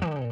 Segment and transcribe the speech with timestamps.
[0.00, 0.22] Welcome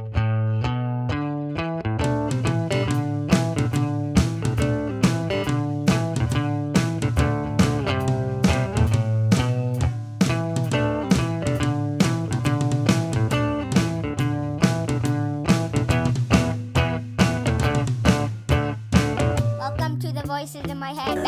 [20.01, 21.25] to the voices in my head.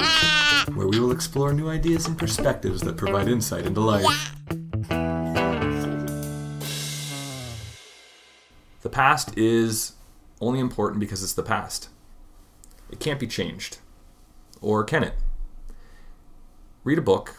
[0.75, 4.35] Where we will explore new ideas and perspectives that provide insight into life.
[8.95, 9.93] Past is
[10.41, 11.89] only important because it's the past.
[12.91, 13.79] It can't be changed.
[14.61, 15.15] Or can it?
[16.85, 17.37] Read a book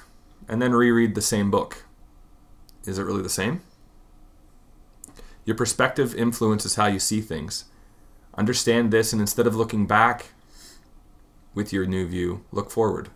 [0.50, 1.86] and then reread the same book.
[2.86, 3.62] Is it really the same?
[5.46, 7.66] Your perspective influences how you see things.
[8.36, 10.34] Understand this, and instead of looking back
[11.54, 13.10] with your new view, look forward.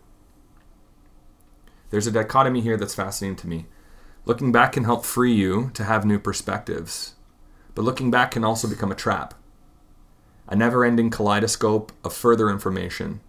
[1.90, 3.66] There's a dichotomy here that's fascinating to me.
[4.24, 7.16] Looking back can help free you to have new perspectives,
[7.74, 9.34] but looking back can also become a trap.
[10.48, 13.20] A never ending kaleidoscope of further information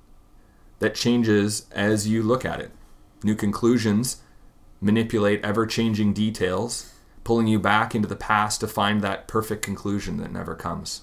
[0.79, 2.71] that changes as you look at it.
[3.23, 4.21] New conclusions
[4.79, 6.91] manipulate ever changing details,
[7.23, 11.01] pulling you back into the past to find that perfect conclusion that never comes.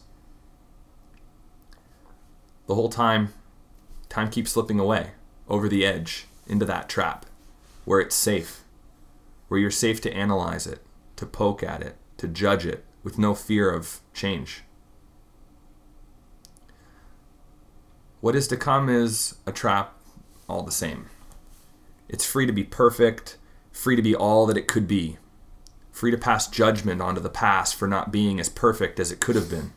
[2.67, 3.33] The whole time,
[4.09, 5.13] time keeps slipping away
[5.49, 7.25] over the edge into that trap
[7.85, 8.65] where it's safe,
[9.47, 10.83] where you're safe to analyze it,
[11.17, 14.63] to poke at it, to judge it with no fear of change.
[18.21, 19.95] What is to come is a trap
[20.49, 21.07] all the same.
[22.09, 23.39] It's free to be perfect,
[23.71, 25.19] free to be all that it could be,
[25.93, 29.37] free to pass judgment onto the past for not being as perfect as it could
[29.37, 29.73] have been,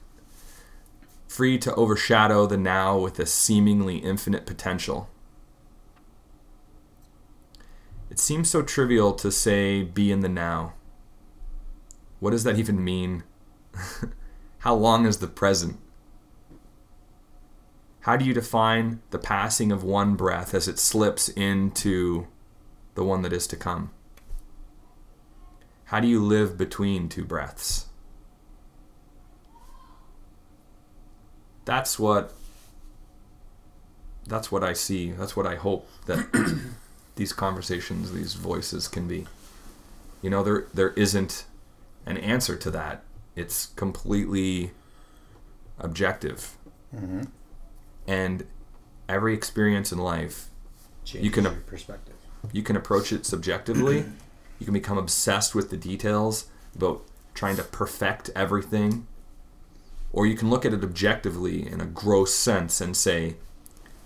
[1.27, 5.09] free to overshadow the now with a seemingly infinite potential.
[8.09, 10.73] It seems so trivial to say be in the now.
[12.21, 13.23] What does that even mean?
[14.59, 15.79] How long is the present?
[18.01, 22.27] How do you define the passing of one breath as it slips into
[22.93, 23.89] the one that is to come?
[25.85, 27.87] How do you live between two breaths?
[31.65, 32.33] That's what
[34.27, 35.11] that's what I see.
[35.11, 36.61] That's what I hope that
[37.15, 39.25] these conversations, these voices can be.
[40.21, 41.45] You know, there there isn't
[42.05, 43.03] an answer to that.
[43.35, 44.71] It's completely
[45.79, 46.57] objective.
[46.95, 47.23] Mm-hmm.
[48.07, 48.45] And
[49.07, 50.47] every experience in life,
[51.05, 52.15] Changes can- your perspective.
[52.51, 54.05] you can approach it subjectively.
[54.59, 56.45] you can become obsessed with the details
[56.75, 57.03] about
[57.33, 59.07] trying to perfect everything.
[60.13, 63.37] Or you can look at it objectively in a gross sense and say,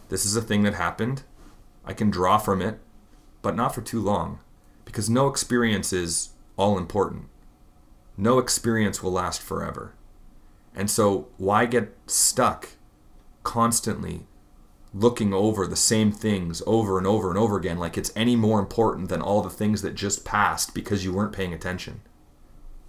[0.09, 1.23] this is a thing that happened.
[1.83, 2.79] I can draw from it,
[3.41, 4.39] but not for too long.
[4.85, 7.25] Because no experience is all important.
[8.17, 9.93] No experience will last forever.
[10.73, 12.69] And so, why get stuck
[13.43, 14.25] constantly
[14.95, 18.59] looking over the same things over and over and over again like it's any more
[18.59, 21.99] important than all the things that just passed because you weren't paying attention.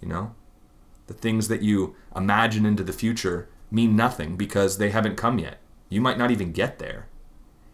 [0.01, 0.35] You know?
[1.07, 5.59] The things that you imagine into the future mean nothing because they haven't come yet.
[5.89, 7.07] You might not even get there.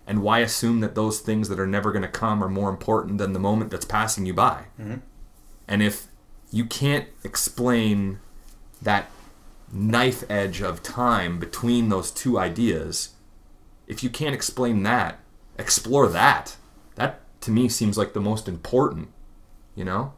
[0.07, 3.19] And why assume that those things that are never going to come are more important
[3.19, 4.65] than the moment that's passing you by?
[4.79, 4.95] Mm-hmm.
[5.67, 6.07] And if
[6.53, 8.19] you can't explain
[8.79, 9.09] that
[9.71, 13.15] knife edge of time between those two ideas,
[13.87, 15.17] if you can't explain that,
[15.57, 16.55] explore that.
[16.93, 19.09] That to me seems like the most important,
[19.73, 20.13] you know?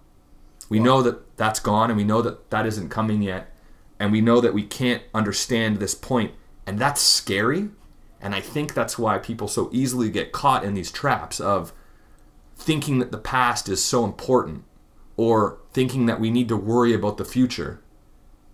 [0.68, 3.56] We know that that's gone and we know that that isn't coming yet
[3.98, 6.34] and we know that we can't understand this point
[6.68, 7.70] and that's scary
[8.20, 11.72] and I think that's why people so easily get caught in these traps of
[12.58, 14.66] thinking that the past is so important
[15.18, 17.82] or thinking that we need to worry about the future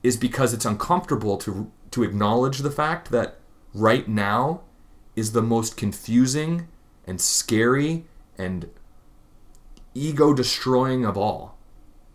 [0.04, 3.38] is because it's uncomfortable to to acknowledge the fact that
[3.74, 4.62] right now
[5.16, 6.68] is the most confusing
[7.06, 8.06] and scary
[8.38, 8.70] and
[9.94, 11.58] ego destroying of all.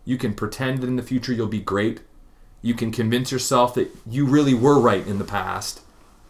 [0.03, 2.01] You can pretend that in the future you'll be great.
[2.61, 5.81] You can convince yourself that you really were right in the past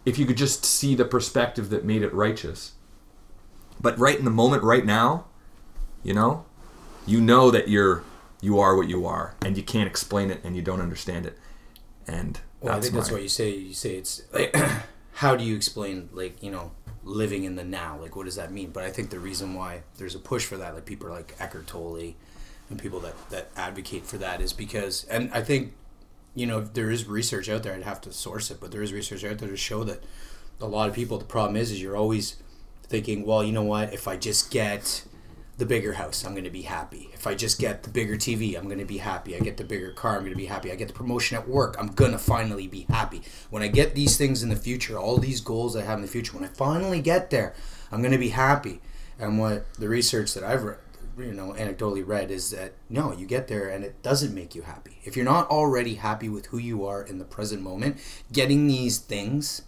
[0.06, 2.74] if you could just see the perspective that made it righteous.
[3.80, 5.26] But right in the moment right now,
[6.04, 6.46] you know,
[7.06, 8.04] you know that you're
[8.42, 11.38] you are what you are and you can't explain it and you don't understand it.
[12.08, 13.52] And Well, I think that's what you say.
[13.52, 14.56] You say it's like,
[15.14, 16.72] how do you explain like you know
[17.04, 17.98] living in the now?
[18.00, 18.72] Like, what does that mean?
[18.72, 21.68] But I think the reason why there's a push for that, like people like Eckhart
[21.68, 22.14] Tolle
[22.70, 25.74] and people that that advocate for that, is because, and I think
[26.36, 27.74] you know there is research out there.
[27.74, 30.04] I'd have to source it, but there is research out there to show that
[30.62, 31.18] a lot of people.
[31.18, 32.38] The problem is, is you're always
[32.84, 33.94] thinking, well, you know what?
[33.94, 35.04] If I just get
[35.58, 37.10] the bigger house, I'm going to be happy.
[37.14, 39.36] If I just get the bigger TV, I'm going to be happy.
[39.36, 40.72] I get the bigger car, I'm going to be happy.
[40.72, 43.22] I get the promotion at work, I'm going to finally be happy.
[43.50, 46.08] When I get these things in the future, all these goals I have in the
[46.08, 47.56] future, when I finally get there,
[47.92, 48.82] I'm going to be happy.
[49.20, 50.78] And what the research that I've read,
[51.18, 54.62] you know, anecdotally read is that no, you get there and it doesn't make you
[54.62, 55.00] happy.
[55.04, 57.98] If you're not already happy with who you are in the present moment,
[58.32, 59.64] getting these things,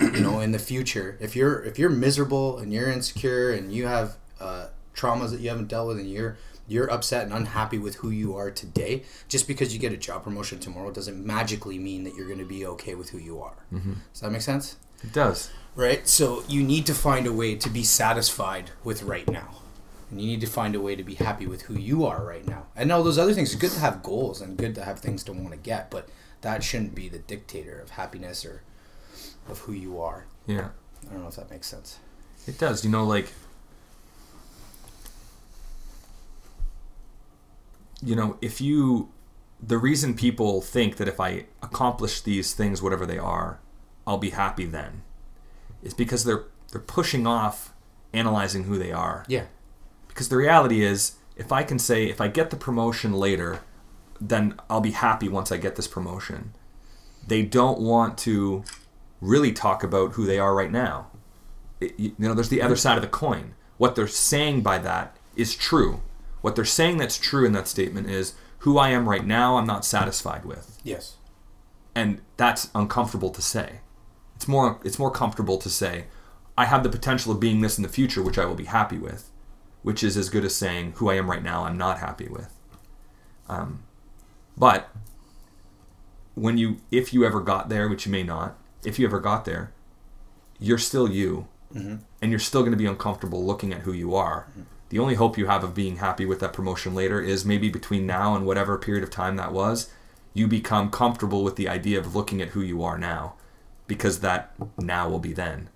[0.00, 3.86] you know, in the future, if you're if you're miserable and you're insecure and you
[3.86, 6.36] have uh, traumas that you haven't dealt with and you're
[6.66, 10.24] you're upset and unhappy with who you are today, just because you get a job
[10.24, 13.56] promotion tomorrow doesn't magically mean that you're going to be okay with who you are.
[13.72, 13.94] Mm-hmm.
[14.12, 14.76] Does that make sense?
[15.02, 15.50] It does.
[15.76, 16.08] Right?
[16.08, 19.56] So you need to find a way to be satisfied with right now.
[20.10, 22.46] And you need to find a way to be happy with who you are right
[22.46, 22.66] now.
[22.76, 25.24] And all those other things, it's good to have goals and good to have things
[25.24, 26.08] to want to get, but
[26.42, 28.62] that shouldn't be the dictator of happiness or
[29.48, 30.26] of who you are.
[30.46, 30.68] Yeah.
[31.02, 31.98] I don't know if that makes sense.
[32.46, 32.84] It does.
[32.84, 33.32] You know, like,
[38.04, 39.08] you know, if you,
[39.62, 43.60] the reason people think that if I accomplish these things, whatever they are,
[44.06, 45.02] I'll be happy then,
[45.82, 47.72] is because they're they're pushing off
[48.12, 49.24] analyzing who they are.
[49.28, 49.44] Yeah.
[50.08, 53.60] Because the reality is, if I can say, if I get the promotion later,
[54.20, 56.52] then I'll be happy once I get this promotion.
[57.26, 58.64] They don't want to
[59.20, 61.08] really talk about who they are right now.
[61.80, 63.54] It- you know, there's the other side of the coin.
[63.78, 66.00] What they're saying by that is true.
[66.44, 69.66] What they're saying that's true in that statement is who I am right now, I'm
[69.66, 70.78] not satisfied with.
[70.84, 71.16] Yes.
[71.94, 73.80] And that's uncomfortable to say.
[74.36, 76.04] It's more it's more comfortable to say
[76.58, 78.98] I have the potential of being this in the future which I will be happy
[78.98, 79.30] with,
[79.80, 82.52] which is as good as saying who I am right now I'm not happy with.
[83.48, 83.84] Um,
[84.54, 84.90] but
[86.34, 89.46] when you if you ever got there, which you may not, if you ever got
[89.46, 89.72] there,
[90.58, 91.48] you're still you.
[92.20, 94.46] And you're still going to be uncomfortable looking at who you are.
[94.94, 98.06] The only hope you have of being happy with that promotion later is maybe between
[98.06, 99.90] now and whatever period of time that was,
[100.34, 103.34] you become comfortable with the idea of looking at who you are now
[103.88, 105.68] because that now will be then.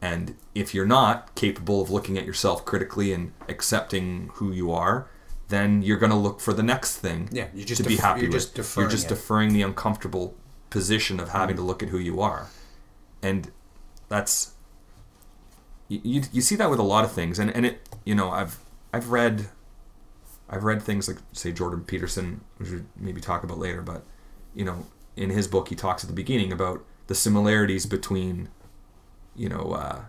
[0.00, 5.08] And if you're not capable of looking at yourself critically and accepting who you are,
[5.48, 8.20] then you're going to look for the next thing Yeah, you're just to be happy
[8.20, 8.42] you're with.
[8.42, 9.08] just you're deferring just it.
[9.08, 10.36] deferring the uncomfortable
[10.70, 12.46] position of having to look at who you are.
[13.22, 13.50] And
[14.08, 14.52] that's
[15.88, 18.30] you, you, you see that with a lot of things and, and it you know
[18.30, 18.58] I've
[18.92, 19.48] I've read
[20.48, 24.04] I've read things like say Jordan Peterson which we maybe talk about later but
[24.54, 28.48] you know in his book he talks at the beginning about the similarities between
[29.36, 30.02] you know uh,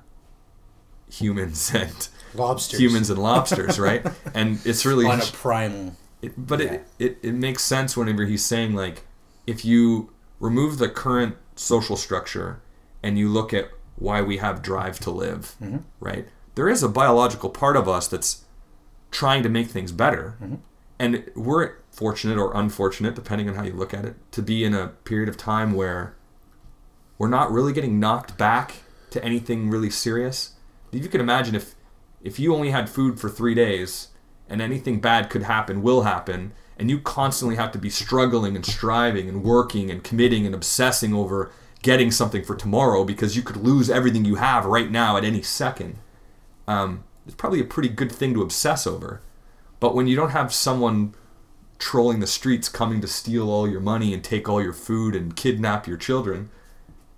[1.10, 2.80] humans and Lobsters.
[2.80, 5.96] humans and lobsters right and it's really on a primal.
[6.22, 6.74] it, but Yeah.
[6.74, 9.04] it, it, it makes sense whenever he's saying like
[9.46, 12.62] if you remove the current social structure
[13.04, 15.56] and you look at why we have drive to live
[16.00, 18.46] right there is a biological part of us that's
[19.12, 20.36] trying to make things better.
[20.42, 20.56] Mm-hmm.
[21.00, 24.74] And we're fortunate or unfortunate depending on how you look at it to be in
[24.74, 26.16] a period of time where
[27.18, 28.76] we're not really getting knocked back
[29.12, 30.54] to anything really serious.
[30.92, 31.76] You can imagine if
[32.22, 34.10] if you only had food for three days
[34.48, 38.66] and anything bad could happen will happen and you constantly have to be struggling and
[38.66, 41.52] striving and working and committing and obsessing over
[41.82, 45.42] getting something for tomorrow because you could lose everything you have right now at any
[45.42, 45.98] second
[46.68, 49.22] um, it's probably a pretty good thing to obsess over.
[49.80, 51.14] But when you don't have someone
[51.78, 55.36] trolling the streets coming to steal all your money and take all your food and
[55.36, 56.50] kidnap your children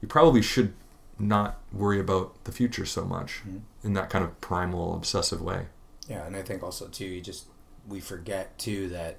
[0.05, 0.73] you probably should
[1.17, 3.41] not worry about the future so much
[3.83, 5.65] in that kind of primal obsessive way.
[6.07, 7.47] Yeah, and I think also too, you just
[7.87, 9.17] we forget too that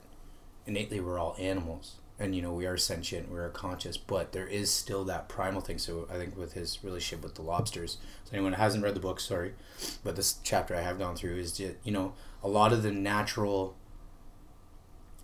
[0.64, 4.46] innately we're all animals, and you know we are sentient, we are conscious, but there
[4.46, 5.78] is still that primal thing.
[5.78, 9.00] So I think with his relationship with the lobsters, so anyone who hasn't read the
[9.00, 9.54] book, sorry,
[10.02, 12.92] but this chapter I have gone through is just you know a lot of the
[12.92, 13.76] natural.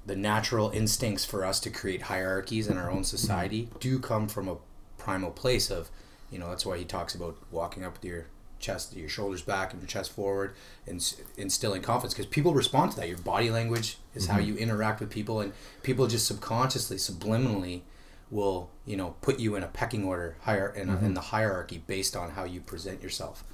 [0.04, 4.48] The natural instincts for us to create hierarchies in our own society do come from
[4.48, 4.56] a
[4.98, 5.90] primal place of,
[6.28, 8.26] you know, that's why he talks about walking up with your
[8.62, 10.54] chest, your shoulders back, and your chest forward,
[10.86, 12.14] and instilling confidence.
[12.14, 13.08] Because people respond to that.
[13.08, 14.48] Your body language is how mm-hmm.
[14.48, 15.52] you interact with people, and
[15.82, 17.82] people just subconsciously, subliminally,
[18.30, 21.14] will you know put you in a pecking order higher in, a, in mm-hmm.
[21.14, 23.44] the hierarchy based on how you present yourself.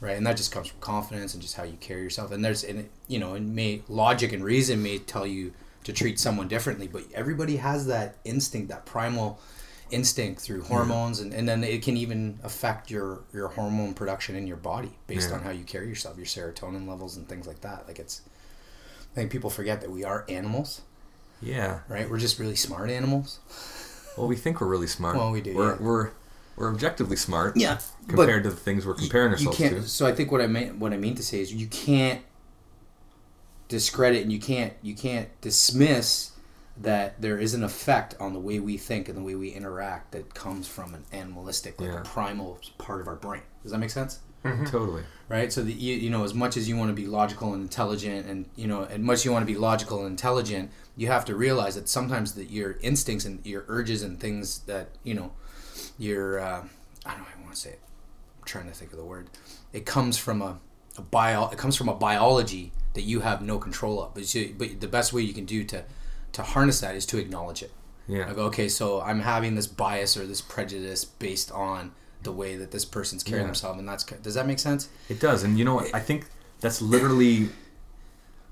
[0.00, 2.32] Right, and that just comes from confidence and just how you carry yourself.
[2.32, 5.52] And there's, and it, you know, and may logic and reason may tell you
[5.84, 9.40] to treat someone differently, but everybody has that instinct, that primal
[9.90, 14.46] instinct through hormones and, and then it can even affect your your hormone production in
[14.46, 15.36] your body based Yeah.
[15.36, 17.86] on how you carry yourself your serotonin levels and things like that.
[17.86, 18.22] Like it's
[19.12, 20.82] i think people forget that we are animals.
[21.42, 21.80] Yeah.
[21.88, 22.08] Right?
[22.08, 23.38] We're just really smart animals.
[24.16, 25.16] Well we think we're really smart.
[25.16, 25.76] Well, we do, we're, yeah.
[25.80, 26.10] we're
[26.56, 29.88] we're objectively smart Yeah, compared to the things we're comparing you ourselves can't to.
[29.88, 32.20] So i think what i mean what i mean to say is you can't
[33.68, 36.29] discredit and you can't you can't dismiss
[36.80, 40.12] that there is an effect on the way we think and the way we interact
[40.12, 42.00] that comes from an animalistic, like Yeah.
[42.00, 43.42] a primal part of our brain.
[43.62, 44.20] Does that make sense?
[44.42, 45.02] Totally.
[45.28, 45.52] right?
[45.52, 48.26] So that you, you know, as much as you want to be logical and intelligent,
[48.26, 51.26] and you know, as much as you want to be logical and intelligent, you have
[51.26, 55.32] to realize that sometimes that your instincts and your urges and things that you know,
[55.98, 56.64] your uh,
[57.04, 57.80] I don't even want to say it.
[58.38, 59.28] I'm trying to think of the word.
[59.74, 60.58] It comes from a,
[60.96, 61.48] a bio.
[61.50, 64.14] It comes from a biology that you have no control of.
[64.14, 65.84] But, you, but the best way you can do to
[66.32, 67.72] to harness that is to acknowledge it.
[68.08, 68.26] Yeah.
[68.26, 72.70] Like, okay, so I'm having this bias or this prejudice based on the way that
[72.70, 73.48] this person's carrying Yeah.
[73.48, 74.88] themselves, and that's does that make sense?
[75.08, 75.94] It does, and you know what?
[75.94, 76.26] I think
[76.60, 77.48] that's literally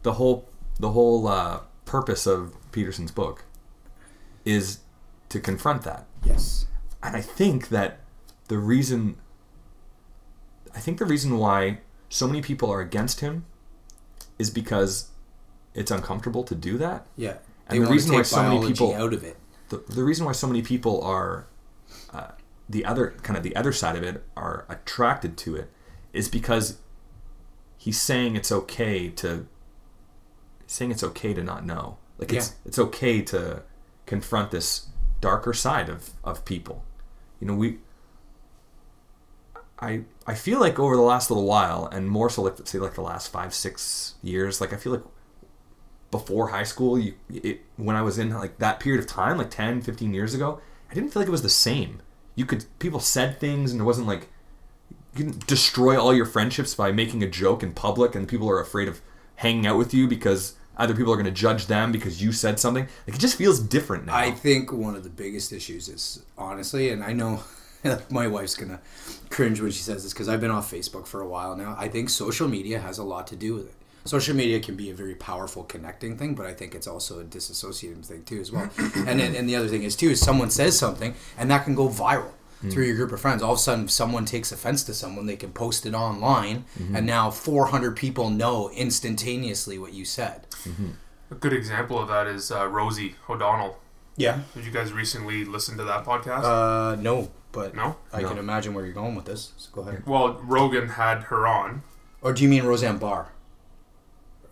[0.03, 0.49] the whole
[0.81, 3.45] the whole uh, purpose of Peterson's book
[4.45, 4.79] is
[5.29, 6.07] to confront that.
[6.25, 6.67] Yes.
[7.03, 8.01] And I think that
[8.49, 9.17] the reason
[10.75, 13.45] I think the reason why so many people are against him
[14.39, 15.09] is because
[15.75, 17.07] it's uncomfortable to do that.
[17.17, 17.39] Yeah.
[17.69, 19.37] And the reason why so many people- out of it.
[19.69, 21.47] The, the reason why so many people are
[22.13, 22.29] uh,
[22.69, 25.71] the other kind of the other side of it are attracted to it
[26.13, 26.79] is because
[27.77, 29.47] he's saying it's okay to
[30.67, 31.99] saying it's okay to not know.
[32.19, 33.63] Like it's it's okay to
[34.07, 34.87] confront this
[35.21, 36.85] darker side of, of people.
[37.41, 37.79] You know, we
[39.81, 42.95] I I feel like over the last little while, and more so like say like
[42.95, 45.05] the last five six years, like I feel like
[46.11, 49.51] before high school, you it, when I was in like that period of time, like
[49.51, 50.61] 10, 15 years ago,
[50.91, 52.01] I didn't feel like it was the same.
[52.35, 54.29] You could people said things, and it wasn't like
[55.15, 58.61] you can destroy all your friendships by making a joke in public, and people are
[58.61, 59.01] afraid of
[59.37, 62.59] hanging out with you because other people are going to judge them because you said
[62.59, 62.87] something.
[63.07, 64.17] Like it just feels different now.
[64.17, 67.43] I think one of the biggest issues is honestly, and I know
[68.11, 68.81] my wife's gonna
[69.31, 71.77] cringe when she says this because I've been off Facebook for a while now.
[71.79, 73.75] I think social media has a lot to do with it.
[74.05, 77.25] Social media can be a very powerful connecting thing, but I think it's also a
[77.25, 78.71] disassociating thing too as well.
[78.79, 81.75] and then, and the other thing is too is someone says something and that can
[81.75, 82.31] go viral
[82.71, 83.41] through your group of friends.
[83.43, 86.65] All of a sudden, if someone takes offense to someone, they can post it online,
[86.93, 90.47] and now 400 people know instantaneously what you said.
[91.31, 93.79] A good example of that is uh, Rosie O'Donnell.
[94.17, 94.41] Yeah.
[94.57, 96.43] Did you guys recently listen to that podcast?
[96.43, 97.97] Uh, no, but no.
[98.13, 98.29] I No.
[98.31, 99.53] can imagine where you're going with this.
[99.57, 100.05] So go ahead.
[100.07, 101.83] Well, Rogan had her on.
[102.23, 103.29] Or do you mean Roseanne Barr?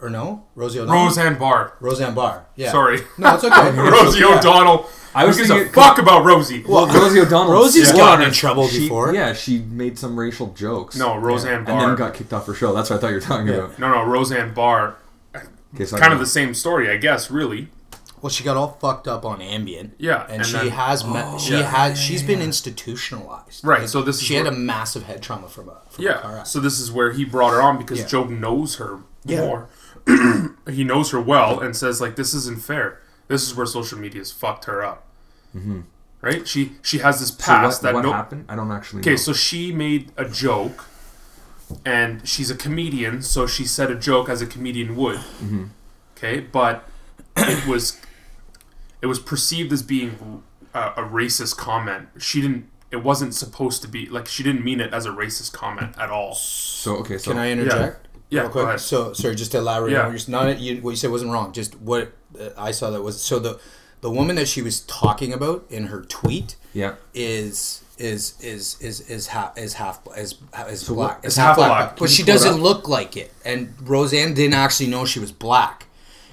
[0.01, 0.45] Or no?
[0.55, 1.05] Rosie O'Donnell?
[1.05, 1.73] Roseanne Barr.
[1.81, 2.47] Roseanne Barr.
[2.55, 2.71] Yeah.
[2.71, 3.01] Sorry.
[3.17, 3.71] No, it's okay.
[3.77, 4.39] Rosie Yeah.
[4.39, 4.87] O'Donnell.
[5.15, 6.63] I was Who gives a thinking- fuck about Rosie?
[6.69, 7.53] well, Rosie O'Donnell.
[7.55, 9.15] Rosie's swore gotten on in trouble she- before.
[9.15, 10.97] Yeah, she made some racial jokes.
[10.97, 11.87] No, Roseanne and Barr.
[11.87, 12.75] then got kicked off her show.
[12.75, 13.55] That's what I thought you were talking Yeah.
[13.55, 13.79] about.
[13.79, 14.97] no, no, Roseanne Barr.
[15.75, 17.31] Okay, so I Kind of the same story, I guess.
[17.31, 17.69] Really.
[18.21, 19.91] Well, she got all fucked up on Ambien.
[19.99, 21.63] Yeah, And, and she then- has met, oh, she Yeah.
[21.63, 23.65] has she's been institutionalized.
[23.65, 26.09] Right, so this is she had where- a massive head trauma from a from a
[26.13, 26.39] car Yeah.
[26.41, 26.47] accident.
[26.49, 28.07] So this is where he brought her on because Yeah.
[28.07, 29.41] Joe knows her Yeah.
[29.47, 29.69] more.
[30.71, 33.01] he knows her well and says like, "This isn't fair.
[33.29, 35.05] This is where social media has fucked her up."
[35.55, 35.81] Mm-hmm.
[36.21, 36.47] Right?
[36.47, 38.13] She she has this So past what, that what no.
[38.13, 38.47] happened?
[38.49, 39.01] I don't actually.
[39.01, 40.87] Okay, so she made a joke,
[41.85, 45.17] and she's a comedian, so she said a joke as a comedian would.
[45.19, 45.65] Mm-hmm.
[46.17, 46.89] Okay, but
[47.37, 48.01] it was
[49.03, 50.43] it was perceived as being
[50.75, 52.09] a, a racist comment.
[52.19, 52.69] She didn't.
[52.91, 56.09] It wasn't supposed to be like she didn't mean it as a racist comment at
[56.09, 56.35] all.
[56.35, 58.06] so okay, so Can I interject?
[58.31, 58.79] Yeah, Real quick.
[58.81, 59.93] So, sorry, just to elaborate.
[59.93, 60.07] Yeah.
[60.07, 61.53] on what, not, you, what you said wasn't wrong.
[61.53, 63.61] Just what uh, I saw that was so the
[64.01, 66.95] the woman that she was talking about in her tweet yeah.
[67.15, 70.35] is is is is is half is half is
[70.69, 71.19] is what- black.
[71.25, 71.99] It's Is half half black, black.
[71.99, 73.33] but she you pull it doesn't look like it.
[73.45, 75.87] And Roseanne didn't actually know she was black,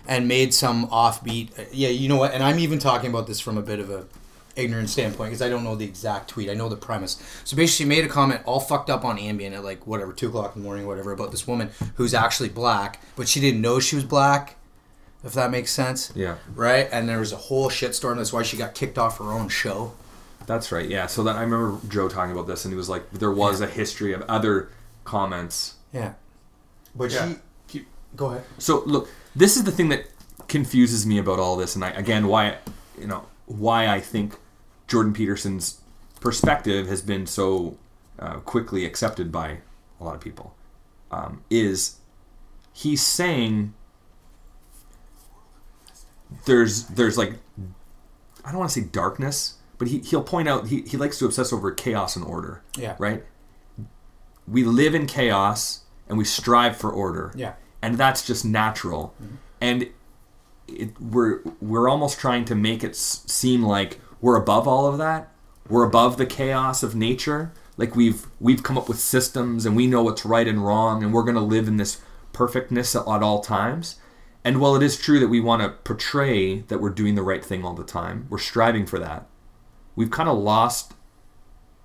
[0.07, 1.57] and made some offbeat.
[1.59, 2.33] uh, Yeah, you know what?
[2.33, 4.05] And I'm even talking about this from a bit of a
[4.55, 6.49] ignorant standpoint because I don't know the exact tweet.
[6.49, 7.13] I know the premise.
[7.43, 10.27] So basically, she made a comment all fucked up on Ambien at like whatever two
[10.29, 13.79] o'clock in the morning, whatever, about this woman who's actually black, but she didn't know
[13.79, 14.55] she was black.
[15.23, 16.11] If that makes sense.
[16.15, 16.35] Yeah.
[16.53, 18.17] Right, and there was a whole shitstorm.
[18.17, 19.93] That's why she got kicked off her own show.
[20.45, 20.87] That's right.
[20.89, 21.07] Yeah.
[21.07, 23.67] So that I remember Joe talking about this, and he was like, there was a
[23.67, 24.69] history of other
[25.05, 25.75] comments.
[25.93, 26.13] Yeah.
[26.93, 27.29] But Yeah.
[27.29, 27.35] she.
[27.69, 28.43] Keep- Go ahead.
[28.57, 30.05] So look, this is the thing that
[30.49, 32.57] confuses me about all this, and I, again, why
[32.99, 34.35] you know why I think
[34.93, 35.81] Jordan Peterson's
[36.19, 37.77] perspective has been so
[38.19, 39.57] uh, quickly accepted by
[39.99, 40.53] a lot of people
[41.09, 41.97] um, is
[42.71, 43.73] he's saying
[46.45, 47.33] there's there's like
[48.45, 51.25] I don't want to say darkness, but he, he'll point out he, he likes to
[51.25, 52.61] obsess over chaos and order.
[52.77, 52.95] Yeah.
[52.99, 53.23] Right?
[54.47, 57.31] We live in chaos and we strive for order.
[57.35, 57.53] Yeah.
[57.81, 59.15] And that's just natural.
[59.59, 59.87] And
[60.67, 64.97] it, we're we're almost trying to make it s- seem like we're above all of
[64.97, 65.29] that.
[65.67, 67.51] We're above the chaos of nature.
[67.75, 71.13] Like we've we've come up with systems and we know what's right and wrong and
[71.13, 71.99] we're going to live in this
[72.31, 73.97] perfectness at, all times.
[74.41, 77.43] And while it is true that we want to portray that we're doing the right
[77.43, 79.27] thing all the time, we're striving for that.
[79.93, 80.93] We've kind of lost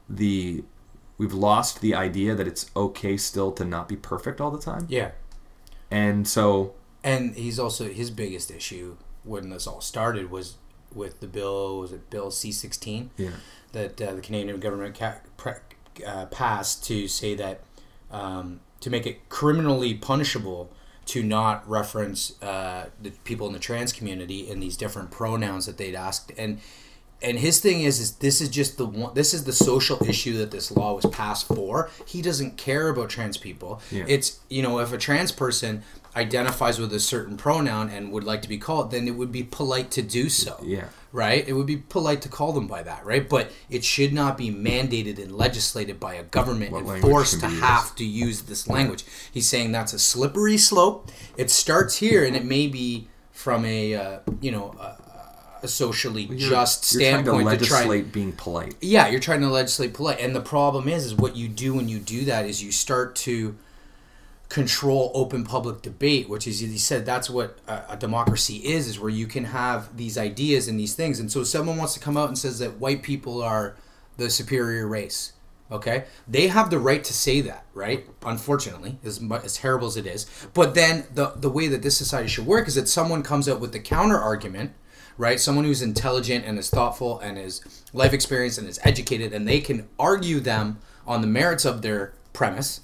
[0.09, 0.63] the
[1.19, 4.87] we've lost the idea that it's okay still to not be perfect all the time.
[4.89, 5.11] Yeah.
[5.91, 10.57] And so And he's also his biggest issue when this all started was
[10.95, 13.31] with the bill was it Bill C sixteen yeah.
[13.73, 15.53] that uh, the Canadian government ca- pre-
[16.07, 17.61] uh, passed to say that
[18.11, 20.71] um, to make it criminally punishable
[21.07, 25.77] to not reference uh, the people in the trans community in these different pronouns that
[25.79, 26.61] they'd asked and
[27.21, 30.37] and his thing is is this is just the one this is the social issue
[30.39, 34.05] that this law was passed for he doesn't care about trans people Yeah.
[34.07, 35.83] it's you know if a trans person
[36.17, 39.43] identifies with a certain pronoun and would like to be called then it would be
[39.43, 40.87] polite to do so Yeah.
[41.13, 44.37] right it would be polite to call them by that right but it should not
[44.39, 47.65] be mandated and legislated by a government What and forced to can be used.
[47.65, 52.35] have to use this language he's saying that's a slippery slope it starts here and
[52.35, 54.97] it may be from a uh, you know a,
[55.63, 58.75] a socially You're- just you're trying to standpoint to, try legislate being polite.
[58.81, 61.89] yeah you're trying to legislate polite and the problem is is what you do when
[61.89, 63.57] you do that is you start to
[64.49, 68.99] control open public debate which is he said that's what a, a democracy is is
[68.99, 71.21] where you can have these ideas and these things.
[71.21, 73.77] And so someone wants to come out and says that white people are
[74.17, 75.33] the superior race
[75.71, 78.07] okay they have the right to say that right?
[78.25, 80.27] Unfortunately as, mu- as terrible as it is.
[80.55, 83.61] But then the the way that this society should work is that someone comes out
[83.61, 84.73] with the counter argument
[85.19, 85.41] right?
[85.41, 89.61] Someone who's intelligent and is thoughtful and is life experienced and is educated, and they
[89.61, 92.81] can argue them on the merits of their premise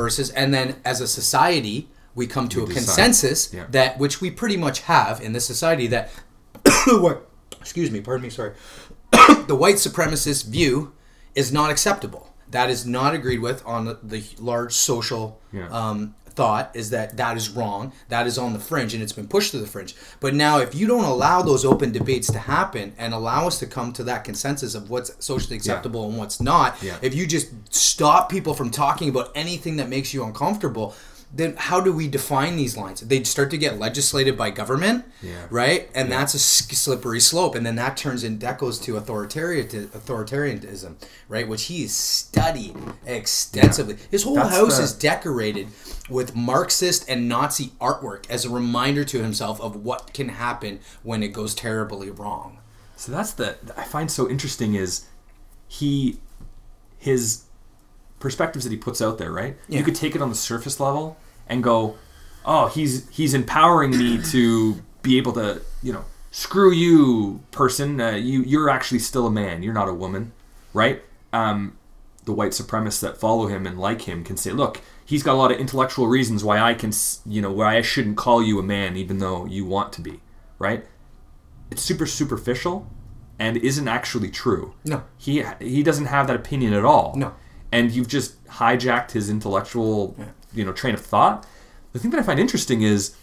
[0.00, 2.76] versus, and then as a society, we come to a decide.
[2.78, 3.66] consensus Yeah.
[3.70, 6.10] that which we pretty much have in this society that
[7.04, 7.16] what
[7.60, 8.52] excuse me, pardon me, sorry.
[9.46, 10.92] the white supremacist view
[11.34, 12.34] is not acceptable.
[12.50, 15.68] That is not agreed with on the, the large social Yeah.
[15.70, 17.92] um, thought is that that is wrong.
[18.08, 19.96] That is on the fringe, and it's been pushed to the fringe.
[20.20, 23.66] But now, if you don't allow those open debates to happen and allow us to
[23.66, 26.96] come to that consensus of what's socially acceptable and what's not, Yeah.
[27.02, 30.94] if you just stop people from talking about anything that makes you uncomfortable,
[31.36, 33.00] then how do we define these lines?
[33.00, 35.46] They start to get legislated by government, Yeah.
[35.50, 35.88] right?
[35.94, 40.94] And that's a slippery slope, and then that turns in that goes to authoritarian authoritarianism,
[41.28, 41.46] right?
[41.48, 43.96] Which he has studied extensively.
[44.10, 45.68] His whole That's house the- is decorated
[46.08, 51.22] with Marxist and Nazi artwork as a reminder to himself of what can happen when
[51.22, 52.58] it goes terribly wrong.
[52.96, 55.02] So that's the I find so interesting is
[55.68, 56.18] he
[56.98, 57.42] his
[58.20, 59.56] perspectives that he puts out there, right?
[59.68, 59.78] Yeah.
[59.80, 61.96] You could take it on the surface level and go,
[62.44, 68.00] "Oh, he's he's empowering me to be able to, you know, screw you, person.
[68.00, 69.62] Uh, you you're actually still a man.
[69.62, 70.32] You're not a woman,
[70.72, 71.76] right?" Um,
[72.24, 75.38] the white supremacists that follow him and like him can say, "Look, he's got a
[75.38, 76.92] lot of intellectual reasons why I can,
[77.24, 80.20] you know, why I shouldn't call you a man, even though you want to be,
[80.58, 80.84] right?"
[81.70, 82.86] It's super superficial,
[83.38, 84.74] and isn't actually true.
[84.84, 85.02] No.
[85.18, 87.14] he he doesn't have that opinion at all.
[87.16, 87.34] No.
[87.72, 90.16] and you've just hijacked his intellectual,
[90.56, 91.46] you know, train of thought.
[91.92, 93.14] The thing that I find interesting is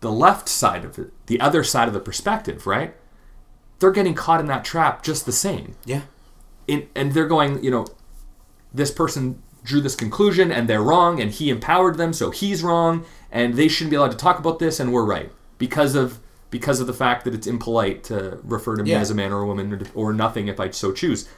[0.00, 2.94] the left side of it, the other side of the perspective, right?
[3.78, 6.02] They're getting caught in that trap just the same Yeah.
[6.66, 7.86] in, and they're going, you know,
[8.72, 13.04] this person drew this conclusion and they're wrong, and he empowered them, so he's wrong,
[13.30, 16.20] and they shouldn't be allowed to talk about this, and we're right because of
[16.50, 19.00] because of the fact that it's impolite to refer to me Yeah.
[19.00, 21.28] as a man or a woman or, or nothing if I so choose.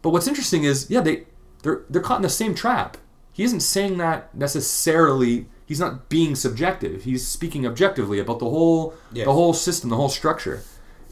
[0.00, 1.26] But what's interesting is, yeah, they
[1.62, 2.96] they're they're caught in the same trap.
[3.36, 5.46] He isn't saying that necessarily.
[5.66, 7.04] He's not being subjective.
[7.04, 9.26] He's speaking objectively about the whole Yes.
[9.26, 10.62] the whole system, the whole structure.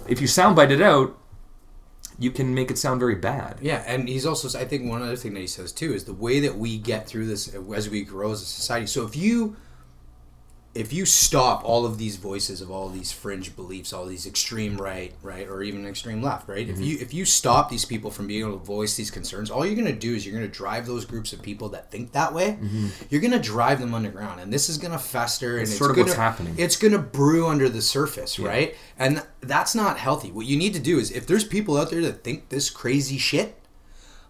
[0.09, 1.19] If you soundbite it out,
[2.19, 3.59] you can make it sound very bad.
[3.61, 4.59] Yeah, and he's also.
[4.59, 7.07] I think one other thing that he says too is the way that we get
[7.07, 8.87] through this as we grow as a society.
[8.87, 9.57] So if you,
[10.75, 14.77] if you stop all of these voices of all these fringe beliefs, all these extreme
[14.77, 16.69] right, right, or even extreme left, right?
[16.69, 16.85] If mm-hmm.
[16.85, 19.77] you if you stop these people from being able to voice these concerns, all you're
[19.77, 22.35] going to do is you're going to drive those groups of people that think that
[22.35, 22.59] way.
[22.61, 22.89] Mm-hmm.
[23.09, 25.55] You're going to drive them underground, and this is going to fester.
[25.55, 26.55] And It's it's sort of gonna, what's happening.
[26.59, 28.75] It's going to brew under the surface, right?
[28.99, 30.33] And that's not healthy.
[30.33, 33.19] What you need to do is if there's people out there that think this crazy
[33.19, 33.61] shit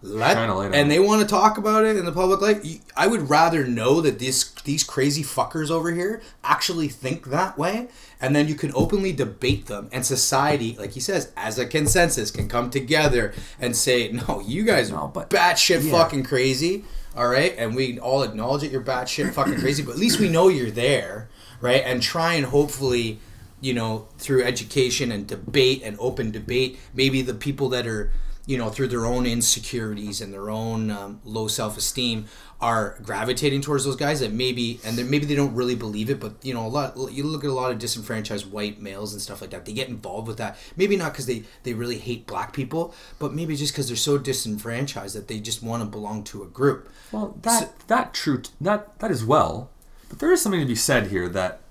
[0.05, 2.41] let Shine a light on and they want to talk about it in the public
[2.41, 2.81] light.
[2.95, 7.87] I would rather know that these these crazy fuckers over here actually think that way
[8.21, 12.31] and then you can openly debate them and society like he says as a consensus
[12.31, 15.91] can come together and say no you guys are No, but- batshit yeah.
[15.91, 16.85] fucking crazy
[17.17, 17.55] all right?
[17.57, 20.71] And we all acknowledge that you're batshit fucking crazy but at least we know you're
[20.71, 21.29] there
[21.61, 21.81] right?
[21.85, 23.19] And try and hopefully
[23.61, 28.11] you know through education and debate and open debate maybe the people that are
[28.47, 32.25] you know, through their own insecurities and their own um, low self esteem,
[32.61, 36.19] are gravitating towards those guys that maybe, and then maybe they don't really believe it,
[36.19, 36.95] but you know, a lot.
[37.11, 39.65] You look at a lot of disenfranchised white males and stuff like that.
[39.65, 40.57] They get involved with that.
[40.77, 44.17] Maybe not because they they really hate black people, but maybe just because they're so
[44.17, 46.89] disenfranchised that they just want to belong to a group.
[47.11, 49.69] Well, that that true that that is well,
[50.09, 51.61] but there is something to be said here that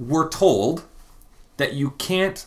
[0.00, 0.84] we're told
[1.58, 2.46] that you can't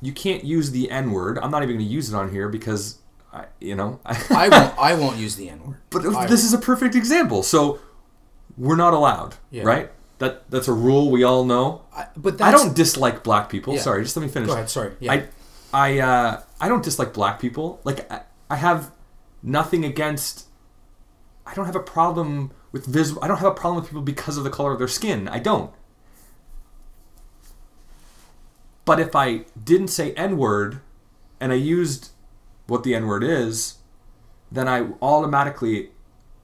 [0.00, 1.38] you can't use the N word.
[1.38, 2.98] I'm not even going to use it on here because
[3.32, 4.78] I, you know, I won't.
[4.78, 5.76] I won't use the N word.
[5.90, 7.42] But I this is a perfect example.
[7.42, 7.78] So
[8.56, 9.64] we're not allowed, Yeah.
[9.64, 9.90] right?
[10.18, 11.82] That that's a rule we all know.
[11.96, 13.74] I, but I don't dislike black people.
[13.74, 13.80] Yeah.
[13.80, 14.48] Sorry, just let me finish.
[14.48, 14.70] Go ahead.
[14.70, 14.92] Sorry.
[15.00, 15.12] Yeah.
[15.12, 15.28] I
[15.72, 17.80] I uh, I don't dislike black people.
[17.84, 18.92] Like I, I have
[19.42, 20.46] nothing against.
[21.44, 23.24] I don't have a problem with visible.
[23.24, 25.26] I don't have a problem with people because of the color of their skin.
[25.28, 25.72] I don't.
[28.84, 30.80] But if I didn't say N word,
[31.40, 32.10] and I used
[32.66, 33.76] what the N word is,
[34.50, 35.90] then I automatically,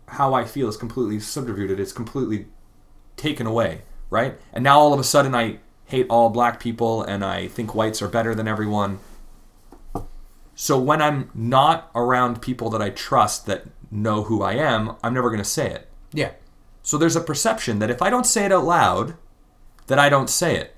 [0.08, 1.78] how I feel is completely subverted.
[1.78, 2.46] It's completely
[3.16, 4.38] taken away, right?
[4.52, 8.00] And now all of a sudden I hate all black people and I think whites
[8.02, 9.00] are better than everyone.
[10.54, 15.14] So when I'm not around people that I trust that know who I am, I'm
[15.14, 15.88] never going to say it.
[16.12, 16.32] yeah.
[16.82, 19.14] So there's a perception that if I don't say it out loud,
[19.88, 20.74] that I don't say it.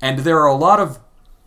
[0.00, 0.98] And there are a lot of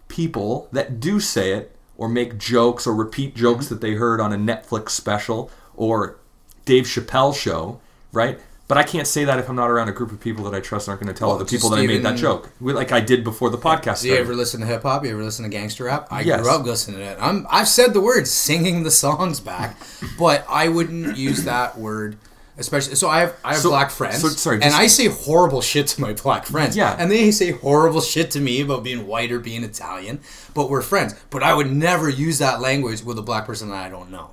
[0.08, 4.34] people that do say it or make jokes or repeat jokes that they heard on
[4.34, 6.18] a Netflix special or
[6.66, 7.80] Dave Chappelle show,
[8.12, 8.40] right?
[8.68, 10.62] But I can't say that if I'm not around a group of people that I
[10.62, 13.02] trust aren't going to tell Well, other people that I made that joke, like I
[13.02, 15.04] did before the podcast Do you ever listen to hip hop?
[15.04, 16.08] You ever listen to gangster rap?
[16.10, 16.42] I Yes.
[16.42, 17.18] grew up listening to it.
[17.20, 19.76] I'm I've said the words, singing the songs back,
[20.18, 22.18] but I wouldn't use that word.
[22.58, 25.62] Especially, so I have I have So- black friends, so- sorry, and I say horrible
[25.62, 26.76] shit to my black friends.
[26.76, 26.96] Yeah.
[27.00, 30.20] and they say horrible shit to me about being white or being Italian,
[30.54, 31.16] but we're friends.
[31.30, 34.32] But I would never use that language with a black person that I don't know,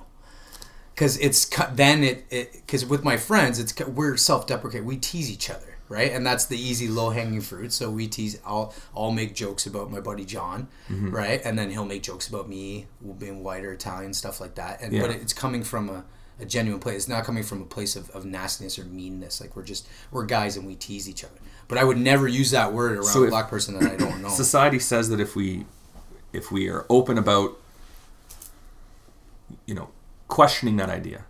[0.93, 4.83] because it's then it because with my friends it's we're self-deprecate.
[4.83, 6.11] We tease each other, right?
[6.11, 7.71] And that's the easy low-hanging fruit.
[7.71, 8.37] So we tease.
[8.45, 11.11] I'll I'll make jokes about my buddy John, Mm-hmm.
[11.15, 11.41] right?
[11.45, 14.81] And then he'll make jokes about me being white or Italian, stuff like that.
[14.81, 16.03] And but it's coming from a,
[16.39, 16.95] a genuine place.
[16.95, 19.41] It's not coming from a place of, of nastiness or meanness.
[19.41, 21.33] Like we're just we're guys and we tease each other.
[21.67, 24.21] But I would never use that word around So a black person that I don't
[24.21, 24.29] know.
[24.29, 25.65] Society says that if we
[26.33, 27.59] if we are open about
[29.65, 29.89] you know
[30.27, 31.25] questioning that idea,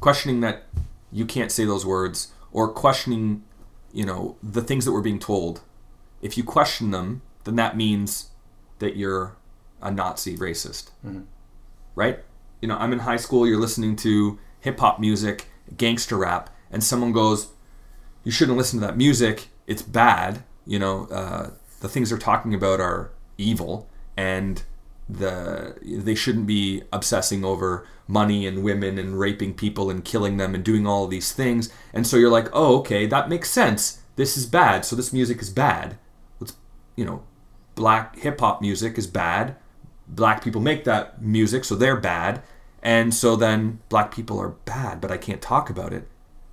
[0.00, 0.64] questioning that
[1.12, 3.42] you can't say those words or questioning
[3.92, 5.60] you know the things that we're being told,
[6.22, 8.30] if you question them, then that means
[8.78, 9.36] that you're
[9.82, 10.90] a Nazi racist.
[11.04, 11.22] Mm-hmm.
[11.94, 12.20] Right?
[12.60, 16.82] You know, I'm in high school, you're listening to hip hop music, gangster rap, and
[16.82, 17.48] someone goes,
[18.24, 19.48] you shouldn't listen to that music.
[19.66, 20.42] It's bad.
[20.66, 24.62] You know, uh, the things they're talking about are evil, and
[25.08, 30.54] the they shouldn't be obsessing over money and women and raping people and killing them
[30.54, 31.72] and doing all these things.
[31.92, 34.02] And so you're like, oh, okay, that makes sense.
[34.16, 34.84] This is bad.
[34.84, 35.98] So this music is bad.
[36.40, 36.54] Let's,
[36.96, 37.22] you know,
[37.74, 39.56] black hip hop music is bad.
[40.08, 42.42] Black people make that music, so they're bad.
[42.86, 46.06] And so then black people are bad, but I can't talk about it.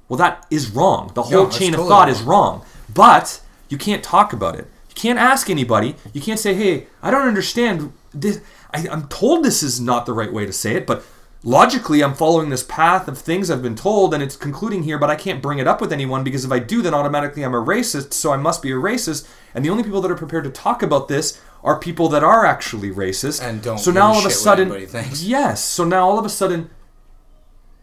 [0.09, 1.11] Well, that is wrong.
[1.13, 2.09] The whole that's chain of thought wrong.
[2.09, 2.65] is wrong.
[2.91, 4.65] But you can't talk about it.
[4.89, 5.95] You can't ask anybody.
[6.11, 8.41] You can't say, "Hey, I don't understand this.
[8.73, 11.05] I, I'm told this is not the right way to say it, but
[11.43, 14.97] logically, I'm following this path of things I've been told, and it's concluding here.
[14.97, 17.53] But I can't bring it up with anyone because if I do, then automatically I'm
[17.53, 18.11] a racist.
[18.11, 19.27] So I must be a racist.
[19.53, 22.45] And the only people that are prepared to talk about this are people that are
[22.45, 23.41] actually racist.
[23.41, 25.63] And don't So now all of a sudden, yes.
[25.63, 26.69] So now all of a sudden,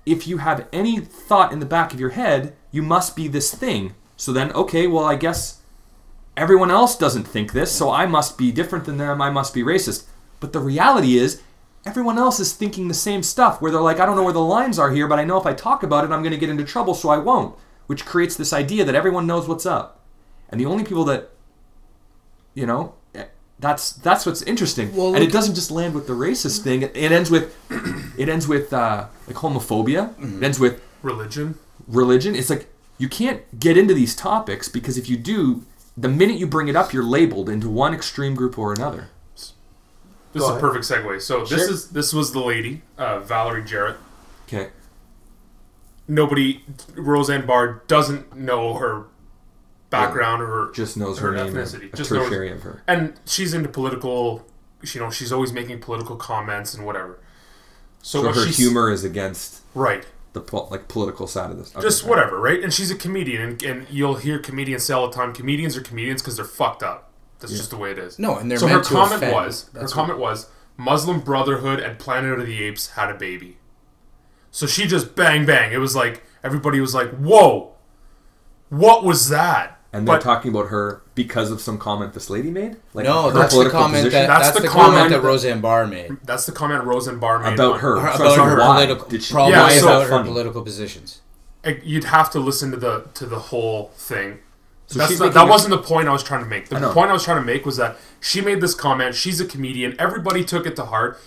[0.05, 3.55] if you have any thought in the back of your head, you must be this
[3.55, 3.95] thing.
[4.17, 5.61] So then, okay, well, I guess
[6.37, 9.23] everyone else doesn't think this, so I must be different than them.
[9.23, 10.07] I must be racist.
[10.41, 11.43] But the reality is,
[11.87, 14.41] everyone else is thinking the same stuff where they're like, I don't know where the
[14.41, 16.51] lines are here, but I know if I talk about it, I'm going to get
[16.51, 17.57] into trouble, so I won't.
[17.87, 20.05] Which creates this idea that everyone knows what's up.
[20.51, 21.31] And the only people that,
[22.55, 22.95] you know,
[23.61, 24.95] that's that's what's interesting.
[24.97, 26.83] Well, and it doesn't just land with the racist thing.
[26.83, 27.55] It, it ends with,
[28.19, 30.15] it ends with uh, like homophobia.
[30.39, 31.59] It ends with Religion.
[31.87, 32.35] religion.
[32.35, 32.69] It's like
[32.99, 35.65] you can't get into these topics because if you do,
[35.97, 39.09] the minute you bring it up, you're labeled into one extreme group or another.
[40.33, 41.21] This Go is a perfect segue.
[41.23, 43.97] So this is this was the lady, uh, Valerie Jarrett.
[44.47, 44.71] Okay.
[46.07, 46.65] Nobody,
[46.97, 49.05] Roseanne Barr doesn't know her
[49.91, 51.83] background or Just knows her, name, ethnicity.
[51.83, 52.83] and a Just knows- tertiary of her.
[52.89, 54.47] and she's into political.
[54.83, 57.19] You know, she's always making political comments and whatever.
[58.03, 60.07] So, So her humor is against right?
[60.33, 61.73] the like political side of this.
[61.75, 62.11] Okay, Just fine.
[62.11, 62.63] whatever, right?
[62.63, 65.83] And she's a comedian, and, and you'll hear comedians say all the time, comedians are
[65.83, 67.11] comedians because they're fucked up.
[67.41, 68.19] That's just the way it is.
[68.19, 69.33] No, and they're so meant her to comment offend.
[69.35, 70.47] was her That's comment was
[70.79, 73.59] Muslim Brotherhood and Planet of the Apes had a baby.
[74.51, 75.73] So she just bang bang.
[75.73, 77.73] It was like everybody was like, "Whoa,
[78.69, 82.51] what was that?" And they're But- talking about her because of some comment this lady
[82.51, 82.77] made.
[82.95, 84.21] Like No, that's the political comment position?
[84.21, 86.85] that That's that's, the the, comment, comment that that- Roseanne Barr made That's the comment
[86.85, 87.99] Roseanne Barr made about her.
[87.99, 89.33] Her- So about so her why political did she?
[89.35, 91.21] probably Yeah, why so- about that her political positions.
[91.83, 94.39] You'd have to listen to the to the whole thing.
[94.95, 96.69] That's not, that a- wasn't the point I was trying to make.
[96.69, 99.15] The I point I was trying to make was that she made this comment.
[99.15, 99.95] She's a comedian.
[99.99, 101.19] Everybody took it to heart.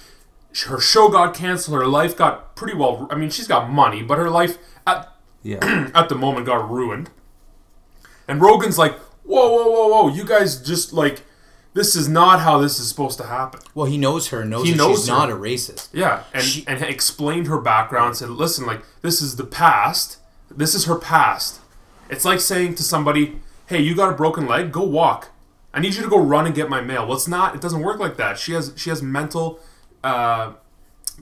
[0.68, 1.78] Her show got canceled.
[1.78, 3.08] Her life got pretty well.
[3.12, 5.10] I mean, she's got money, but her life at
[5.44, 5.60] Yeah.
[5.96, 7.10] at the moment got ruined.
[8.28, 10.08] And Rogan's like, whoa, whoa, whoa, whoa!
[10.14, 11.22] You guys just like,
[11.74, 13.60] this is not how this is supposed to happen.
[13.76, 15.14] Well, he knows her, knows He knows she's her.
[15.14, 15.90] not a racist.
[15.92, 18.08] Yeah, and She- and explained her background.
[18.10, 20.18] And said, listen, like this is the past.
[20.50, 21.60] This is her past.
[22.10, 24.72] It's like saying to somebody, "Hey, you got a broken leg?
[24.72, 25.30] Go walk.
[25.74, 27.56] I need you to go run and get my mail." Well, it's not.
[27.56, 28.38] It doesn't work like that.
[28.38, 29.60] She has she has mental
[30.04, 30.54] uh,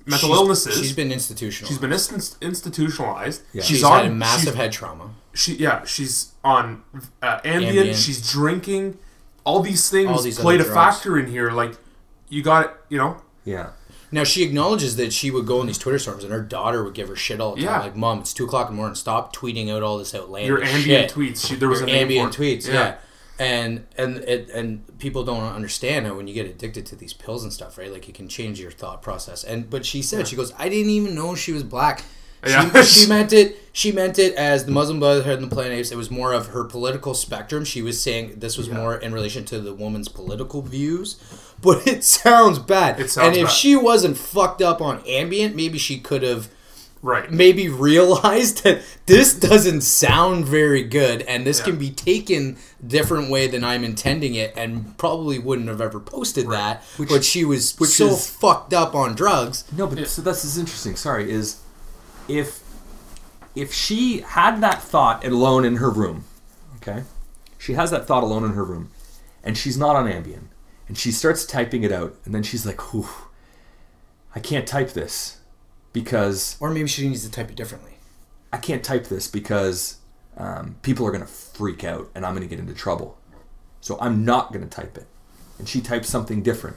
[0.05, 0.75] mental She's- illnesses.
[0.77, 1.67] She's been institutional.
[1.69, 3.41] she's been inst- institutionalized.
[3.53, 3.61] Yeah.
[3.61, 5.09] She's, She's, on had a massive she's- head trauma.
[5.33, 6.83] she yeah she's on
[7.21, 7.95] uh, Ambien, Ambien.
[8.05, 8.97] she's drinking
[9.45, 10.75] all these things All these played a drugs.
[10.97, 11.73] factor in here like
[12.29, 13.69] you got you know Yeah.
[14.13, 16.93] Now she acknowledges that she would go on these Twitter storms, and her daughter would
[16.93, 17.69] give her shit all the time.
[17.75, 17.79] Yeah.
[17.79, 18.95] Like, "Mom, it's two o'clock in the morning.
[18.95, 21.91] Stop tweeting out all this outlandish your Ambien shit." tweets she, there was Your a
[21.93, 22.59] Ambien for it.
[22.59, 22.95] tweets, yeah.
[23.41, 27.43] And and it, and people don't understand how when you get addicted to these pills
[27.43, 27.91] and stuff, right?
[27.91, 29.43] Like it can change your thought process.
[29.43, 32.03] And but she said she goes, I didn't even know she was black.
[32.45, 32.81] She, Yeah.
[32.83, 33.57] she meant it.
[33.73, 35.91] She meant it as the Muslim Brotherhood and the Planet Apes.
[35.91, 37.65] It was more of her political spectrum.
[37.65, 41.17] She was saying this was more in relation to the woman's political views.
[41.61, 42.99] But it sounds bad.
[42.99, 43.53] It sounds and if bad.
[43.53, 46.49] she wasn't fucked up on Ambien, maybe she could have
[47.01, 47.31] right.
[47.31, 53.47] maybe realized that this doesn't sound very good and this can be taken different way
[53.47, 57.91] than I'm intending it and probably wouldn't have ever posted that but she was which
[57.91, 59.63] so is- fucked up on drugs.
[59.75, 60.95] No, but so this is interesting.
[60.95, 61.61] Sorry, is
[62.27, 62.63] if
[63.55, 66.23] if she had that thought alone in her room,
[66.77, 67.03] okay,
[67.57, 68.89] she has that thought alone in her room,
[69.43, 70.43] and she's not on Ambien,
[70.87, 73.09] and she starts typing it out, and then she's like, "Whew,
[74.33, 75.37] I can't type this
[75.93, 77.93] because or maybe she needs to type it differently
[78.53, 79.97] I can't type this because
[80.37, 83.17] um, people are gonna freak out, and I'm gonna get into trouble,
[83.79, 85.07] so I'm not gonna type it."
[85.57, 86.75] And she types something different,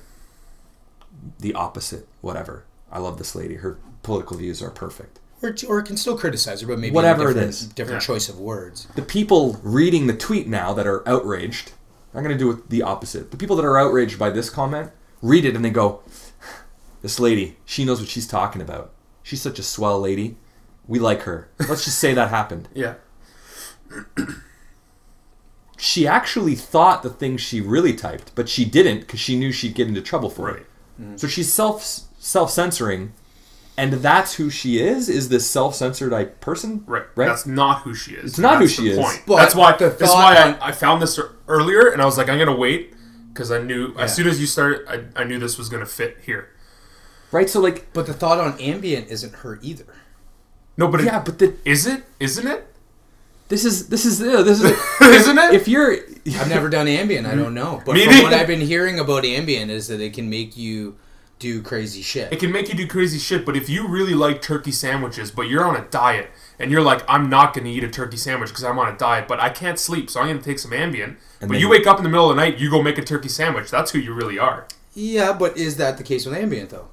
[1.40, 2.64] the opposite, whatever.
[2.92, 3.56] I love this lady.
[3.56, 5.18] Her political views are perfect.
[5.42, 7.66] or, t- or can still criticize her but maybe Whatever a different, is.
[7.66, 8.06] different Yeah.
[8.06, 11.72] choice of words the people reading the tweet now that are outraged,
[12.14, 13.30] I'm going to do it the opposite.
[13.32, 14.90] The people that are outraged by this comment
[15.22, 16.02] read it and they go,
[17.02, 18.92] This lady, she knows what she's talking about.
[19.24, 20.36] She's such a swell lady.
[20.86, 21.48] We like her.
[21.68, 22.68] Let's just say that happened.
[22.74, 22.94] yeah
[25.76, 29.74] She actually thought the thing she really typed, but she didn't because she knew she'd
[29.74, 30.64] get into trouble for right
[31.00, 31.18] it.
[31.20, 33.12] So she's self self censoring,
[33.76, 35.08] and that's who she is.
[35.08, 36.84] Is this self censored type person?
[36.86, 37.26] right Right.
[37.26, 39.04] that's not who she is It's not That's who the she is.
[39.04, 39.22] point.
[39.26, 42.16] But that's why the that's why I, I found this er, earlier and I was
[42.16, 42.94] like I'm gonna wait
[43.32, 44.02] because I knew Yeah.
[44.02, 46.50] as soon as you started I, I knew this was gonna fit here
[47.34, 47.50] right.
[47.50, 49.84] So like, but the thought on Ambien isn't her either
[50.76, 52.66] no but yeah, it, but the, is it isn't it
[53.48, 55.92] this is this is uh, this is isn't it if you're
[56.38, 57.26] I've never done Ambien.
[57.26, 57.82] I don't know.
[57.84, 58.32] But Me from what.
[58.32, 60.96] I've been hearing about Ambien is that it can make you
[61.38, 62.32] do crazy shit.
[62.32, 65.42] It can make you do crazy shit, but if you really like turkey sandwiches, but
[65.42, 68.50] you're on a diet and you're like, I'm not going to eat a turkey sandwich
[68.50, 70.70] because I'm on a diet, but I can't sleep, so I'm going to take some
[70.70, 71.16] Ambien.
[71.40, 73.04] but then- you wake up in the middle of the night, you go make a
[73.04, 73.70] turkey sandwich.
[73.70, 74.66] That's who you really are.
[74.94, 76.88] Yeah, but is that the case with Ambien though?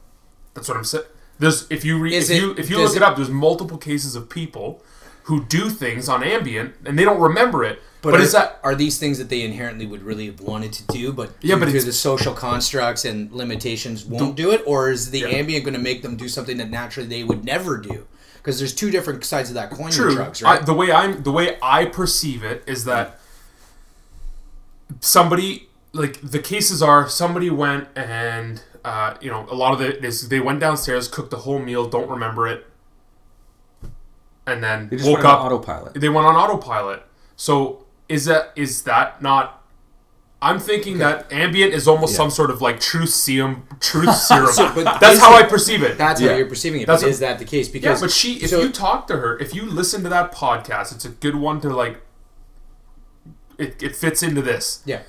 [0.54, 1.06] That's what I'm saying.
[1.40, 3.30] There's if you re- Is if it- you if you look it it- up, there's
[3.30, 4.84] multiple cases of people
[5.24, 7.82] who do things on Ambien and they don't remember it.
[8.02, 10.84] But, are, is that are these things that they inherently would really have wanted to
[10.88, 15.20] do, but Yeah, but the social constructs and limitations won't do it, or is the
[15.20, 15.28] Yeah.
[15.34, 18.08] Ambien going to make them do something that naturally they would never do?
[18.38, 20.16] Because there's two different sides of that coin true?
[20.16, 23.20] drugs, I, the way I'm the way I perceive it is that
[25.00, 30.04] somebody like the cases are somebody went and uh, you know a lot of it
[30.04, 32.66] is they went downstairs cooked the whole meal don't remember it
[34.48, 35.94] and then They just woke went on up autopilot.
[35.96, 37.04] they went on autopilot
[37.36, 39.58] so is that is that not
[40.44, 42.18] I'm thinking that Ambien is almost Yeah.
[42.18, 45.84] some sort of like truth serum truth serum So, but that's how it- I perceive
[45.84, 46.30] it That's Yeah.
[46.32, 46.88] how you're perceiving it.
[46.88, 47.68] That's but a- is that the case?
[47.68, 50.32] yeah, Because but she, if so- you talk to her, if you listen to that
[50.34, 52.02] podcast, it's a good one to like.
[53.60, 54.82] It, it fits into this.
[54.86, 55.02] yeah,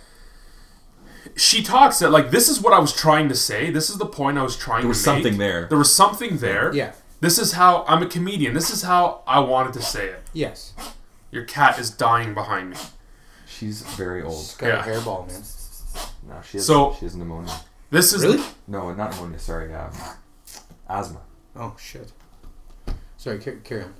[1.36, 3.70] She talks that like this is what I was trying to say.
[3.70, 4.82] This is the point I was trying to say.
[4.82, 5.22] There was to make.
[5.24, 5.66] something there.
[5.68, 6.74] There was something there.
[6.74, 8.54] yeah, This is how I'm a comedian.
[8.54, 10.22] This is how I wanted to say it.
[10.32, 10.72] yes,
[11.30, 12.76] Your cat is dying behind me.
[13.46, 14.54] She's very old.
[14.58, 14.84] got Yeah.
[14.84, 15.42] a hairball, man.
[16.28, 17.54] No, she has, So- she has pneumonia.
[17.90, 18.42] This is Really?
[18.66, 19.38] No, not pneumonia.
[19.38, 19.90] Sorry, um,
[20.88, 21.20] asthma.
[21.56, 22.12] Oh shit.
[23.16, 23.94] Sorry, carry on.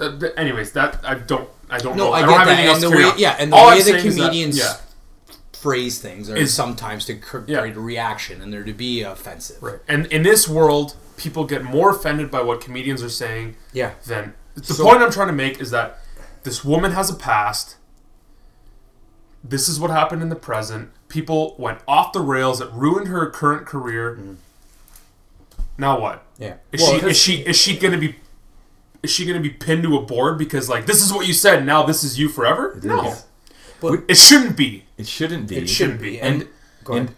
[0.00, 2.12] Uh, anyways, that I don't I don't No, know.
[2.12, 3.66] I don't get have that, anything else and the to way- yeah, and the All
[3.66, 4.76] way I'm the saying is that- comedians- yeah,
[5.62, 7.60] Phrase things are Is- sometimes to cr- Yeah.
[7.60, 9.62] create a reaction and they're to be offensive.
[9.62, 9.78] right.
[9.88, 13.92] And in this world, people get more offended by what comedians are saying Yeah.
[14.06, 16.00] than the So- point I'm trying to make is that
[16.42, 17.76] this woman has a past.
[19.44, 20.90] This is what happened in the present.
[21.08, 22.60] People went off the rails.
[22.60, 24.18] It ruined her current career.
[24.20, 24.36] Mm.
[25.78, 26.24] Now what?
[26.38, 26.54] Yeah.
[26.72, 28.16] Is Well, she is she is she gonna be
[29.02, 31.64] is she gonna be pinned to a board because like this is what you said
[31.66, 32.72] now this is you forever?
[32.76, 33.24] It no, is.
[33.90, 34.84] But- it shouldn't be.
[34.96, 35.56] It shouldn't be.
[35.56, 36.20] It shouldn't be.
[36.20, 36.48] And
[36.86, 37.14] And, and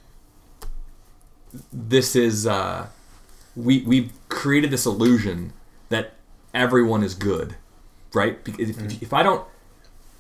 [1.72, 2.88] this is uh,
[3.56, 5.52] we we've created this illusion
[5.88, 6.14] that
[6.52, 7.56] everyone is good,
[8.12, 8.38] right?
[8.46, 9.46] If, if, if I don't,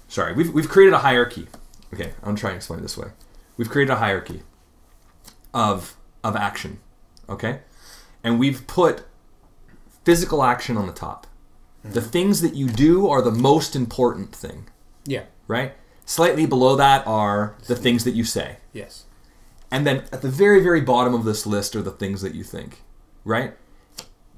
[0.08, 1.48] sorry, we've we've created a hierarchy.
[1.92, 3.08] Okay, I'm trying to explain it this way.
[3.56, 4.42] We've created a hierarchy
[5.52, 6.78] of of action,
[7.28, 7.60] okay,
[8.22, 9.04] and we've put
[10.04, 11.26] physical action on the top.
[11.82, 14.68] The things that you do are the most important thing,
[15.04, 15.24] yeah.
[15.46, 15.74] right?
[16.06, 18.58] Slightly below that are the things that you say.
[18.72, 19.04] Yes.
[19.70, 22.44] And then at the very, very bottom of this list are the things that you
[22.44, 22.82] think,
[23.24, 23.54] right?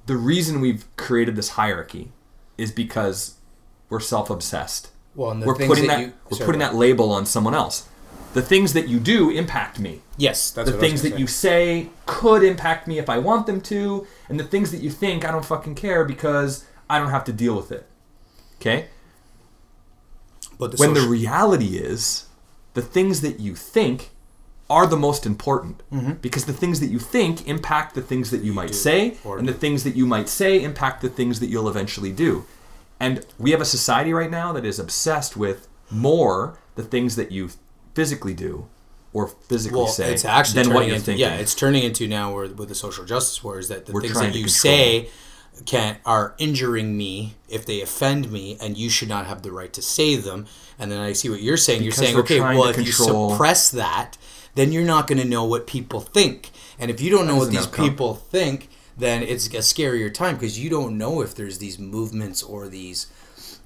[0.07, 2.13] The reason we've created this hierarchy
[2.57, 3.35] is because
[3.91, 4.91] we're self obsessed.
[5.15, 7.27] Well, and the We're things putting that that, you- we're sorry, putting that label on
[7.27, 7.89] someone else.
[8.35, 10.03] The things that you do impact me.
[10.19, 11.19] Yes, that's the what I was things that say.
[11.19, 14.91] you say could impact me if I want them to, and the things that you
[14.91, 17.87] think I don't fucking care because I don't have to deal with it.
[18.61, 18.87] Okay?
[20.59, 22.27] But the when the reality is
[22.75, 24.11] the things that you think
[24.69, 25.83] are the most important.
[25.93, 26.13] Mm-hmm.
[26.15, 29.49] Because the things that you think impact the things that you, might do say and
[29.49, 32.45] the things that you might say impact the things that you'll eventually do.
[32.99, 37.31] And we have a society right now that is obsessed with more the things that
[37.31, 37.51] you
[37.95, 38.67] physically do
[39.13, 41.21] or physically well, say it's actually than what you're into, thinking.
[41.21, 44.19] yeah, it's turning into now where with the social justice wars that the We're things
[44.19, 45.09] that you say
[45.65, 49.73] can are injuring me if they offend me, and you should not have the right
[49.73, 50.47] to say them.
[50.79, 51.81] And then I see what you're saying.
[51.83, 54.19] Because you're saying, okay, well, if control- you suppress that,
[54.55, 56.51] then you're not going to know what people think.
[56.79, 57.89] And if you don't know That what is an these outcome.
[57.89, 62.43] people think, then it's a scarier time because you don't know if there's these movements
[62.43, 63.07] or these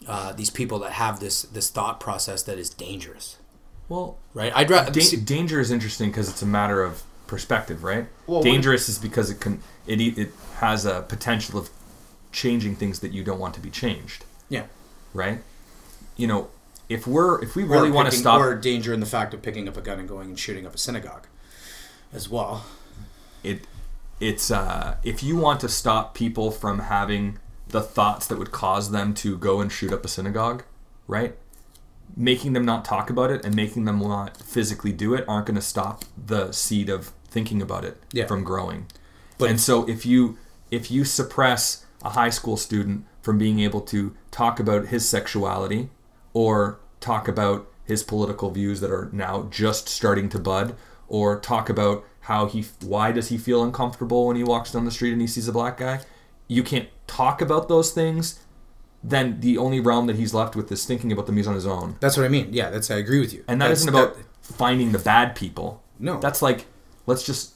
[0.08, 3.36] uh, these people that have this this thought process that is dangerous.
[3.88, 4.52] well Right?
[4.54, 8.06] I'd rather Da- danger is interesting because it's a matter of perspective, right?
[8.26, 11.70] Well, Dangerous is because it can it e- it has a potential of
[12.32, 14.64] changing things that you don't want to be changed, yeah.
[15.14, 15.38] right?
[16.16, 16.48] You know,
[16.88, 19.68] if we're if we really want to stop or danger in the fact of picking
[19.68, 21.26] up a gun and going and shooting up a synagogue,
[22.12, 22.64] as well.
[23.42, 23.66] it,
[24.18, 27.38] it's uh, if you want to stop people from having
[27.68, 30.64] the thoughts that would cause them to go and shoot up a synagogue,
[31.06, 31.36] right?
[32.16, 35.54] Making them not talk about it and making them not physically do it aren't going
[35.54, 38.26] to stop the seed of thinking about it Yeah.
[38.26, 38.86] from growing.
[39.38, 40.36] But- and so if you
[40.70, 45.90] if you suppress a high school student from being able to talk about his sexuality
[46.32, 50.74] or talk about his political views that are now just starting to bud
[51.08, 54.90] or talk about how he why does he feel uncomfortable when he walks down the
[54.90, 56.00] street and he sees a black guy
[56.46, 58.40] you can't talk about those things
[59.02, 61.66] then the only realm that he's left with is thinking about them he's on his
[61.66, 62.48] own That's what I mean.
[62.52, 63.42] Yeah, that's I agree with you.
[63.48, 66.20] and that That's- not about that- finding the bad people No.
[66.20, 66.66] that's like
[67.06, 67.54] let's just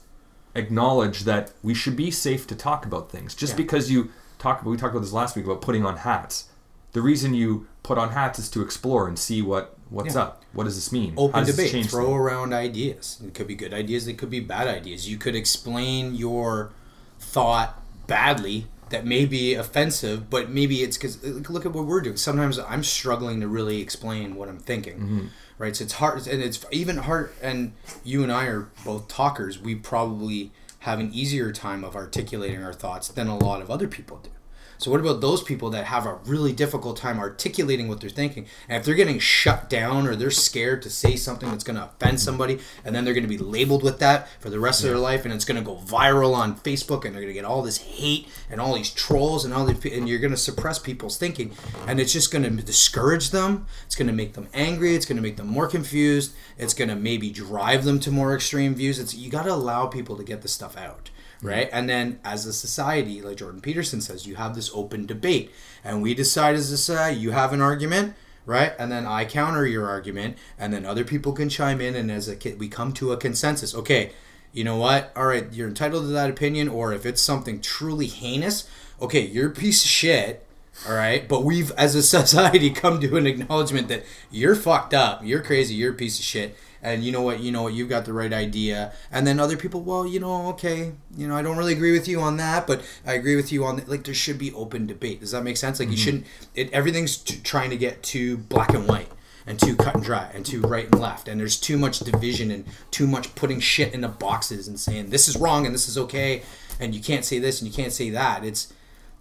[0.55, 3.57] acknowledge that we should be safe to talk about things just Yeah.
[3.57, 4.09] because you
[4.45, 6.45] talk we talked about this last week about putting on hats
[6.93, 10.21] the reason you put on hats is to explore and see what what's Yeah.
[10.23, 11.89] up what does this mean open How does this debate.
[11.89, 12.15] Throw things?
[12.15, 13.19] around ideas.
[13.27, 14.07] It could be good ideas.
[14.07, 15.09] It could be bad ideas.
[15.09, 16.71] You could explain your
[17.19, 22.17] thought badly that may be offensive, but maybe it's because look at what we're doing.
[22.17, 24.97] Sometimes I'm struggling to really explain what I'm thinking.
[24.99, 25.25] Mm-hmm.
[25.57, 27.31] Right, so it's hard, and it's even hard.
[27.41, 29.59] And you and I are both talkers.
[29.59, 33.87] We probably have an easier time of articulating our thoughts than a lot of other
[33.87, 34.29] people do.
[34.77, 38.45] So what about those people that have a really difficult time articulating what they're thinking?
[38.67, 41.85] And if they're getting shut down or they're scared to say something that's going to
[41.85, 44.89] offend somebody, and then they're going to be labeled with that for the rest of
[44.89, 47.45] their life, and it's going to go viral on Facebook, and they're going to get
[47.45, 50.79] all this hate and all these trolls and all these, and you're going to suppress
[50.79, 51.53] people's thinking,
[51.87, 53.65] and it's just going to discourage them.
[53.85, 54.95] It's going to make them angry.
[54.95, 56.33] It's going to make them more confused.
[56.57, 58.99] It's going to maybe drive them to more extreme views.
[58.99, 61.09] It's you got to allow people to get this stuff out
[61.45, 61.69] right?
[61.71, 65.51] And then as a society, like Jordan Peterson says, you have this open debate,
[65.83, 68.15] and we decide as a society, you have an argument,
[68.45, 68.73] right?
[68.79, 72.27] And then I counter your argument, and then other people can chime in, and as
[72.27, 73.75] a kid, we come to a consensus.
[73.75, 74.11] Okay,
[74.53, 75.11] you know what?
[75.15, 78.69] All right, you're entitled to that opinion, or if it's something truly heinous,
[79.01, 80.41] okay, you're a piece of shit.
[80.87, 85.21] All right, but we've, as a society, come to an acknowledgement that you're fucked up,
[85.23, 86.55] you're crazy, you're a piece of shit,
[86.85, 88.93] and you know what you know what you've got the right idea.
[89.11, 92.07] And then other people well you know okay you know i don't really agree with
[92.07, 95.19] you on that but i agree with you on like there should be open debate.
[95.19, 95.79] Does that make sense?
[95.79, 96.03] Like you mm-hmm.
[96.03, 99.09] shouldn't it everything's t- trying to get too black and white
[99.47, 102.51] and too cut and dry and too right and left and there's too much division
[102.51, 105.97] and too much putting shit into boxes and saying this is wrong and this is
[105.97, 106.43] okay
[106.79, 108.45] and you can't say this and you can't say that.
[108.45, 108.71] It's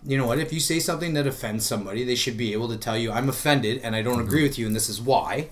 [0.06, 2.76] you know what if you say something that offends somebody they should be able to
[2.76, 4.26] tell you i'm offended and i don't mm-hmm.
[4.26, 5.48] agree with you and this is why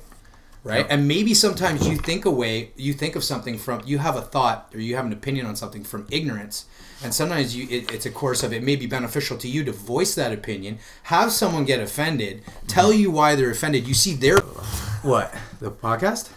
[0.65, 4.23] right and maybe sometimes you think away you think of something from you have a
[4.23, 6.67] thought or you have an opinion on something from ignorance
[7.03, 9.73] and sometimes you it, it's a course of it may be beneficial to you to
[9.73, 13.01] voice that opinion have someone get offended tell mm-hmm.
[13.01, 14.39] you why they're offended you see their
[15.03, 16.31] what the podcast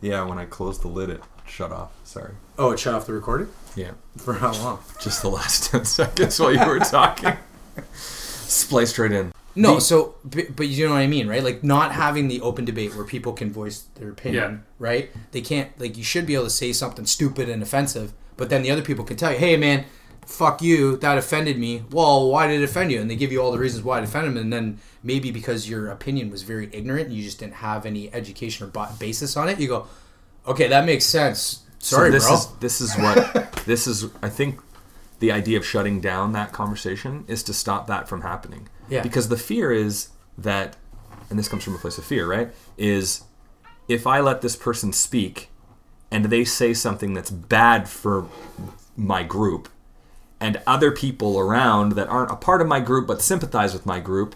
[0.00, 1.90] Yeah, when I closed the lid, it shut off.
[2.04, 2.34] Sorry.
[2.56, 3.92] oh it shut off the recording Yeah.
[4.16, 7.36] for how long Just the last 10 seconds while you were talking.
[7.94, 9.32] Spliced right in.
[9.58, 11.42] No, The- so but, but you know what I mean, right?
[11.42, 14.58] Like not having the open debate where people can voice their opinion, Yeah.
[14.78, 15.10] right?
[15.32, 18.62] They can't like you should be able to say something stupid and offensive, but then
[18.62, 19.84] the other people can tell you, "Hey man,
[20.26, 23.00] fuck you, that offended me." Well, why did it offend you?
[23.00, 25.68] And they give you all the reasons why it offended them, and then maybe because
[25.68, 29.48] your opinion was very ignorant and you just didn't have any education or basis on
[29.48, 29.86] it, you go,
[30.46, 32.34] "Okay, that makes sense." Sorry, so this bro.
[32.34, 34.60] is this is what this is I think
[35.20, 38.68] the idea of shutting down that conversation is to stop that from happening.
[38.88, 39.02] Yeah.
[39.02, 40.76] Because the fear is that
[41.30, 42.50] and this comes from a place of fear, right?
[42.76, 43.24] Is
[43.88, 45.50] if I let this person speak
[46.10, 48.26] and they say something that's bad for
[48.96, 49.68] my group
[50.40, 54.00] and other people around that aren't a part of my group but sympathize with my
[54.00, 54.34] group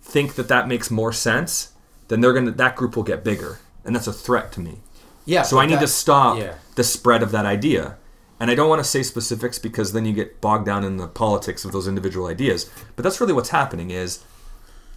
[0.00, 1.72] think that that makes more sense,
[2.08, 3.58] then they're to that group will get bigger.
[3.84, 4.78] And that's a threat to me.
[5.24, 5.42] yeah.
[5.42, 6.54] So I need to stop Yeah.
[6.76, 7.96] the spread of that idea.
[8.40, 11.08] And I don't want to say specifics because then you get bogged down in the
[11.08, 12.70] politics of those individual ideas.
[12.94, 14.24] But that's really what's happening is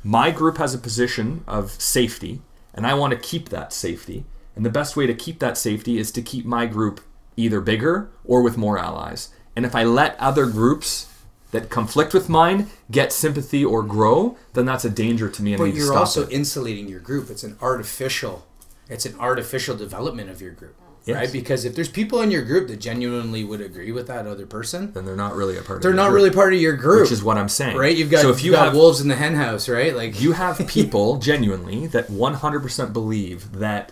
[0.03, 2.41] my group has a position of safety
[2.73, 4.25] and I want to keep that safety.
[4.55, 7.01] And the best way to keep that safety is to keep my group
[7.37, 9.29] either bigger or with more allies.
[9.55, 11.07] And if I let other groups
[11.51, 15.59] that conflict with mine get sympathy or grow, then that's a danger to me and
[15.59, 16.31] But you're also it.
[16.31, 17.29] insulating your group.
[17.29, 18.45] It's an artificial,
[18.89, 20.75] it's an artificial development of your group,
[21.05, 21.15] Yes.
[21.15, 21.31] right?
[21.31, 24.93] Because if there's people in your group that genuinely would agree with that other person,
[24.93, 26.75] then they're not really a part of they're your not group, really part of your
[26.75, 27.75] group, which is what I'm saying.
[27.75, 27.95] right?
[27.95, 29.95] You've got so if you have wolves in the hen house, right?
[29.95, 33.91] Like you have people genuinely that 100% believe that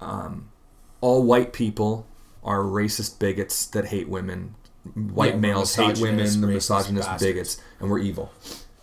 [0.00, 0.48] um,
[1.00, 2.06] all white people
[2.42, 4.56] are racist bigots that hate women.
[4.94, 8.32] White Yeah, males hate women, the misogynist bigots, and we're evil.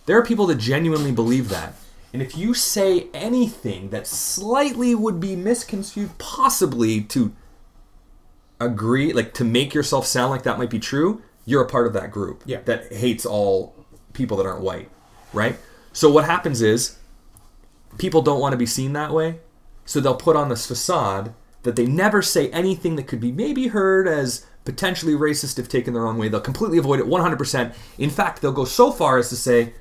[0.06, 1.74] There are people that genuinely believe that.
[2.14, 7.34] And if you say anything that slightly would be misconstrued, possibly to
[8.60, 11.94] agree, like to make yourself sound like that might be true, you're a part of
[11.94, 12.62] that group Yeah.
[12.66, 13.76] that hates all
[14.14, 14.90] people that aren't white,
[15.34, 15.58] right?
[15.94, 16.98] So what happens is
[17.98, 19.40] people don't want to be seen that way,
[19.86, 21.34] so they'll put on this facade
[21.64, 25.94] that they never say anything that could be maybe heard as potentially racist if taken
[25.94, 26.28] the wrong way.
[26.28, 27.74] They'll completely avoid it 100%.
[27.98, 29.74] In fact, they'll go so far as to say,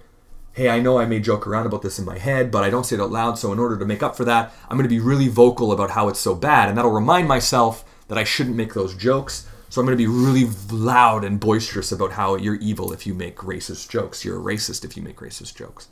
[0.59, 2.85] hey, I know I may joke around about this in my head, but I don't
[2.85, 3.39] say it out loud.
[3.39, 5.91] So in order to make up for that, I'm going to be really vocal about
[5.91, 9.47] how it's so bad, and that'll remind myself that I shouldn't make those jokes.
[9.69, 13.15] So I'm going to be really loud and boisterous about how you're evil if you
[13.15, 14.25] make racist jokes.
[14.25, 15.87] You're a racist if you make racist jokes.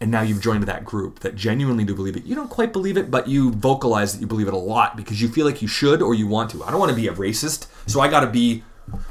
[0.00, 2.24] And now you've joined that group that genuinely do believe it.
[2.24, 5.20] You don't quite believe it, but you vocalize that you believe it a lot because
[5.20, 6.64] you feel like you should or you want to.
[6.64, 8.62] I don't want to be a racist, so I got to be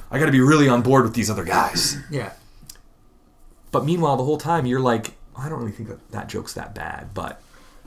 [0.09, 1.97] I got to be really on board with these other guys.
[2.09, 2.31] yeah,
[3.76, 6.73] But meanwhile, the whole time you're like, I don't really think that that joke's that
[6.73, 7.41] bad, but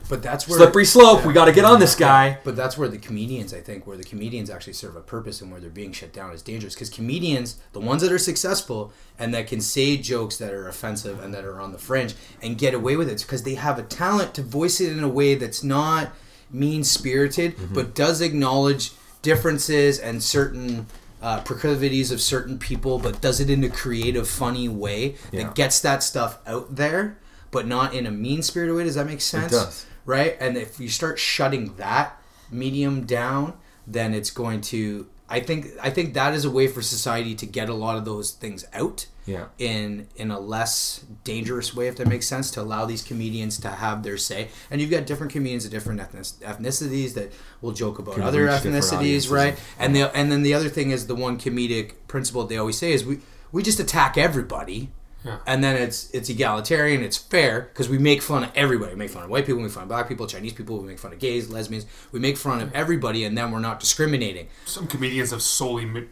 [0.07, 1.25] but that's where slippery slope.
[1.25, 2.37] We got to get on this guy.
[2.43, 5.51] But that's where the comedians, I think, where the comedians actually serve a purpose and
[5.51, 6.75] where they're being shut down is dangerous.
[6.75, 11.19] Because comedians, the ones that are successful and that can say jokes that are offensive
[11.23, 13.83] and that are on the fringe and get away with it, because they have a
[13.83, 16.11] talent to voice it in a way that's not
[16.51, 17.73] mean spirited, Mm-hmm.
[17.73, 18.91] but does acknowledge
[19.23, 20.85] differences and certain.
[21.21, 25.43] Uh, proclivities of certain people, but does it in a creative, funny way Yeah.
[25.43, 27.17] that gets that stuff out there,
[27.51, 28.85] but not in a mean spirited way.
[28.85, 29.51] Does that make sense?
[29.51, 29.85] It does.
[30.05, 30.37] right?
[30.39, 33.53] And if you start shutting that medium down,
[33.85, 35.07] then it's going to.
[35.29, 38.03] I think I think that is a way for society to get a lot of
[38.05, 39.45] those things out Yeah.
[39.59, 43.69] in in a less dangerous way, if that makes sense, to allow these comedians to
[43.69, 44.47] have their say.
[44.71, 49.29] And you've got different comedians of different ethnic, ethnicities that will joke about other ethnicities,
[49.29, 49.57] right?
[49.77, 52.91] And the and then the other thing is the one comedic principle they always say
[52.91, 53.19] is we
[53.51, 54.89] we just attack everybody.
[55.25, 55.39] Yeah.
[55.45, 58.93] And then it's it's egalitarian, it's fair because we make fun of everybody.
[58.93, 60.87] We make fun of white people, we make fun of black people, Chinese people, we
[60.87, 61.85] make fun of gays, lesbians.
[62.13, 64.47] We make fun of everybody, and then we're not discriminating.
[64.65, 66.07] Some comedians have solely mi-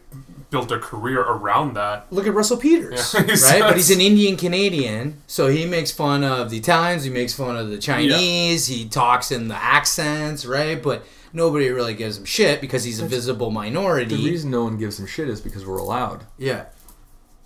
[0.50, 2.06] built their career around that.
[2.12, 3.20] Look at Russell Peters, Yeah.
[3.50, 3.60] right?
[3.60, 7.56] But he's an Indian Canadian, so he makes fun of the Italians, he makes fun
[7.56, 10.82] of the Chinese, he talks in the accents, right?
[10.82, 11.02] But
[11.32, 14.16] nobody really gives him shit because he's a visible minority.
[14.16, 16.24] The reason no one gives him shit is because we're allowed.
[16.36, 16.66] yeah,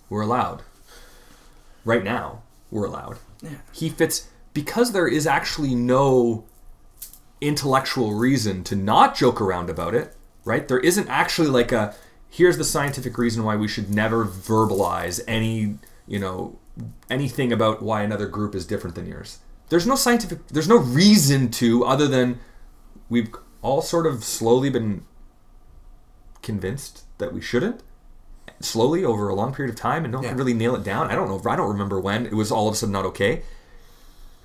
[0.09, 0.63] We're allowed.
[1.85, 3.17] Right now, we're allowed.
[3.41, 3.51] Yeah.
[3.71, 6.45] He fits because there is actually no
[7.41, 10.15] intellectual reason to not joke around about it,
[10.45, 10.67] right?
[10.67, 11.93] There isn't actually like a
[12.29, 15.77] here's the scientific reason why we should never verbalize any,
[16.07, 16.57] you know,
[17.09, 19.39] anything about why another group is different than yours.
[19.69, 22.39] There's no scientific there's no reason to other than
[23.09, 23.29] we've
[23.61, 25.05] all sort of slowly been
[26.41, 27.81] convinced that we shouldn't
[28.59, 30.37] slowly over a long period of time and no one can Yeah.
[30.37, 31.09] really nail it down.
[31.09, 31.41] I don't know.
[31.49, 33.43] I don't remember when it was all of a sudden not okay.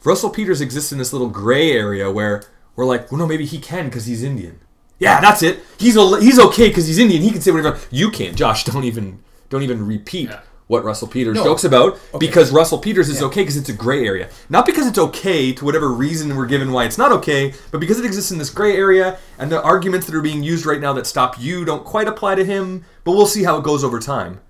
[0.04, 2.42] Russell Peters exists in this little gray area where
[2.76, 4.60] we're like, well, no, maybe he can because he's Indian.
[4.98, 5.60] Yeah, that's it.
[5.78, 7.22] He's a, he's okay because he's Indian.
[7.22, 7.78] He can say whatever.
[7.90, 8.64] You can't, Josh.
[8.72, 10.40] Don't even don't even repeat Yeah.
[10.68, 11.44] What Russell Peters No.
[11.44, 12.18] jokes about Okay.
[12.26, 13.26] because Russell Peters is Yeah.
[13.26, 14.28] okay because it's a gray area.
[14.48, 17.98] Not because it's okay to whatever reason we're given why it's not okay, but because
[17.98, 20.92] it exists in this gray area and the arguments that are being used right now
[20.92, 22.84] that stop you don't quite apply to him.
[23.04, 24.40] But we'll see how it goes over time.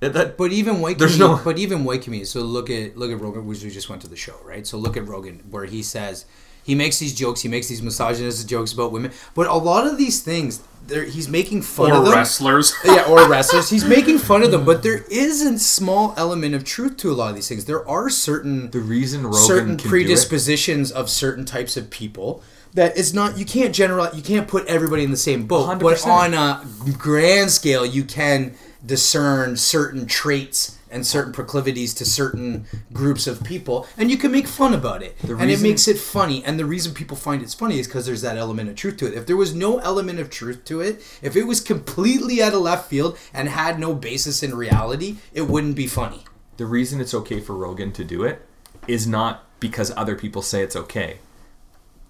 [0.00, 2.30] That, that- But even white There's comedians, no- but even white comedians.
[2.30, 4.66] So look at look at Rogan, which we just went to the show, right?
[4.66, 6.24] So look at Rogan, where he says
[6.62, 9.96] he makes these jokes, he makes these misogynist jokes about women, but a lot of
[9.98, 12.14] these things, they're, he's making fun Or of them.
[12.14, 12.74] wrestlers.
[12.84, 13.70] yeah, or wrestlers.
[13.70, 17.14] He's making fun of them, but there is a small element of truth to a
[17.14, 17.64] lot of these things.
[17.64, 22.42] There are certain the reason Rogan certain can predispositions of certain types of people
[22.74, 25.96] that it's not you can't generalize you can't put everybody in the same boat but
[25.96, 26.06] 100%.
[26.06, 33.26] on a grand scale you can discern certain traits and certain proclivities to certain groups
[33.26, 35.16] of people and you can make fun about it.
[35.22, 38.22] And it makes it funny and the reason people find it's funny is because there's
[38.22, 39.14] that element of truth to it.
[39.14, 42.60] If there was no element of truth to it if it was completely out of
[42.60, 46.24] left field and had no basis in reality it wouldn't be funny.
[46.56, 48.46] The reason it's okay for Rogan to do it
[48.88, 51.18] is not because other people say it's okay.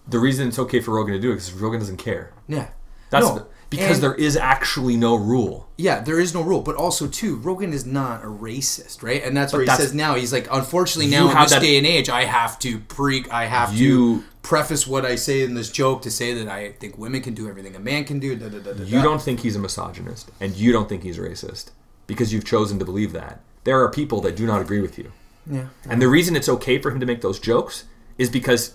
[0.09, 2.33] The reason it's okay for Rogan to do it is because Rogan doesn't care.
[2.47, 2.68] yeah.
[3.11, 5.68] That's No, the- because and- there is actually no rule.
[5.76, 9.22] Yeah, there is no rule, but also too, Rogan is not a racist, right?
[9.22, 11.76] And that's where he that's- says now he's like, unfortunately, now in this that- day
[11.76, 15.54] and age, I have to pre, I have You- to preface what I say in
[15.54, 18.36] this joke to say that I think women can do everything a man can do.
[18.36, 21.66] Da, da, da, You don't think he's a misogynist, and you don't think he's racist
[22.06, 23.40] because you've chosen to believe that.
[23.64, 25.10] There are people that do not agree with you.
[25.50, 25.66] Yeah.
[25.88, 27.84] And the reason it's okay for him to make those jokes
[28.18, 28.74] is because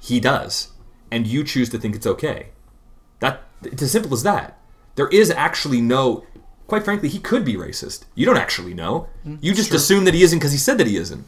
[0.00, 0.68] he does,
[1.10, 2.46] and you choose to think it's okay.
[3.18, 4.58] That it's as simple as that.
[4.94, 6.24] There is actually no.
[6.66, 8.04] Quite frankly, he could be racist.
[8.14, 9.08] You don't actually know.
[9.24, 11.26] Hmm, you just assume that he isn't because he said that he isn't.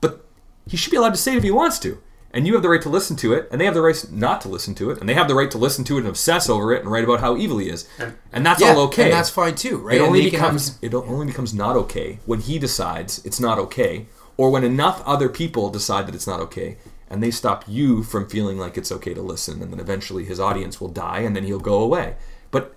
[0.00, 0.24] But
[0.66, 1.98] he should be allowed to say it if he wants to.
[2.34, 4.40] And you have the right to listen to it, and they have the right not
[4.42, 6.48] to listen to it, and they have the right to listen to it and obsess
[6.48, 7.86] over it and write about how evil he is.
[8.32, 9.04] And, that's Yeah, all okay.
[9.04, 9.96] and that's fine too, right?
[9.96, 13.20] It And only they can have- becomes it only becomes not okay when he decides
[13.24, 14.06] it's not okay,
[14.38, 16.78] or when enough other people decide that it's not okay,
[17.12, 20.40] and they stop you from feeling like it's okay to listen, and then eventually his
[20.40, 22.16] audience will die, and then he'll go away.
[22.50, 22.74] But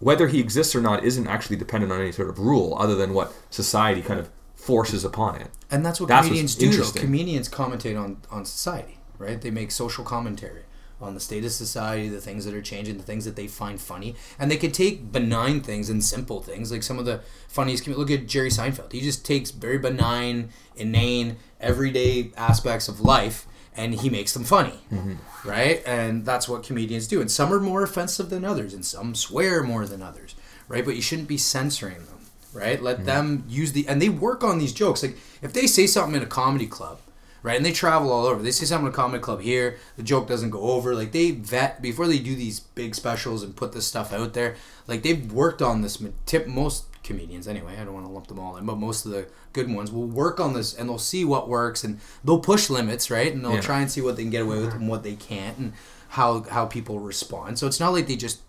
[0.00, 3.14] whether he exists or not isn't actually dependent on any sort of rule, other than
[3.14, 5.50] what society kind of forces upon it.
[5.70, 6.72] And that's what That's comedians do.
[6.72, 7.00] Though.
[7.00, 9.40] Comedians commentate on on society, right?
[9.40, 10.64] They make social commentary
[11.02, 13.80] on the state of society, the things that are changing, the things that they find
[13.80, 16.70] funny, and they can take benign things and simple things.
[16.70, 17.86] Like some of the funniest.
[17.88, 18.92] Look at Jerry Seinfeld.
[18.92, 23.46] He just takes very benign, inane, everyday aspects of life.
[23.74, 25.48] And he makes them funny, Mm-hmm.
[25.48, 25.82] right?
[25.86, 27.22] And that's what comedians do.
[27.22, 30.34] And some are more offensive than others, and some swear more than others,
[30.68, 30.84] right?
[30.84, 32.18] But you shouldn't be censoring them
[32.54, 32.82] right?
[32.82, 35.02] Let them use the and they work on these jokes.
[35.02, 36.98] Like if they say something in a comedy club,
[37.42, 38.42] right, and they travel all over.
[38.42, 40.94] They see something in a comedy club here, the joke doesn't go over.
[40.94, 44.56] Like they vet before they do these big specials and put this stuff out there.
[44.86, 46.02] Like they've worked on this.
[46.26, 47.76] Tip most comedians anyway.
[47.78, 50.06] I don't want to lump them all in, but most of the good ones will
[50.06, 53.32] work on this and they'll see what works and they'll push limits, right?
[53.32, 53.60] And they'll Yeah.
[53.60, 55.72] try and see what they can get away with and what they can't and
[56.10, 57.58] how how people respond.
[57.58, 58.40] So it's not like they just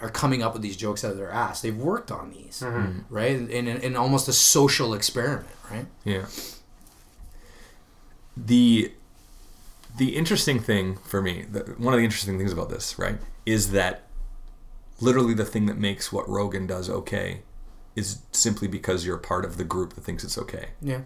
[0.00, 1.62] are coming up with these jokes out of their ass.
[1.62, 3.00] They've worked on these, mm-hmm.
[3.08, 3.32] right?
[3.34, 5.86] In, in, in almost a social experiment, right?
[6.04, 6.26] Yeah.
[8.36, 8.92] The
[9.96, 13.16] the interesting thing for me, the, one of the interesting things about this, right,
[13.46, 14.02] is that
[15.00, 17.40] literally the thing that makes what Rogan does okay
[17.94, 20.68] is simply because you're part of the group that thinks it's okay.
[20.82, 21.00] Yeah.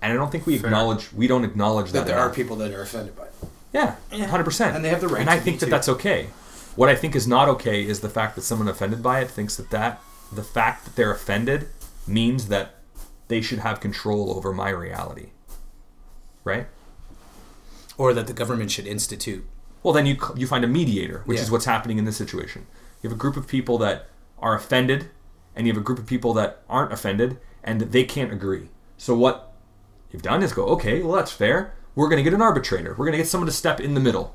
[0.00, 2.72] And I don't think we acknowledge we don't acknowledge that, That there are people that
[2.72, 3.34] are offended by it.
[3.72, 3.96] Yeah,
[4.26, 4.74] hundred percent.
[4.74, 5.70] And they have the right And I think that too.
[5.70, 6.28] that's okay.
[6.74, 9.56] What I think is not okay is the fact that someone offended by it thinks
[9.56, 10.00] that that
[10.32, 11.68] the fact that they're offended
[12.06, 12.76] means that
[13.28, 15.28] they should have control over my reality.
[16.44, 16.66] Right?
[17.98, 19.44] Or that the government should institute.
[19.82, 21.42] Well, then you you find a mediator, which Yeah.
[21.44, 22.66] is what's happening in this situation.
[23.02, 25.10] You have a group of people that are offended,
[25.54, 28.70] and you have a group of people that aren't offended, and they can't agree.
[28.96, 29.52] So what
[30.10, 31.74] you've done is go, okay, well that's fair.
[31.94, 32.90] We're going to get an arbitrator.
[32.90, 34.34] We're going to get someone to step in the middle.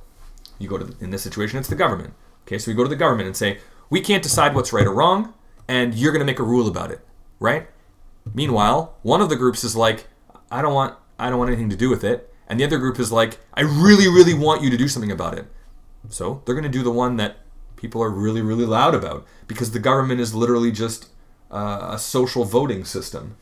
[0.59, 2.13] You go to in this situation, it's the government.
[2.45, 4.93] Okay, so we go to the government and say, we can't decide what's right or
[4.93, 5.33] wrong,
[5.67, 6.99] and you're going to make a rule about it,
[7.39, 7.67] right?
[8.33, 10.07] Meanwhile, one of the groups is like,
[10.51, 12.99] I don't want I don't want anything to do with it, and the other group
[12.99, 15.45] is like, I really really want you to do something about it.
[16.09, 17.37] So they're going to do the one that
[17.75, 21.09] people are really really loud about because the government is literally just
[21.51, 23.37] uh, a social voting system.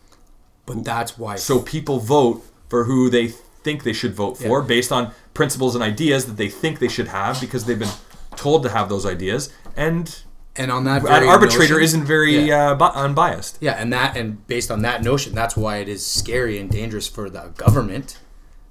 [0.66, 1.36] But that's why.
[1.36, 4.68] So people vote for who they think they should vote for Yeah.
[4.68, 7.94] based on principles and ideas that they think they should have because they've been
[8.36, 10.24] told to have those ideas, and
[10.58, 12.72] and on that an arbitrator notion- isn't very Yeah.
[12.80, 13.58] uh, unbiased.
[13.62, 17.08] Yeah, and that and based on that notion, that's why it is scary and dangerous
[17.08, 18.18] for the government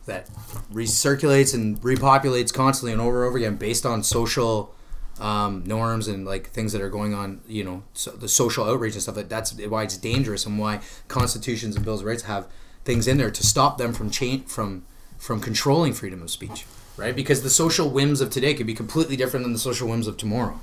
[0.06, 0.28] that
[0.72, 4.74] recirculates and repopulates constantly and over and over again based on social
[5.20, 7.40] um, norms and like things that are going on.
[7.46, 9.16] You know, so the social outrage and stuff.
[9.16, 12.46] Like that's why it's dangerous and why constitutions and bills of rights have
[12.84, 14.84] things in there to stop them from change from
[15.18, 16.66] from controlling freedom of speech.
[16.96, 20.06] Right, because the social whims of today could be completely different than the social whims
[20.06, 20.60] of tomorrow.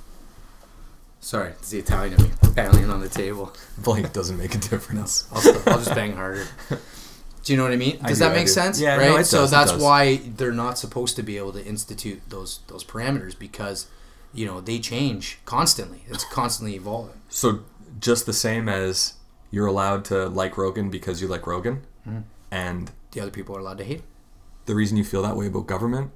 [1.21, 3.53] Sorry, it's the Italian in me banging on the table.
[3.77, 5.27] Blank doesn't make a difference.
[5.31, 6.47] I'll, st- I'll just bang harder.
[7.43, 7.99] Do you know what I mean?
[8.01, 8.51] Does do, that make do.
[8.51, 8.79] sense?
[8.79, 9.09] Yeah, right.
[9.09, 13.37] no, so that's why they're not supposed to be able to institute those those parameters
[13.37, 13.87] because
[14.33, 16.03] you know they change constantly.
[16.07, 17.21] It's constantly evolving.
[17.29, 17.61] So
[17.99, 19.13] just the same as
[19.51, 22.19] you're allowed to like Rogan because you like Rogan, hmm.
[22.49, 24.01] and The other people are allowed to hate.
[24.65, 26.11] the reason you feel that way about government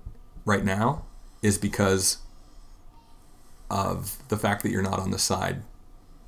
[0.45, 1.05] right now
[1.41, 2.17] is because
[3.69, 5.63] of the fact that you're not on the side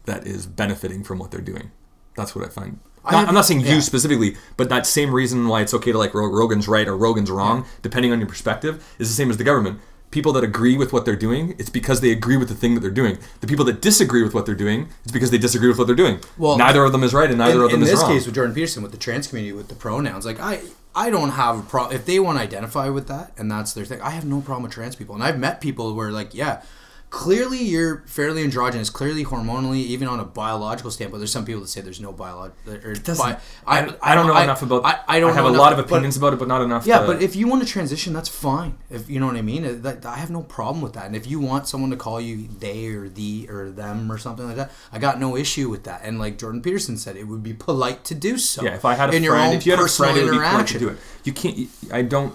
[0.06, 1.72] that is benefiting from what they're doing.
[2.16, 2.80] That's what I find.
[3.06, 3.76] I Not- have- I'm not saying yeah.
[3.76, 6.98] you specifically, but that same reason why it's okay to like Rog- Rogan's right or
[6.98, 9.80] Rogan's wrong, depending on your perspective, is the same as the government.
[10.10, 12.80] People that agree with what they're doing, it's because they agree with the thing that
[12.80, 13.18] they're doing.
[13.42, 15.98] The people that disagree with what they're doing, it's because they disagree with what they're
[15.98, 16.20] doing.
[16.38, 18.10] Well, neither of them is right and neither in, of them is wrong.
[18.12, 20.62] in this case with Jordan Peterson with the trans community with the pronouns, like I
[20.96, 23.84] I don't have a problem if they want to identify with that and that's their
[23.86, 24.02] thing.
[24.02, 26.62] I have no problem with trans people, and I've met people where like yeah.
[27.10, 28.90] Clearly, you're fairly androgynous.
[28.90, 32.58] Clearly, hormonally, even on a biological standpoint, there's some people that say there's no biological.
[33.02, 34.84] doesn't- I, I don't know enough about.
[34.86, 36.86] I, I don't have a lot of but- opinions about it, but not enough.
[36.86, 38.78] yeah, to, but if you want to transition, that's fine.
[38.90, 41.06] If you know what I mean, that, I have no problem with that.
[41.06, 44.46] And if you want someone to call you they or the or them or something
[44.46, 46.02] like that, I got no issue with that.
[46.04, 48.66] And like Jordan Peterson said, it would be polite to do so.
[48.66, 50.28] yeah, if I had a in your friend, own if you had a personal friend,
[50.28, 50.98] it would be polite to do it.
[51.24, 51.70] You can't.
[51.92, 52.34] I don't.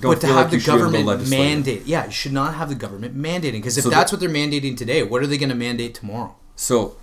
[0.00, 2.32] But to have like the you should be able to government mandate, yeah, you should
[2.32, 5.22] not have the government mandating because if So the- that's what they're mandating today, what
[5.22, 6.34] are they going to mandate tomorrow?
[6.56, 6.96] So,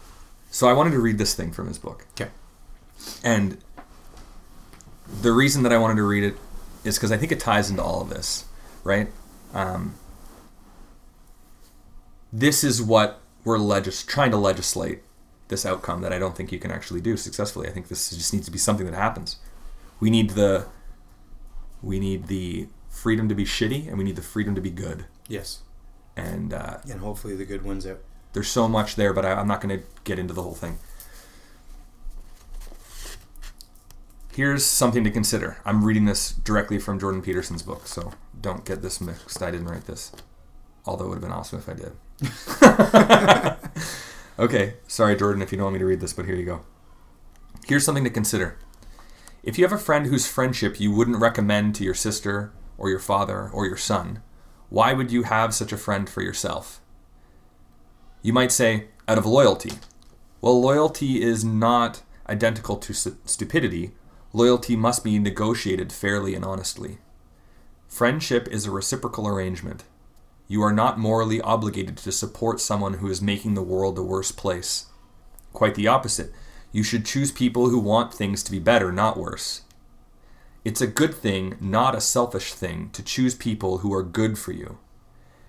[0.51, 2.29] so I wanted to read this thing from his book, Okay.
[3.23, 3.57] and
[5.21, 6.37] the reason that I wanted to read it
[6.83, 8.45] is because I think it ties into all of this,
[8.83, 9.11] right?
[9.53, 9.95] Um,
[12.31, 15.01] this is what we're legis- trying to legislate
[15.49, 17.67] this outcome that I don't think you can actually do successfully.
[17.67, 19.37] I think this just needs to be something that happens.
[19.99, 20.65] We need the
[21.83, 25.05] we need the freedom to be shitty, and we need the freedom to be good.
[25.27, 25.59] Yes.
[26.15, 27.99] And uh, And hopefully the good wins out.
[28.33, 30.77] there's so much there, but I, I'm not going to get into the whole thing.
[34.31, 35.57] Here's something to consider.
[35.63, 39.41] I'm reading this directly from Jordan Peterson's book, so don't get this mixed.
[39.43, 40.11] I didn't write this.
[40.85, 41.91] Although it would have been awesome if I did.
[44.39, 46.61] okay, sorry, Jordan, if you don't want me to read this, but here you go.
[47.67, 48.57] Here's something to consider.
[49.43, 52.99] If you have a friend whose friendship you wouldn't recommend to your sister or your
[52.99, 54.23] father or your son,
[54.69, 56.79] why would you have such a friend for yourself?
[58.21, 59.73] You might say, out of loyalty.
[60.39, 63.91] Well, loyalty is not identical to stu- stupidity.
[64.31, 66.99] Loyalty must be negotiated fairly and honestly.
[67.89, 69.83] Friendship is a reciprocal arrangement.
[70.47, 74.31] You are not morally obligated to support someone who is making the world a worse
[74.31, 74.85] place.
[75.51, 76.31] Quite the opposite.
[76.73, 79.61] You should choose people who want things to be better, not worse.
[80.65, 84.51] It's a good thing, not a selfish thing, to choose people who are good for
[84.51, 84.79] you.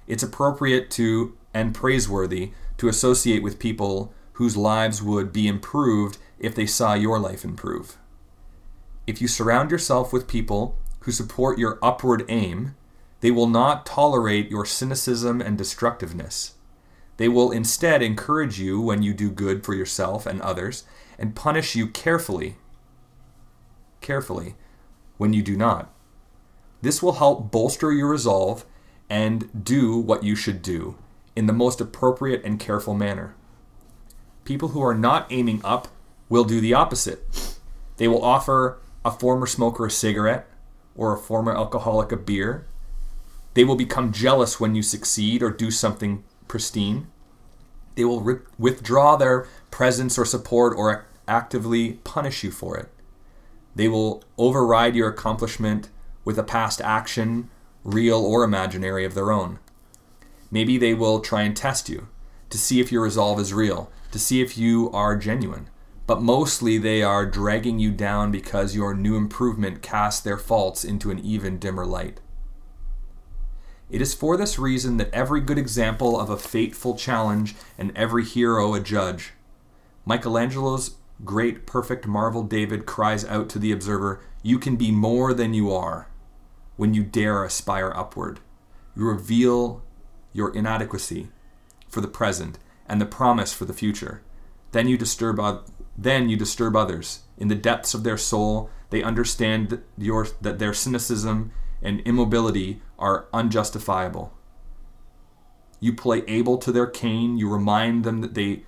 [0.07, 6.55] It's appropriate to and praiseworthy to associate with people whose lives would be improved if
[6.55, 7.97] they saw your life improve.
[9.07, 12.75] If you surround yourself with people who support your upward aim,
[13.21, 16.55] they will not tolerate your cynicism and destructiveness.
[17.17, 20.85] They will instead encourage you when you do good for yourself and others
[21.19, 22.57] and punish you carefully,
[24.01, 24.55] carefully,
[25.17, 25.93] when you do not.
[26.83, 28.65] This will help bolster your resolve
[29.09, 30.97] and do what you should do
[31.37, 33.35] in the most appropriate and careful manner.
[34.45, 35.89] People who are not aiming up
[36.29, 37.59] will do the opposite.
[37.97, 40.49] They will offer a former smoker a cigarette
[40.95, 42.67] or a former alcoholic a beer.
[43.55, 47.07] They will become jealous when you succeed or do something pristine.
[47.95, 52.89] They will ri withdraw their presence or support or actively punish you for it.
[53.75, 55.89] They will override your accomplishment
[56.25, 57.51] with a past action,
[57.83, 59.59] real or imaginary, of their own.
[60.51, 62.09] Maybe they will try and test you
[62.51, 65.69] to see if your resolve is real, to see if you are genuine.
[66.07, 71.11] But mostly they are dragging you down because your new improvement casts their faults into
[71.11, 72.21] an even dimmer light.
[73.91, 78.25] It is for this reason that every good example of a fateful challenge and every
[78.25, 79.33] hero a judge.
[80.07, 85.55] Michelangelo's great perfect marvel David cries out to the observer, You can be more than
[85.55, 86.09] you are
[86.77, 88.41] when you dare aspire upward.
[88.97, 89.83] You reveal
[90.33, 91.29] your inadequacy
[91.89, 94.23] for the present and the promise for the future.
[94.73, 95.41] Then you disturb
[95.97, 97.21] then you disturb others.
[97.39, 101.53] In the depths of their soul, they understand that your that their cynicism
[101.85, 104.33] and immobility are unjustifiable.
[105.79, 108.63] You play Abel to their Cain, you remind them that they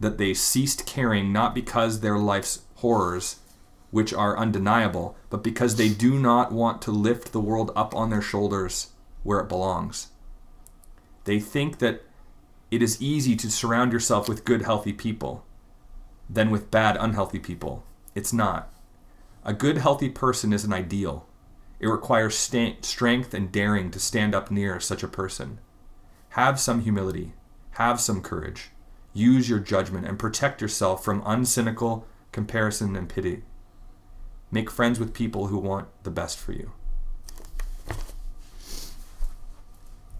[0.00, 3.36] that they ceased caring not because their life's horrors,
[3.90, 8.10] which are undeniable, but because they do not want to lift the world up on
[8.10, 8.90] their shoulders
[9.22, 10.08] where it belongs.
[11.24, 12.02] They think that
[12.70, 15.44] it is easy to surround yourself with good, healthy people
[16.28, 17.84] than with bad, unhealthy people.
[18.14, 18.72] It's not.
[19.44, 21.26] A good, healthy person is an ideal.
[21.80, 25.58] It requires sta- strength and daring to stand up near such a person.
[26.30, 27.34] Have some humility,
[27.72, 28.70] have some courage.
[29.12, 33.42] Use your judgment and protect yourself from uncynical comparison and pity.
[34.50, 36.72] Make friends with people who want the best for you.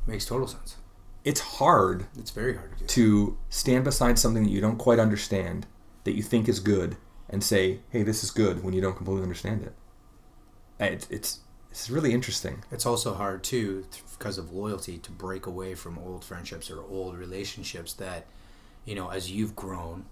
[0.06, 0.76] Makes total sense.
[1.24, 2.86] It's hard It's very hard to do.
[2.86, 5.66] to stand beside something that you don't quite understand,
[6.04, 6.96] that you think is good,
[7.30, 9.74] and say, "Hey, this is good," when you don't completely understand it.
[10.78, 12.64] It's it's, it's really interesting.
[12.70, 13.86] It's also hard too,
[14.18, 18.26] because of loyalty, to break away from old friendships or old relationships that,
[18.84, 20.06] you know, as you've grown,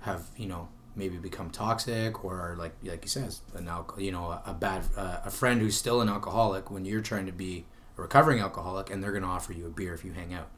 [0.00, 4.26] have you know maybe become toxic or like like he says an alcohol, you know,
[4.30, 7.64] a, a bad uh, a friend who's still an alcoholic when you're trying to be
[7.96, 10.48] a recovering alcoholic, and they're going to offer you a beer if you hang out.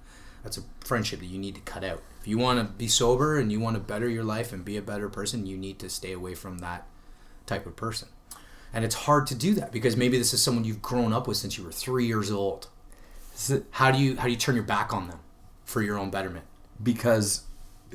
[0.43, 2.03] That's a friendship that you need to cut out.
[2.21, 4.77] If you want to be sober and you want to better your life and be
[4.79, 6.87] a better person, you need to stay away from that
[7.47, 8.09] type of person.
[8.73, 11.37] And it's hard to do that because maybe this is someone you've grown up with
[11.37, 12.69] since you were three years old.
[13.73, 15.19] How do you how do you turn your back on them
[15.65, 16.45] for your own betterment?
[16.83, 17.43] because,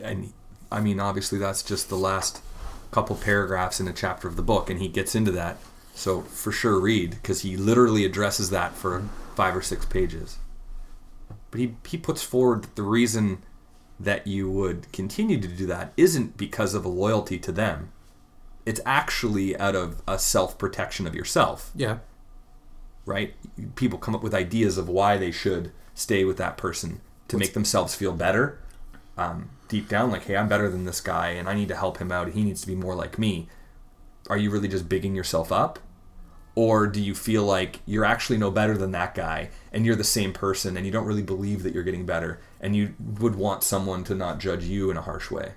[0.02, 0.34] and
[0.72, 2.42] I mean, obviously, that's just the last
[2.92, 5.58] couple paragraphs in a chapter of the book, and he gets into that.
[5.94, 10.38] So for sure, read because he literally addresses that for five or six pages.
[11.52, 13.42] But he he puts forward that the reason
[14.00, 17.92] that you would continue to do that isn't because of a loyalty to them.
[18.66, 22.00] It's actually out of a self protection of yourself, Yeah.
[23.06, 23.34] right?
[23.76, 27.54] People come up with ideas of why they should stay with that person to make
[27.54, 28.60] themselves feel better.
[29.18, 31.98] Um, deep down, like, hey, I'm better than this guy and I need to help
[32.00, 32.30] him out.
[32.30, 33.48] He needs to be more like me.
[34.30, 35.80] Are you really just bigging yourself up?
[36.56, 40.04] Or do you feel like you're actually no better than that guy and you're the
[40.06, 43.62] same person and you don't really believe that you're getting better and you would want
[43.64, 45.52] someone to not judge you in a harsh way?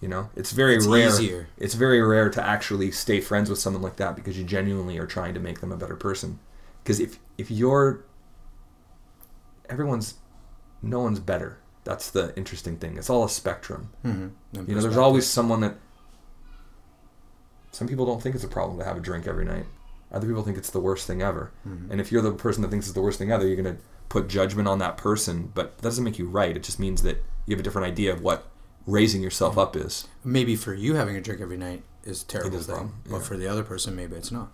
[0.00, 1.08] You know, it's very It's rare.
[1.08, 1.48] easier.
[1.56, 5.06] It's very rare to actually stay friends with someone like that because you genuinely are
[5.06, 6.38] trying to make them a better person.
[6.82, 8.04] Because if if you're
[9.68, 10.14] everyone's
[10.82, 11.58] no one's better.
[11.84, 12.98] That's the interesting thing.
[12.98, 13.90] It's all a spectrum.
[14.04, 14.68] Mm-hmm.
[14.68, 15.76] You know, there's always someone that
[17.70, 19.66] some people don't think it's a problem to have a drink every night.
[20.10, 21.52] Other people think it's the worst thing ever.
[21.66, 21.92] Mm-hmm.
[21.92, 23.82] And if you're the person that thinks it's the worst thing ever, you're going to
[24.08, 26.56] put judgment on that person, but that doesn't make you right.
[26.56, 28.46] It just means that you have a different idea of what
[28.86, 30.06] raising yourself up is.
[30.24, 33.16] maybe for you having a drink every night is a terrible is thing, wrong, but
[33.16, 33.22] yeah.
[33.22, 34.50] for the other person maybe it's not.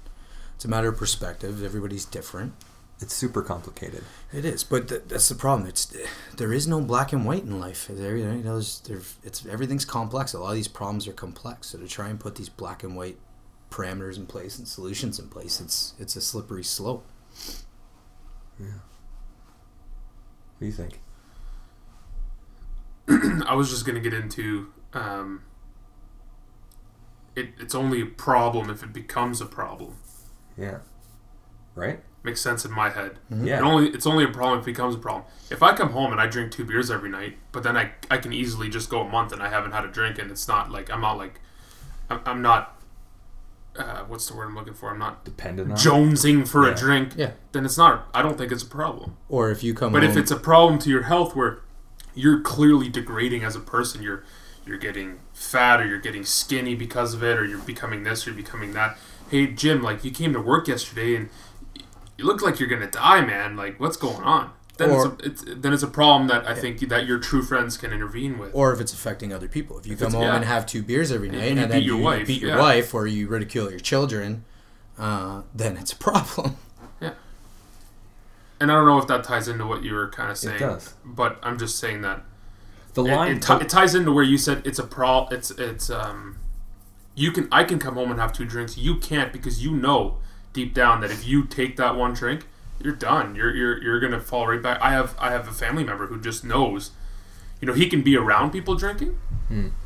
[0.56, 1.62] It's a matter of perspective.
[1.62, 2.54] Everybody's different.
[3.00, 4.04] It's super complicated.
[4.32, 5.68] It is, but th- that's the problem.
[5.68, 5.92] It's
[6.36, 7.88] there is no black and white in life.
[7.90, 10.32] There, you know, there's, there, it's everything's complex.
[10.34, 11.70] A lot of these problems are complex.
[11.70, 13.18] So to try and put these black and white
[13.70, 17.04] parameters in place and solutions in place, it's it's a slippery slope.
[18.60, 18.66] Yeah.
[18.66, 21.00] What do you think?
[23.46, 25.42] I was just going to get into um,
[27.34, 29.96] it, it's only a problem if it becomes a problem.
[30.56, 30.78] Yeah.
[31.74, 32.00] Right?
[32.22, 33.18] Makes sense in my head.
[33.30, 33.58] Yeah.
[33.58, 35.24] It only it's only a problem if it becomes a problem.
[35.50, 38.18] If I come home and I drink two beers every night, but then I, I
[38.18, 40.70] can easily just go a month and I haven't had a drink and it's not
[40.70, 41.40] like I'm not like
[42.10, 42.80] I'm, I'm not
[43.74, 44.90] uh, what's the word I'm looking for?
[44.90, 46.74] I'm not Dependent on jonesing for Yeah.
[46.74, 47.14] a drink.
[47.16, 47.30] Yeah.
[47.52, 48.06] Then it's not.
[48.14, 49.16] I don't think it's a problem.
[49.28, 51.61] Or if you come, But home, if it's a problem to your health where
[52.14, 54.24] you're clearly degrading as a person, you're
[54.64, 58.30] you're getting fat or you're getting skinny because of it or you're becoming this or
[58.30, 58.96] you're becoming that.
[59.30, 61.28] Hey Jim, like you came to work yesterday and
[62.16, 63.56] you look like you're gonna die, man.
[63.56, 64.52] Like what's going on?
[64.78, 67.42] Then Or- it's, a, it's then it's a problem that I think that your true
[67.42, 68.54] friends can intervene with.
[68.54, 69.78] or if it's affecting other people.
[69.78, 70.36] If you come home yeah.
[70.36, 72.40] and have two beers every night and and, you then beat your you wife, beat
[72.40, 72.58] your yeah.
[72.60, 74.44] wife or you ridicule your children,
[74.98, 76.56] uh, then it's a problem.
[78.62, 80.94] And I don't know if that ties into what you were kind of saying, does.
[81.04, 82.22] but I'm just saying that
[82.94, 83.36] The it, line.
[83.36, 85.26] it, ti- it ties into where you said it's a pro.
[85.30, 86.38] It's it's um,
[87.14, 88.76] you can I can come home and have two drinks.
[88.78, 90.18] You can't because you know
[90.52, 92.46] deep down that if you take that one drink,
[92.80, 93.34] you're done.
[93.34, 94.78] You're you're you're gonna fall right back.
[94.80, 96.92] I have I have a family member who just knows,
[97.60, 99.18] you know, he can be around people drinking,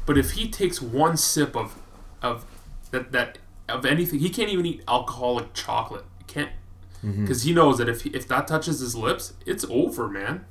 [0.07, 1.81] but if he takes one sip of
[2.22, 2.45] of
[2.91, 6.05] that that of anything, he can't even eat alcoholic chocolate.
[7.03, 10.09] He can't because he knows that if he, if that touches his lips, it's over,
[10.09, 10.44] man.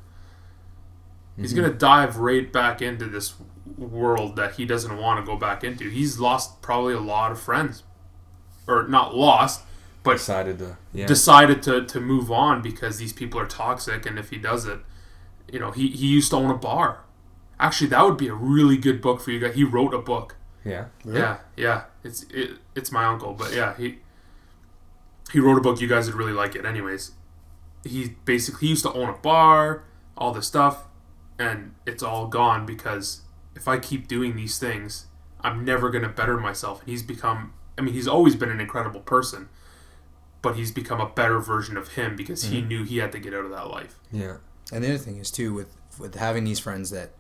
[1.38, 1.78] He's gonna mm-hmm.
[1.78, 3.34] dive right back into this
[3.78, 5.89] world that he doesn't want to go back into.
[5.89, 7.84] He's lost probably a lot of friends,
[8.68, 9.64] or not lost,
[10.04, 10.78] but decided to.
[10.93, 11.08] Yeah.
[11.08, 14.06] decided to, to move on because these people are toxic.
[14.06, 14.80] And if he does it,
[15.52, 17.02] you know, he, he used to own a bar.
[17.60, 19.56] Actually, that would be a really good book for you guys.
[19.56, 20.38] He wrote a book.
[21.04, 21.16] yeah.
[21.16, 21.84] Yeah, yeah.
[22.04, 24.00] It's it, it's my uncle, but yeah, he
[25.32, 25.82] he wrote a book.
[25.82, 26.66] You guys would really like it.
[26.66, 27.12] Anyways,
[27.84, 29.84] he basically he used to own a bar,
[30.18, 30.86] all this stuff,
[31.38, 33.22] and it's all gone because
[33.56, 35.08] if I keep doing these things,
[35.42, 36.82] I'm never gonna better myself.
[36.82, 37.54] And he's become.
[37.78, 39.50] I mean, he's always been an incredible person,
[40.42, 42.68] but he's become a better version of him because he mm-hmm.
[42.68, 44.00] knew he had to get out of that life.
[44.12, 44.38] Yeah.
[44.72, 47.12] And the other thing is too with with having these friends that,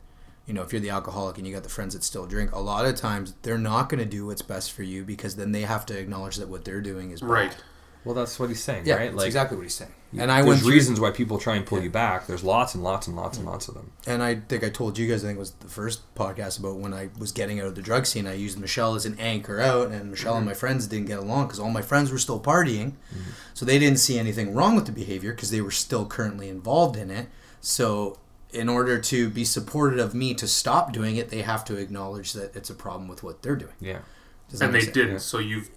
[0.45, 2.59] you know, if you're the alcoholic and you got the friends that still drink, a
[2.59, 5.61] lot of times they're not going to do what's best for you because then they
[5.61, 7.29] have to acknowledge that what they're doing is bad.
[7.29, 7.57] Right.
[8.05, 9.11] Well, that's what he's saying, Yeah, right?
[9.11, 9.91] that's exactly what he's saying.
[10.11, 12.27] And And I there's went through, reasons why people try and pull you back.
[12.27, 13.91] There's lots and lots and lots and lots of them.
[14.07, 15.23] and I think I told you guys.
[15.23, 17.81] I think it was the first podcast about when I was getting out of the
[17.81, 18.25] drug scene.
[18.27, 20.49] I used Michelle as an anchor out, and Michelle and mm-hmm.
[20.49, 23.31] my friends didn't get along because all my friends were still partying, mm-hmm.
[23.53, 26.95] so they didn't see anything wrong with the behavior because they were still currently involved
[26.95, 27.27] in it.
[27.59, 28.19] So,
[28.53, 32.31] in order to be supportive of me to stop doing it, they have to acknowledge
[32.33, 33.73] that it's a problem with what they're doing.
[33.81, 33.99] Yeah.
[34.49, 34.93] Does And they sense?
[34.93, 35.19] didn't.
[35.19, 35.69] So you've.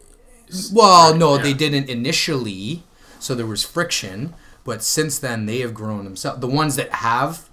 [0.72, 1.42] Well, no, Yeah.
[1.42, 2.82] they didn't initially.
[3.20, 4.34] So there was friction,
[4.64, 6.40] but since then they have grown themselves.
[6.40, 7.48] The ones that have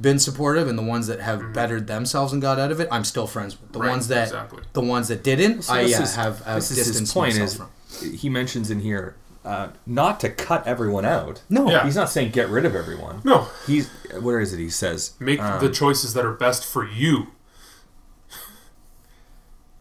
[0.00, 3.02] been supportive and the ones that have bettered themselves and got out of it, I'm
[3.04, 3.72] still friends with.
[3.72, 4.62] The Right, ones that exactly.
[4.74, 7.34] the ones that didn't, So I this yeah, is- have, have this is his point
[7.38, 8.12] myself is from.
[8.16, 11.40] he mentions in here uh, not to cut everyone out.
[11.48, 11.84] No, Yeah.
[11.84, 13.20] He's not saying get rid of everyone.
[13.24, 13.46] No.
[13.66, 13.88] He's
[14.20, 14.58] where is it?
[14.58, 17.28] He says Make um, the choices that are best for you.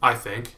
[0.02, 0.56] I think.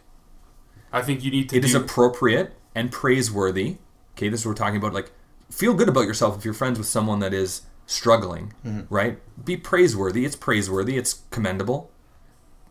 [0.91, 1.67] I think you need to it do.
[1.67, 3.77] is appropriate and praiseworthy.
[4.15, 4.93] Okay, this is what we're talking about.
[4.93, 5.11] Like,
[5.51, 8.93] feel good about yourself if you're friends with someone that is struggling, mm-hmm.
[8.93, 9.19] right?
[9.43, 10.25] Be praiseworthy.
[10.25, 10.97] It's praiseworthy.
[10.97, 11.91] It's commendable.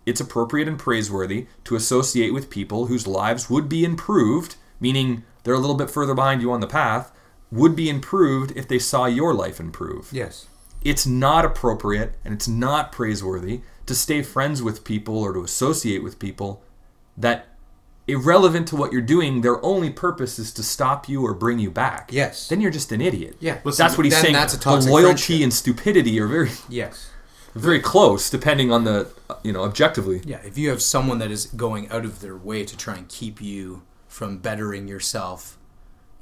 [0.04, 5.54] It's appropriate and praiseworthy to associate with people whose lives would be improved, meaning they're
[5.54, 7.12] a little bit further behind you on the path,
[7.50, 10.46] would be improved if they saw your life improve yes,
[10.84, 16.02] it's not appropriate and it's not praiseworthy to stay friends with people or to associate
[16.02, 16.62] with people
[17.16, 17.46] that
[18.08, 21.70] irrelevant to what you're doing their only purpose is to stop you or bring you
[21.70, 22.48] back Yes.
[22.48, 23.58] then you're just an idiot Yeah.
[23.64, 25.42] Listen, that's what he's then saying that's a the loyalty friendship.
[25.42, 27.10] and stupidity are very yes,
[27.54, 29.08] very close depending on the
[29.42, 30.38] you know objectively yeah.
[30.44, 33.40] If you have someone that is going out of their way to try and keep
[33.40, 35.58] you from bettering yourself,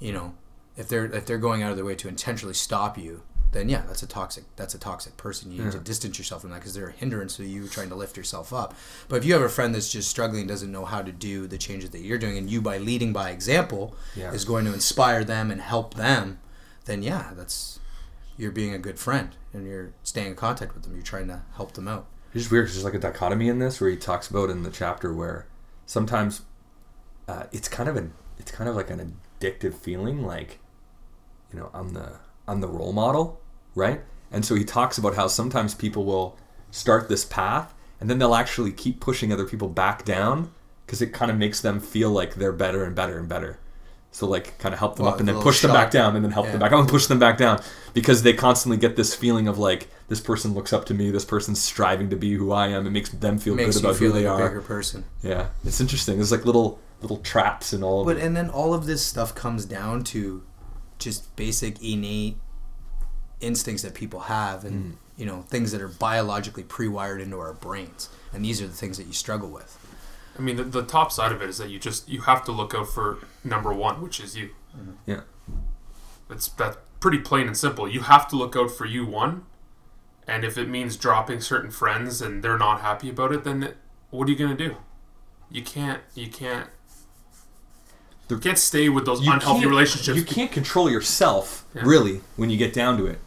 [0.00, 0.34] you know,
[0.76, 3.22] if they're if they're going out of their way to intentionally stop you,
[3.54, 5.50] then yeah, that's a toxic that's a toxic person.
[5.50, 7.94] You need to distance yourself from that because they're a hindrance to you trying to
[7.94, 8.74] lift yourself up.
[9.08, 11.56] But if you have a friend that's just struggling, doesn't know how to do the
[11.56, 14.32] changes that you're doing, and you by leading by example Yeah.
[14.32, 16.38] is going to inspire them and help them,
[16.84, 17.80] then yeah, that's
[18.36, 20.92] you're being a good friend and you're staying in contact with them.
[20.94, 22.06] You're trying to help them out.
[22.34, 24.70] It's just weird there's like a dichotomy in this where he talks about in the
[24.70, 25.46] chapter where
[25.86, 26.42] sometimes
[27.28, 30.58] uh, it's kind of a it's kind of like an addictive feeling like
[31.52, 33.40] you know I'm the I'm the role model
[33.74, 34.00] right?
[34.30, 36.36] And so he talks about how sometimes people will
[36.70, 40.50] start this path and then they'll actually keep pushing other people back down
[40.86, 43.58] because it kind of makes them feel like they're better and better and better.
[44.10, 46.24] So like kind of help them Well, up and then push them back down and
[46.24, 46.52] then help Yeah.
[46.52, 46.72] them back.
[46.72, 47.60] Up and push them back down
[47.94, 51.24] because they constantly get this feeling of like this person looks up to me this
[51.24, 52.86] person's striving to be who i am.
[52.86, 54.48] It makes them feel Makes good you about feel who like they a are.
[54.48, 55.04] bigger person.
[55.22, 55.48] yeah.
[55.64, 56.16] It's interesting.
[56.16, 58.14] There's like little little traps in all of it.
[58.14, 60.42] But and then all of this stuff comes down to
[60.98, 62.36] just basic innate
[63.44, 64.96] instincts that people have and mm.
[65.16, 68.96] you know things that are biologically pre-wired into our brains and these are the things
[68.96, 69.78] that you struggle with
[70.38, 72.52] I mean, the, the top side of it is that you just you have to
[72.52, 74.50] look out for number one, which is you.
[74.76, 74.92] Mm-hmm.
[75.06, 75.20] yeah
[76.28, 77.88] It's that's pretty plain and simple.
[77.88, 79.44] You have to look out for you one,
[80.26, 83.76] And if it means dropping certain friends and they're not happy about it, then it,
[84.10, 84.76] what are you gonna do?
[85.50, 86.02] You can't.
[86.14, 86.68] You can't.
[88.30, 90.18] You can't stay with those unhealthy relationships.
[90.18, 91.82] You can't control yourself, Yeah.
[91.84, 93.18] really, when you get down to it.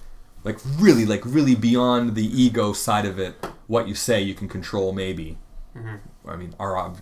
[0.48, 3.34] Like really, like really beyond the ego side of it,
[3.68, 5.38] what you say you can control maybe.
[5.76, 6.30] Mm-hmm.
[6.30, 7.02] I mean, our ob-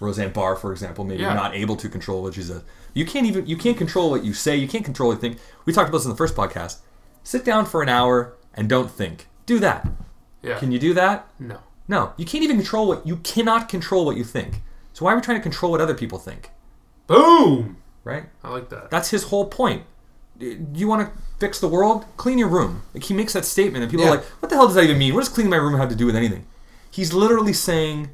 [0.00, 1.34] Roseanne Barr, for example, maybe Yeah.
[1.34, 2.62] not able to control what she's a.
[2.94, 4.56] You can't even you can't control what you say.
[4.56, 5.38] You can't control what you think.
[5.66, 6.78] We talked about this in the first podcast.
[7.22, 9.28] Sit down for an hour and don't think.
[9.46, 9.86] Do that.
[10.42, 10.58] yeah.
[10.58, 11.28] Can you do that?
[11.38, 11.58] No.
[11.88, 14.62] No, you can't even control what you cannot control what you think.
[14.92, 16.50] So why are we trying to control what other people think?
[17.06, 17.76] Boom.
[18.04, 18.24] Right?
[18.44, 18.90] I like that.
[18.90, 19.82] That's his whole point.
[20.38, 22.04] Do you want to fix the world?
[22.16, 22.82] Clean your room.
[22.94, 24.12] Like he makes that statement, and people Yeah.
[24.12, 25.14] are like, "What the hell does that even mean?
[25.14, 26.44] What does cleaning my room have to do with anything?"
[26.90, 28.10] He's literally saying,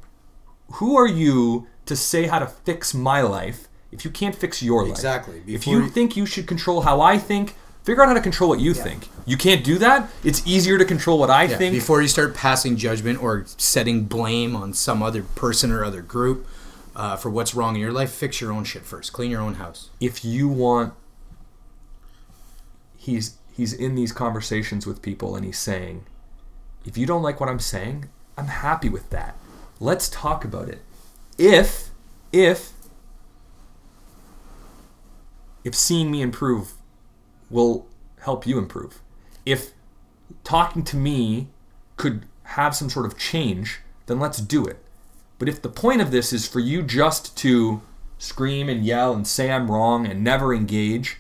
[0.75, 4.83] "Who are you to say how to fix my life if you can't fix your
[4.83, 4.91] life?
[4.93, 5.43] Exactly.
[5.47, 7.55] If you you- think you should control how I think,
[7.85, 9.09] figure out how to control what you think.
[9.27, 10.11] You can't do that.
[10.23, 11.75] It's easier to control what I Yeah, think.
[11.75, 16.47] before you start passing judgment or setting blame on some other person or other group
[16.97, 19.13] uh, for what's wrong in your life, fix your own shit first.
[19.13, 19.89] Clean your own house.
[20.01, 20.93] if you want
[23.05, 26.05] he's he's in these conversations with people and he's saying
[26.85, 29.37] if you don't like what i'm saying i'm happy with that.
[29.81, 30.81] Let's talk about it.
[31.37, 31.91] If
[32.33, 32.73] if
[35.65, 36.73] if seeing me improve
[37.51, 37.87] will
[38.21, 39.01] help you improve.
[39.45, 39.73] If
[40.43, 41.49] talking to me
[41.97, 44.79] could have some sort of change then let's do it.
[45.39, 47.83] But if the point of this is for you just to
[48.19, 51.19] scream and yell and say I'm wrong and never engage,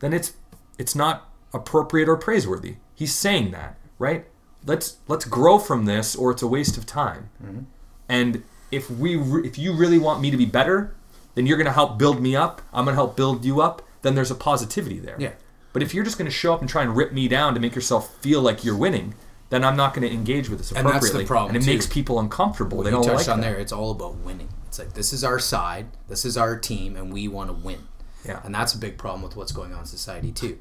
[0.00, 0.32] then it's
[0.78, 2.76] it's not appropriate or praiseworthy.
[2.94, 4.26] He's saying that, right?
[4.64, 7.30] Let's let's grow from this, or it's a waste of time.
[7.42, 7.60] Mm-hmm.
[8.08, 10.94] And if we re- if you really want me to be better,
[11.34, 12.62] then you're going to help build me up.
[12.72, 13.82] I'm going to help build you up.
[14.02, 15.16] Then there's a positivity there.
[15.18, 15.32] Yeah.
[15.72, 17.60] But if you're just going to show up and try and rip me down to
[17.60, 19.14] make yourself feel like you're winning,
[19.50, 20.96] then I'm not going to engage with this appropriately.
[20.96, 21.72] And that's the problem, And it too.
[21.72, 22.82] makes people uncomfortable.
[22.82, 23.50] they you don't touched like on that.
[23.50, 24.48] there, it's all about winning.
[24.68, 27.86] It's like this is our side, this is our team, and we want to win.
[28.26, 28.40] Yeah.
[28.44, 30.58] And that's a big problem with what's going on in society too.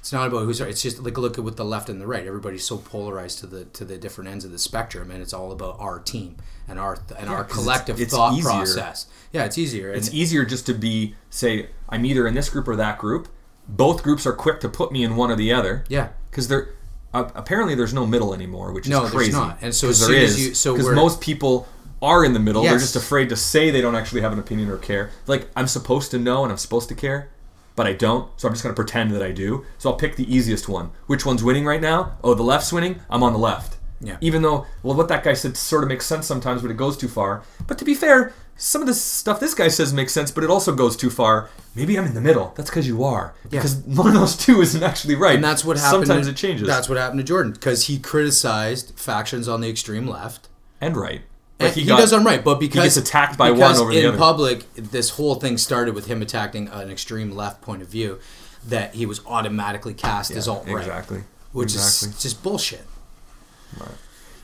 [0.00, 0.70] It's not about who's right.
[0.70, 2.24] It's just like look at with the left and the right.
[2.26, 5.50] Everybody's so polarized to the to the different ends of the spectrum, and it's all
[5.50, 6.36] about our team
[6.68, 8.44] and our and our 'cause it's- collective it's thought easier.
[8.44, 9.06] process.
[9.32, 9.90] Yeah, it's easier.
[9.92, 13.28] It's and, easier just to be say I'm either in this group or that group.
[13.68, 15.84] Both groups are quick to put me in one or the other.
[15.88, 16.08] Yeah.
[16.30, 16.68] because there
[17.12, 19.32] uh, apparently there's no middle anymore, which is No, there's crazy.
[19.32, 19.58] not.
[19.62, 21.66] And so as there soon as you- so because most people
[22.02, 22.62] are in the middle.
[22.62, 25.10] They're just afraid to say they don't actually have an opinion or care.
[25.26, 27.28] Like I'm supposed to know and I'm supposed to care,
[27.76, 28.28] but I don't.
[28.40, 29.64] So I'm just gonna pretend that I do.
[29.78, 30.90] So I'll pick the easiest one.
[31.06, 32.16] Which one's winning right now?
[32.22, 33.00] Oh, the left's winning.
[33.10, 33.76] I'm on the left.
[34.00, 34.16] Yeah.
[34.20, 36.96] Even though, well, what that guy said sort of makes sense sometimes, but it goes
[36.96, 37.42] too far.
[37.66, 40.50] But to be fair, some of the stuff this guy says makes sense, but it
[40.50, 41.48] also goes too far.
[41.74, 42.52] Maybe I'm in the middle.
[42.56, 43.34] That's because you are.
[43.50, 43.58] Yeah.
[43.58, 45.34] Because one of those two isn't actually right.
[45.34, 46.06] and that's what happened.
[46.06, 46.66] Sometimes to- it changes.
[46.68, 50.48] That's what happened to Jordan because he criticized factions on the extreme left.
[50.80, 51.22] and right.
[51.60, 53.92] And Like he, got- does them right, but because gets attacked by one because over
[53.92, 54.16] the in other.
[54.18, 58.20] public, this whole thing started with him attacking an extreme left point of view
[58.66, 61.22] that he was automatically cast as alt right, Exactly.
[61.52, 62.10] which exactly.
[62.10, 62.84] is just bullshit.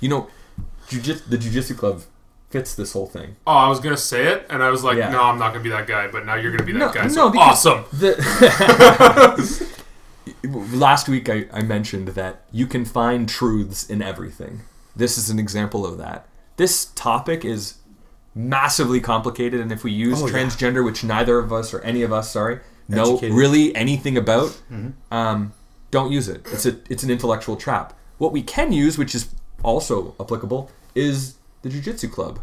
[0.01, 0.29] You know,
[0.89, 2.03] jiu-jitsu, the Jiu-Jitsu Club
[2.51, 3.37] fits this whole thing.
[3.47, 5.11] Oh, I was gonna say it, and I was like, Yeah.
[5.11, 6.09] no, I'm not gonna be that guy.
[6.09, 7.03] But now you're gonna be that No, guy.
[7.05, 7.85] no, So because- awesome.
[7.93, 8.15] The
[10.73, 14.61] last week I, I mentioned that you can find truths in everything.
[14.97, 16.27] This is an example of that.
[16.57, 17.75] This topic is
[18.35, 20.33] massively complicated, and if we use Oh, yeah.
[20.35, 23.19] transgender, which neither of us or any of us, sorry, know.
[23.19, 23.35] Mm-hmm.
[23.35, 24.61] really anything about,
[25.11, 25.53] um,
[25.91, 26.47] don't use it.
[26.53, 27.93] It's a it's an intellectual trap.
[28.19, 29.29] What we can use, which is
[29.63, 32.41] also applicable, is the Jiu-Jitsu Club.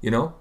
[0.00, 0.34] You know,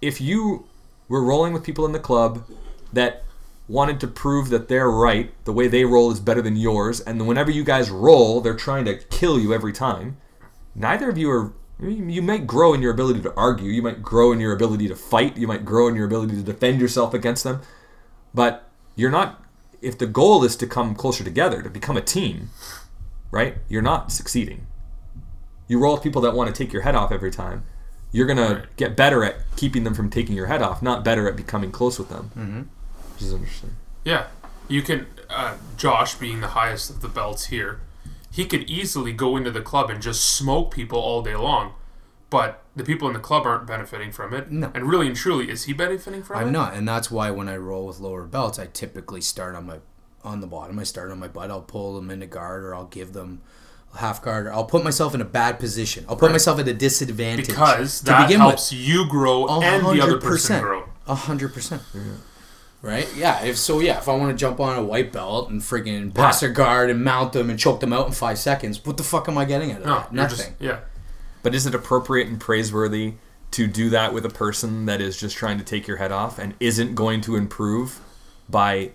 [0.00, 0.66] if you
[1.08, 2.44] were rolling with people in the club
[2.92, 3.24] that
[3.68, 7.26] wanted to prove that they're right, the way they roll is better than yours, and
[7.26, 10.16] whenever you guys roll, they're trying to kill you every time.
[10.74, 11.52] Neither of you are.
[11.80, 13.70] You might grow in your ability to argue.
[13.70, 15.36] You might grow in your ability to fight.
[15.36, 17.60] You might grow in your ability to defend yourself against them.
[18.32, 19.42] But you're not.
[19.80, 22.50] If the goal is to come closer together, to become a team,
[23.32, 23.56] right?
[23.68, 24.66] You're not succeeding.
[25.66, 27.64] You roll with people that want to take your head off every time.
[28.12, 28.76] You're gonna Right.
[28.76, 31.98] get better at keeping them from taking your head off, not better at becoming close
[31.98, 32.30] with them.
[32.38, 32.60] Mm-hmm.
[33.14, 33.70] Which is interesting.
[34.04, 34.26] Yeah,
[34.68, 35.06] you can.
[35.30, 37.80] Uh, Josh, being the highest of the belts here,
[38.32, 41.74] he could easily go into the club and just smoke people all day long.
[42.30, 44.50] But the people in the club aren't benefiting from it.
[44.50, 44.70] No.
[44.74, 46.40] And really and truly, is he benefiting from it?
[46.46, 49.66] I'm not, and that's why when I roll with lower belts, I typically start on
[49.66, 49.78] my
[50.24, 50.78] on the bottom.
[50.78, 51.50] I start on my butt.
[51.50, 53.42] I'll pull them into guard, or I'll give them
[53.94, 54.46] a half guard.
[54.46, 56.06] Or I'll put myself in a bad position.
[56.08, 56.32] I'll put Right.
[56.32, 59.64] myself at a disadvantage Because to that begin helps you grow with.
[59.64, 60.88] and the other person grow.
[61.06, 61.82] A hundred percent.
[62.82, 63.08] Right?
[63.16, 63.42] Yeah.
[63.44, 63.98] If so, yeah.
[63.98, 67.04] If I want to jump on a white belt and friggin' pass their guard and
[67.04, 69.70] mount them and choke them out in five seconds, what the fuck am I getting
[69.72, 70.12] out of No, that?
[70.12, 70.36] you're Nothing.
[70.36, 70.78] just yeah.
[71.44, 73.14] But is it appropriate and praiseworthy
[73.52, 76.38] to do that with a person that is just trying to take your head off
[76.40, 78.00] and isn't going to improve
[78.48, 78.90] by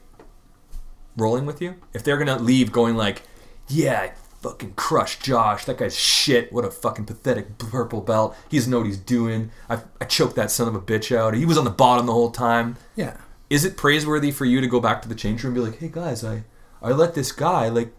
[1.16, 1.76] rolling with you?
[1.94, 3.24] If they're gonna leave going like,
[3.68, 4.12] "Yeah, I
[4.42, 5.66] fucking crushed Josh.
[5.66, 6.52] That guy's shit.
[6.54, 8.36] What a fucking pathetic purple belt.
[8.50, 9.52] He doesn't know what he's doing.
[9.70, 11.34] I, I choked that son of a bitch out.
[11.34, 13.18] He was on the bottom the whole time." Yeah.
[13.50, 15.80] Is it praiseworthy for you to go back to the change room and be like,
[15.80, 16.44] "Hey guys, I
[16.82, 17.94] I let this guy like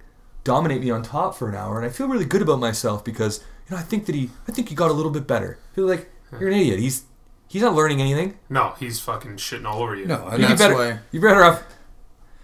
[0.44, 3.38] dominate me on top for an hour, and I feel really good about myself because
[3.68, 5.74] you know I think that he I think he got a little bit better." I
[5.74, 6.78] feel like you're an idiot.
[6.80, 7.05] He's
[7.49, 8.38] he's not learning anything.
[8.51, 10.07] No, he's fucking shitting all over you.
[10.07, 10.99] No, and you that's better why.
[11.12, 11.62] you better have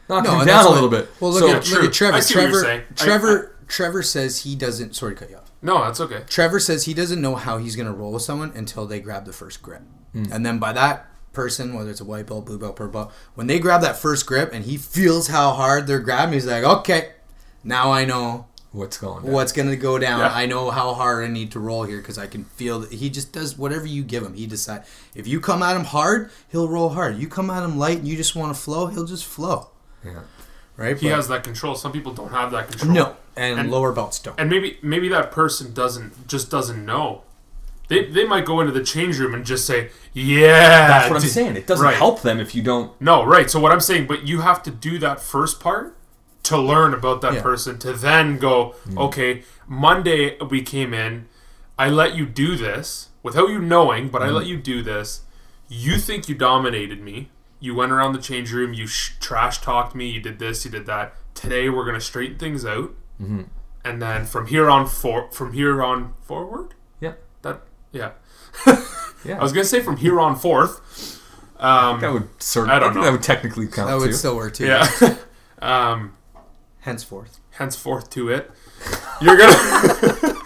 [0.08, 1.08] knock No, him and down a why- little bit.
[1.20, 1.76] Well, look So- at true.
[1.78, 2.16] look at Trevor.
[2.16, 2.64] I see what you're Trevor.
[2.64, 2.82] saying.
[2.90, 3.50] I- Trevor.
[3.66, 4.94] Trevor says he doesn't.
[4.94, 5.50] Sorry to cut you off.
[5.62, 6.22] No, that's okay.
[6.28, 9.24] Trevor says he doesn't know how he's going to roll with someone until they grab
[9.24, 9.80] the first grip.
[10.12, 10.24] Hmm.
[10.30, 13.46] And then by that person, whether it's a white belt, blue belt, purple belt, when
[13.46, 17.12] they grab that first grip and he feels how hard they're grabbing, he's like, okay,
[17.62, 19.30] now I know what's going on?
[19.32, 20.20] what's going to go down.
[20.20, 20.32] Yeah.
[20.32, 23.10] I know how hard I need to roll here because I can feel that he
[23.10, 24.34] just does whatever you give him.
[24.34, 24.88] He decides.
[25.14, 27.18] If you come at him hard, he'll roll hard.
[27.18, 29.68] You come at him light and you just want to flow, he'll just flow.
[30.04, 30.20] Yeah.
[30.76, 30.96] Right?
[30.98, 31.74] He But- has that control.
[31.76, 32.92] Some people don't have that control.
[32.92, 33.16] no.
[33.36, 34.38] And, And- lower belts don't.
[34.38, 37.22] And maybe maybe that person doesn't just doesn't know.
[37.88, 41.22] They, they might go into the change room and just say, "Yeah." That's what I'm
[41.22, 41.56] d- saying.
[41.56, 41.96] It doesn't right.
[41.96, 42.98] help them if you don't.
[43.00, 43.50] No, right.
[43.50, 45.96] So what I'm saying, but you have to do that first part
[46.44, 47.42] to learn about that Yeah.
[47.42, 48.98] person to then go, Hmm.
[48.98, 51.26] okay, Monday we came in,
[51.78, 54.34] I let you do this without you knowing, but I Hmm.
[54.34, 55.22] let you do this.
[55.68, 57.30] You think you dominated me.
[57.60, 60.70] You went around the change room, you sh- trash talked me, you did this, you
[60.70, 61.14] did that.
[61.34, 62.92] Today we're going to straighten things out.
[63.22, 63.42] Mm-hmm.
[63.84, 67.14] And then from here on for from here on forward, Yeah.
[67.42, 67.62] that
[67.94, 68.10] yeah.
[69.24, 69.38] Yeah.
[69.38, 71.20] I was going to say from here on forth.
[71.58, 72.74] Um, that would sort of.
[72.74, 73.04] I don't think know.
[73.04, 74.12] That would technically count that would too.
[74.12, 74.66] still work too.
[74.66, 75.16] yeah.
[75.62, 76.16] um,
[76.80, 77.40] Henceforth.
[77.52, 78.50] henceforth to it
[79.20, 80.36] you're gonna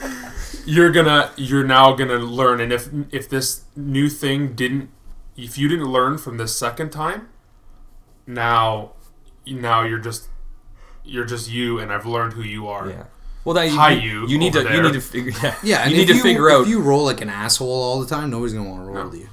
[0.66, 4.90] you're gonna you're now gonna learn and if if this new thing didn't
[5.36, 7.28] if you didn't learn from this second time
[8.26, 8.92] now
[9.46, 10.28] now you're just
[11.04, 13.04] you're just you and i've learned who you are yeah.
[13.48, 15.90] Well, that you, you, you, need to over you need to figure yeah, Yeah, and
[15.90, 16.64] you need if to figure out.
[16.64, 19.08] if you roll like an asshole all the time, nobody's gonna want to roll No.
[19.08, 19.28] with you.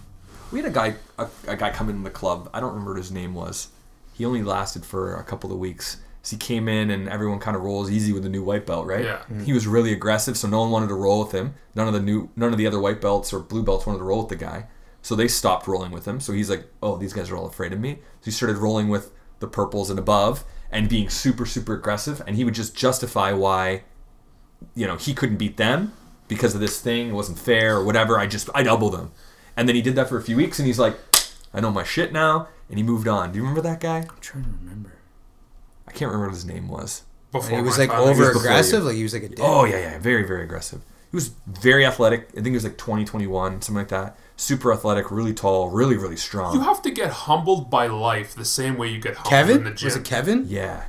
[0.54, 2.50] We had a guy, a, a guy come in the club.
[2.54, 3.68] I don't remember what his name was.
[4.14, 5.98] He only lasted for a couple of weeks.
[6.22, 8.88] So he came in, and everyone kind of rolls easy with the new white belt,
[8.88, 9.04] right?
[9.04, 9.18] Yeah.
[9.18, 9.44] Mm-hmm.
[9.44, 11.54] He was really aggressive, so no one wanted to roll with him.
[11.76, 14.06] None of the new, none of the other white belts or blue belts wanted to
[14.06, 14.68] roll with the guy.
[15.02, 16.22] So they stopped rolling with him.
[16.22, 18.88] So he's like, "Oh, these guys are all afraid of me." So he started rolling
[18.88, 22.22] with the purples and above, and being super, super aggressive.
[22.26, 23.84] And he would just justify why,
[24.76, 25.94] you know, he couldn't beat them
[26.28, 27.10] because of this thing.
[27.10, 28.20] It wasn't fair or whatever.
[28.20, 29.12] I just, I doubled him.
[29.58, 30.98] And then he did that for a few weeks, and he's like,
[31.54, 33.32] I know my shit now, and he moved on.
[33.32, 34.00] Do you remember that guy?
[34.00, 34.94] I'm trying to remember.
[35.88, 37.04] I can't remember what his name was.
[37.32, 39.40] before He was my like over aggressive, like he was like a dick.
[39.42, 40.82] Oh yeah, yeah, very, very aggressive.
[41.12, 42.28] He was very athletic.
[42.32, 44.18] I think he was like 20, 21, something like that.
[44.36, 46.54] Super athletic, really tall, really, really strong.
[46.54, 49.64] you have to get humbled by life the same way you get humbled Kevin in
[49.64, 50.46] the gym was it Kevin?
[50.50, 50.86] yeah,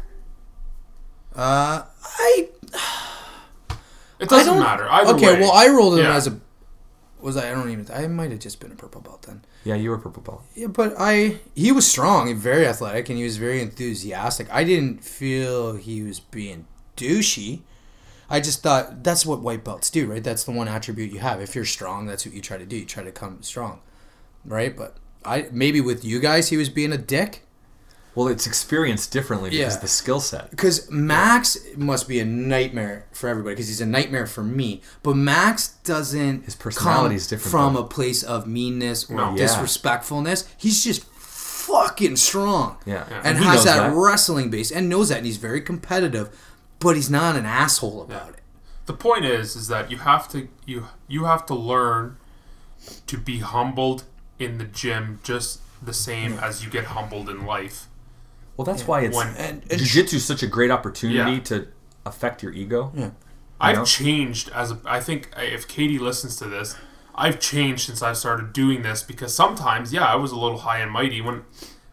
[1.37, 2.49] Uh, I
[4.19, 5.41] it doesn't I don't, matter either okay, way.
[5.41, 6.17] well, I rolled him Yeah.
[6.17, 6.41] as a.
[7.21, 7.49] Was I?
[7.51, 7.87] I don't even.
[7.93, 9.43] I might have just been a purple belt then.
[9.65, 9.75] yeah.
[9.75, 10.43] You were purple belt.
[10.55, 11.39] Yeah, but I.
[11.55, 14.49] He was strong and very athletic, and he was very enthusiastic.
[14.53, 17.61] I didn't feel he was being douchey.
[18.29, 20.23] I just thought that's what white belts do, right?
[20.23, 21.41] That's the one attribute you have.
[21.41, 22.77] If you're strong, that's what you try to do.
[22.77, 23.81] You try to come strong,
[24.45, 24.77] right?
[24.77, 27.46] But I maybe with you guys, he was being a dick.
[28.17, 29.77] Well, it's experienced differently because Yeah.
[29.77, 30.51] of the skill set.
[30.51, 34.81] Because Max must be a nightmare for everybody because he's a nightmare for me.
[35.05, 37.81] But Max doesn't His personality come is different, from though.
[37.83, 39.31] a place of meanness or No.
[39.33, 39.37] Yeah.
[39.47, 40.45] disrespectfulness.
[40.57, 42.79] He's just fucking strong.
[42.87, 43.21] Yeah, Yeah.
[43.23, 46.31] And he has knows that, wrestling base and knows that and he's very competitive,
[46.79, 48.33] but he's not an asshole about it.
[48.87, 52.17] the point is is that you have to you you have to learn
[53.09, 54.05] to be humbled
[54.39, 57.89] in the gym just the same as you get humbled in life
[58.57, 61.41] Well, that's why it's When- And, and jiu-jitsu is such a great opportunity Yeah.
[61.41, 61.69] to
[62.05, 62.93] affect your ego.
[62.95, 63.11] Yeah.
[63.61, 63.85] i've know?
[63.85, 66.77] changed as a, i think if katie listens to this
[67.15, 70.79] i've changed since i started doing this because sometimes yeah i was a little high
[70.79, 71.43] and mighty when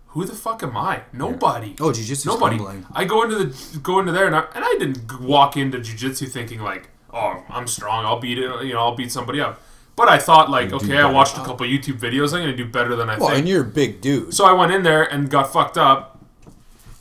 [0.07, 2.85] who the fuck am i nobody Oh, jiu-jitsu's nobody humbling.
[2.93, 6.25] i go into the go into there and I, and I didn't walk into jiu-jitsu
[6.27, 9.59] thinking like oh i'm strong i'll beat it you know i'll beat somebody up
[9.95, 12.65] but i thought like do okay i watched a couple youtube videos i'm gonna do
[12.65, 13.21] better than i thought.
[13.21, 14.33] well, think and you're a big dude.
[14.33, 16.12] So I went in there and got fucked up,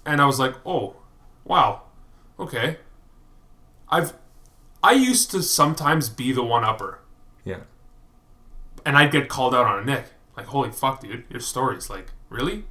[0.07, 0.97] and I was like, "Oh,
[1.45, 1.83] wow,
[2.39, 2.79] okay."
[3.89, 4.15] I've
[4.83, 6.99] I used to sometimes be the one upper,
[7.45, 7.59] Yeah.
[8.85, 10.07] and I'd get called out on a nick.
[10.37, 12.65] Like, holy fuck, dude, your story's like, really?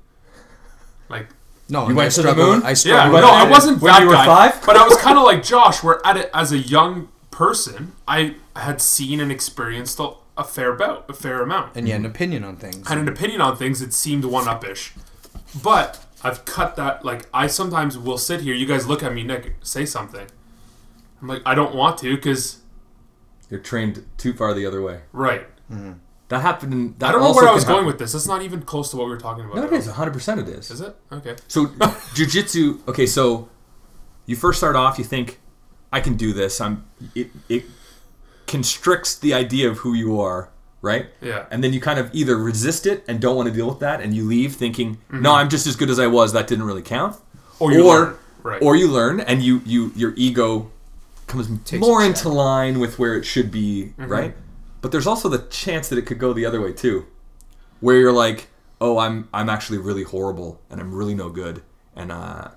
[1.09, 1.27] Like
[1.69, 2.63] No, You I went to the moon?
[2.63, 3.13] I Yeah, struggled.
[3.13, 4.25] went no, I it wasn't when that you were guy.
[4.25, 4.65] five?
[4.65, 8.35] But I was kind of like Josh, where at it as a young person, I
[8.57, 11.75] had seen and experienced a, a fair bout, a fair amount.
[11.77, 12.87] and you had an opinion on things.
[12.89, 14.91] had an opinion on things that seemed one upish.
[15.63, 17.03] But I've cut that.
[17.05, 18.53] Like I sometimes will sit here.
[18.53, 20.27] You guys look at me, Nick, say something.
[21.21, 22.61] I'm like, I don't want to, because
[23.49, 25.01] You're trained too far the other way.
[25.11, 25.47] right.
[25.71, 25.93] Mm-hmm.
[26.29, 26.73] That happened.
[26.73, 28.13] In, that I don't know where I can was going with this.
[28.13, 29.55] That's not even close to what we were talking about.
[29.57, 29.79] No, at it all.
[29.79, 30.13] is 100.
[30.13, 30.71] percent It is.
[30.71, 30.95] Is it?
[31.11, 31.35] Okay.
[31.47, 31.65] So
[32.15, 32.87] jujitsu.
[32.87, 33.49] Okay, so
[34.25, 35.39] you first start off, you think,
[35.91, 36.61] I can do this.
[36.61, 36.85] I'm.
[37.15, 37.65] It it
[38.47, 40.50] constricts the idea of who you are,
[40.81, 41.07] right?
[41.21, 41.45] Yeah.
[41.51, 44.01] And then you kind of either resist it and don't want to deal with that,
[44.01, 45.21] and you leave thinking, Mm-hmm.
[45.21, 46.33] no, I'm just as good as I was.
[46.33, 47.17] That didn't really count.
[47.59, 48.15] Or you learn.
[48.43, 48.59] Right.
[48.61, 50.71] or you learn, and you you your ego
[51.27, 54.11] comes Takes more into line with where it should be, Mm-hmm.
[54.11, 54.33] right?
[54.81, 57.05] But there's also the chance that it could go the other way too,
[57.81, 58.47] where you're like,
[58.81, 61.61] oh, I'm I'm actually really horrible, and I'm really no good,
[61.95, 62.47] and uh,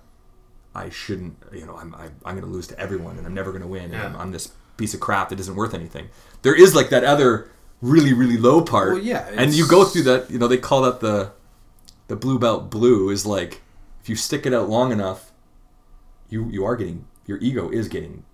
[0.74, 3.50] I shouldn't, you know, I'm I, I'm going to lose to everyone, and I'm never
[3.50, 6.08] going to win, and I'm, I'm this piece of crap that isn't worth anything.
[6.40, 7.50] There is like that other
[7.92, 10.30] really really low part, Well, yeah, and you go through that.
[10.30, 11.32] You know, they call that the
[12.08, 13.60] the blue belt blue is like
[14.02, 15.32] if you stick it out long enough,
[16.28, 18.24] you you are getting your ego is getting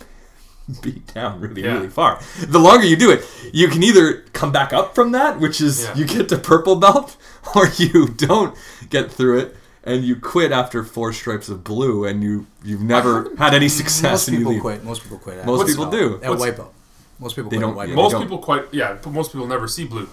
[0.82, 1.74] beat down really Yeah.
[1.74, 2.20] really far.
[2.40, 5.82] The longer you do it, you can either come back up from that, which is
[5.84, 5.94] Yeah.
[5.96, 7.16] you get to purple belt,
[7.56, 8.56] or you don't
[8.88, 13.34] get through it and you quit after four stripes of blue and you you've never
[13.36, 14.60] had any success Most and you people leave.
[14.62, 14.84] quit.
[14.84, 15.38] Most people quit.
[15.38, 16.20] At Most people do.
[16.22, 16.74] At What's- white belt.
[17.20, 18.22] Most people They don't- white yeah, most don't.
[18.22, 20.08] people quite yeah but most people never see blue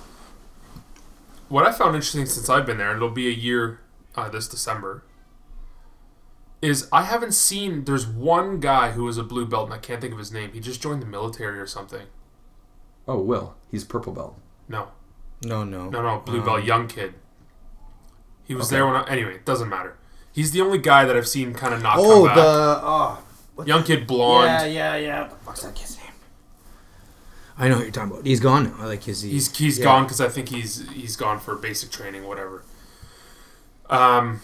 [1.50, 3.80] what i found interesting since i've been there and it'll be a year
[4.16, 5.04] uh, this december
[6.62, 10.02] is i haven't seen there's one guy who is a blue belt and i can't
[10.02, 12.08] think of his name he just joined the military or something
[13.10, 14.38] Oh, Will, he's purple belt.
[14.68, 14.90] no
[15.46, 17.14] No, no, no no blue Um, belt young kid
[18.44, 18.76] he was Okay.
[18.76, 19.96] there when I, anyway it doesn't matter
[20.34, 23.64] he's the only guy that i've seen kind of not Oh, come back the oh,
[23.66, 25.22] young kid blonde yeah, yeah, yeah.
[25.22, 25.97] What the fuck's that kid's name?
[27.60, 28.26] I know what you're talking about.
[28.26, 28.86] He's gone now.
[28.86, 29.32] Like is he?
[29.32, 29.86] He's he's yeah.
[29.86, 32.64] gone because I think he's he's gone for basic training, whatever.
[33.90, 34.42] Um,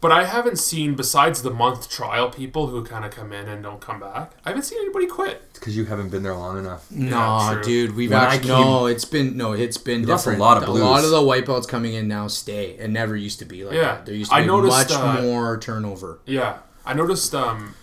[0.00, 3.62] but I haven't seen besides the month trial people who kind of come in and
[3.64, 4.30] don't come back.
[4.44, 5.52] I haven't seen anybody quit.
[5.54, 6.88] Because you haven't been there long enough.
[6.92, 8.86] No, Yeah, dude, we've When actually came- no.
[8.86, 9.52] It's been no.
[9.52, 12.28] It's been lost a lot of a lot of the white belts coming in now
[12.28, 12.76] stay.
[12.78, 13.82] It never used to be like Yeah.
[13.96, 14.06] that.
[14.06, 16.20] There used to I be noticed, much uh, more turnover.
[16.26, 17.74] Yeah, I noticed um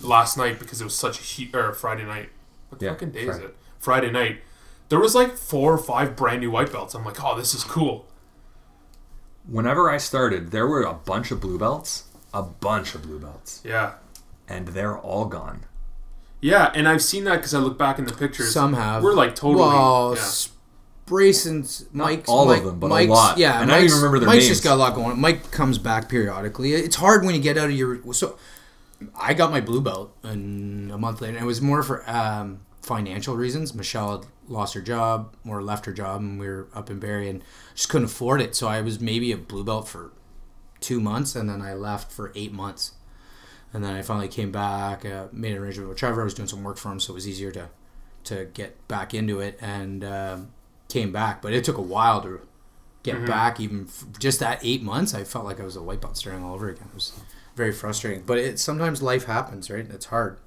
[0.00, 2.28] last night because it was such a heat or Friday night.
[2.68, 3.56] What Yeah, fucking day is it?
[3.84, 4.40] Friday night.
[4.88, 6.94] There was like four or five brand new white belts.
[6.94, 8.06] I'm like, oh, this is cool.
[9.46, 13.60] Whenever I started, there were a bunch of blue belts, a bunch of blue belts,
[13.64, 13.94] Yeah.
[14.48, 15.64] and they're all gone.
[16.40, 18.52] Yeah, and I've seen that because I look back in the pictures.
[18.52, 19.02] Some have.
[19.02, 19.64] We're like totally.
[19.66, 20.30] Well, yeah.
[21.06, 23.36] Brayson's Mike's all of them, but a Mike's, lot.
[23.38, 24.48] Yeah, And I don't even Mike's- remember their Mike's names.
[24.48, 25.12] just got a lot going.
[25.12, 25.20] on.
[25.20, 26.72] Mike comes back periodically.
[26.72, 28.38] It's hard when you get out of your so.
[29.14, 31.34] I got my blue belt and a month later.
[31.36, 33.74] and It was more for um, financial reasons.
[33.74, 37.28] Michelle had lost her job or left her job, and we were up in Barrie
[37.28, 37.42] and
[37.74, 38.54] just couldn't afford it.
[38.54, 40.12] So I was maybe a blue belt for
[40.80, 42.92] two months, and then I left for eight months.
[43.72, 46.20] And then I finally came back, uh, made an arrangement with Trevor.
[46.20, 47.70] I was doing some work for him, so it was easier to
[48.24, 50.52] to get back into it, and um,
[50.88, 51.42] came back.
[51.42, 52.40] But it took a while to
[53.02, 53.60] get back.
[53.60, 56.42] Even f- just that eight months, I felt like I was a white belt starting
[56.42, 56.88] all over again.
[56.88, 57.12] It was
[57.54, 58.22] very frustrating.
[58.24, 59.86] But it sometimes life happens, right?
[59.90, 60.38] It's hard.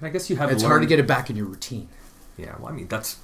[0.00, 0.50] And I guess you have.
[0.50, 1.88] It's hard to get it back in your routine.
[2.36, 3.18] Yeah, well, I mean that's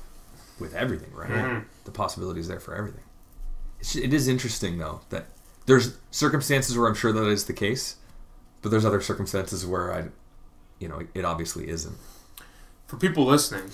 [0.60, 1.30] with everything, right?
[1.30, 1.64] Mhm.
[1.84, 3.02] The possibilities there for everything.
[3.80, 5.26] It's, it is interesting though that
[5.66, 7.96] there's circumstances where I'm sure that is the case,
[8.62, 10.04] but there's other circumstances where I,
[10.78, 11.96] you know, it obviously isn't.
[12.86, 13.70] For people listening,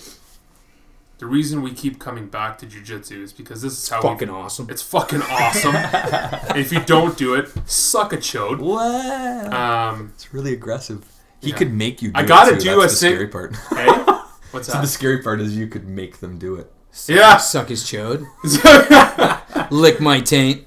[1.19, 4.35] the reason we keep coming back to jujitsu is because this is how Fucking we,
[4.35, 4.69] awesome.
[4.71, 5.75] It's fucking awesome.
[6.57, 8.59] if you don't do it, suck a chode.
[8.59, 9.53] What?
[9.53, 11.05] Um, it's really aggressive.
[11.43, 11.57] He yeah.
[11.57, 12.13] could make you.
[12.13, 12.71] Do I gotta it too.
[12.71, 13.57] do That's a the sing- scary part.
[13.71, 13.87] hey,
[14.53, 16.73] what's so the scary part is you could make them do it.
[17.07, 18.27] Yeah, Suck his chode.
[19.71, 20.67] Lick my taint.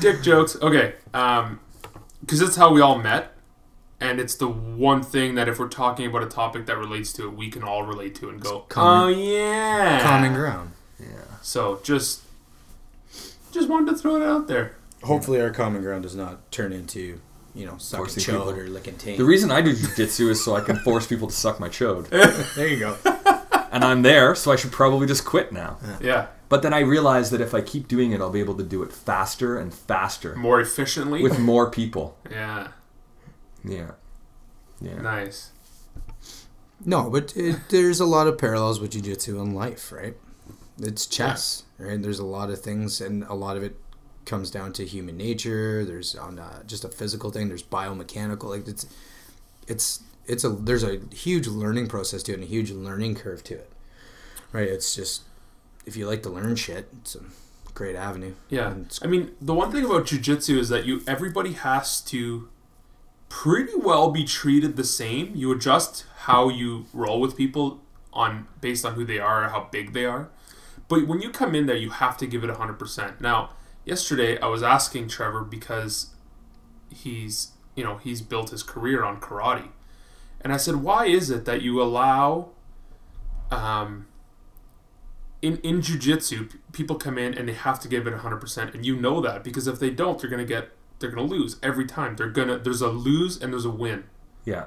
[0.00, 0.56] dick jokes.
[0.60, 1.60] Okay, um,
[2.20, 3.32] because that's how we all met,
[4.00, 7.24] and it's the one thing that if we're talking about a topic that relates to
[7.26, 10.72] it, we can all relate to and go, common- oh yeah, Common ground.
[11.00, 11.06] Yeah.
[11.42, 12.22] So just,
[13.52, 14.76] just wanted to throw it out there.
[15.04, 17.20] Hopefully, our common ground does not turn into,
[17.56, 18.50] you know, sucking Forcing chode people.
[18.60, 19.18] or licking taint.
[19.18, 22.08] The reason I do jujitsu is so I can force people to suck my chode,
[22.54, 22.96] there you go.
[23.72, 25.78] and I'm there, so I should probably just quit now.
[26.00, 28.62] Yeah, But then I realize that if I keep doing it, I'll be able to
[28.64, 31.22] do it faster and faster more efficiently.
[31.22, 32.16] with more people.
[32.30, 32.68] yeah,
[33.64, 33.92] Yeah.
[34.80, 35.00] Yeah.
[35.00, 35.50] nice.
[36.84, 40.14] No, but it, there's a lot of parallels with jiu-jitsu in life, right?
[40.78, 42.00] It's chess, right?
[42.00, 43.76] There's a lot of things, and a lot of it
[44.26, 45.84] comes down to human nature.
[45.84, 47.48] There's on uh, just a physical thing.
[47.48, 48.44] There's biomechanical.
[48.44, 48.86] Like it's
[49.66, 53.42] it's it's a there's a huge learning process to it and a huge learning curve
[53.44, 53.72] to it.
[54.52, 54.68] Right.
[54.68, 55.22] It's just
[55.86, 57.20] if you like to learn shit, it's a
[57.74, 58.34] great avenue.
[58.48, 62.48] Yeah, I mean, the one thing about jujitsu is that you everybody has to
[63.28, 65.32] pretty well be treated the same.
[65.34, 67.80] You adjust how you roll with people
[68.12, 70.28] on based on who they are or how big they are.
[70.88, 73.20] But when you come in there, you have to give it 100%.
[73.20, 73.50] Now,
[73.86, 76.10] yesterday I was asking Trevor because
[76.90, 79.68] he's, you know, he's built his career on karate.
[80.42, 82.50] And I said, "Why is it that you allow
[83.50, 84.06] um
[85.40, 88.84] in in jujitsu, p- people come in and they have to give it 100%, and
[88.84, 91.86] you know that because if they don't, they're going to get they're to lose every
[91.86, 92.16] time.
[92.16, 94.04] They're to there's a lose and there's a win.
[94.44, 94.66] Yeah.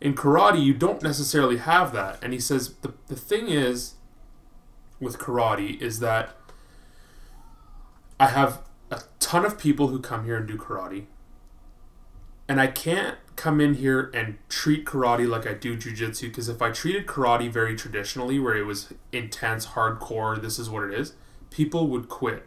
[0.00, 2.18] In karate, you don't necessarily have that.
[2.22, 3.94] And he says the the thing is
[4.98, 6.36] with karate is that
[8.20, 8.60] I have
[8.90, 11.06] a ton of people who come here and do karate.
[12.46, 16.60] And I can't come in here and treat karate like I do jujitsu because if
[16.60, 21.14] I treated karate very traditionally, where it was intense, hardcore, this is what it is,
[21.50, 22.46] people would quit.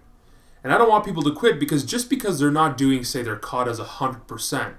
[0.63, 3.35] And I don't want people to quit because just because they're not doing, say, their
[3.35, 4.75] katas hundred percent,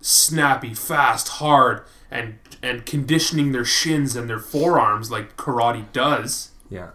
[0.00, 6.90] snappy, fast, hard, and and conditioning their shins and their forearms like karate does, Yeah.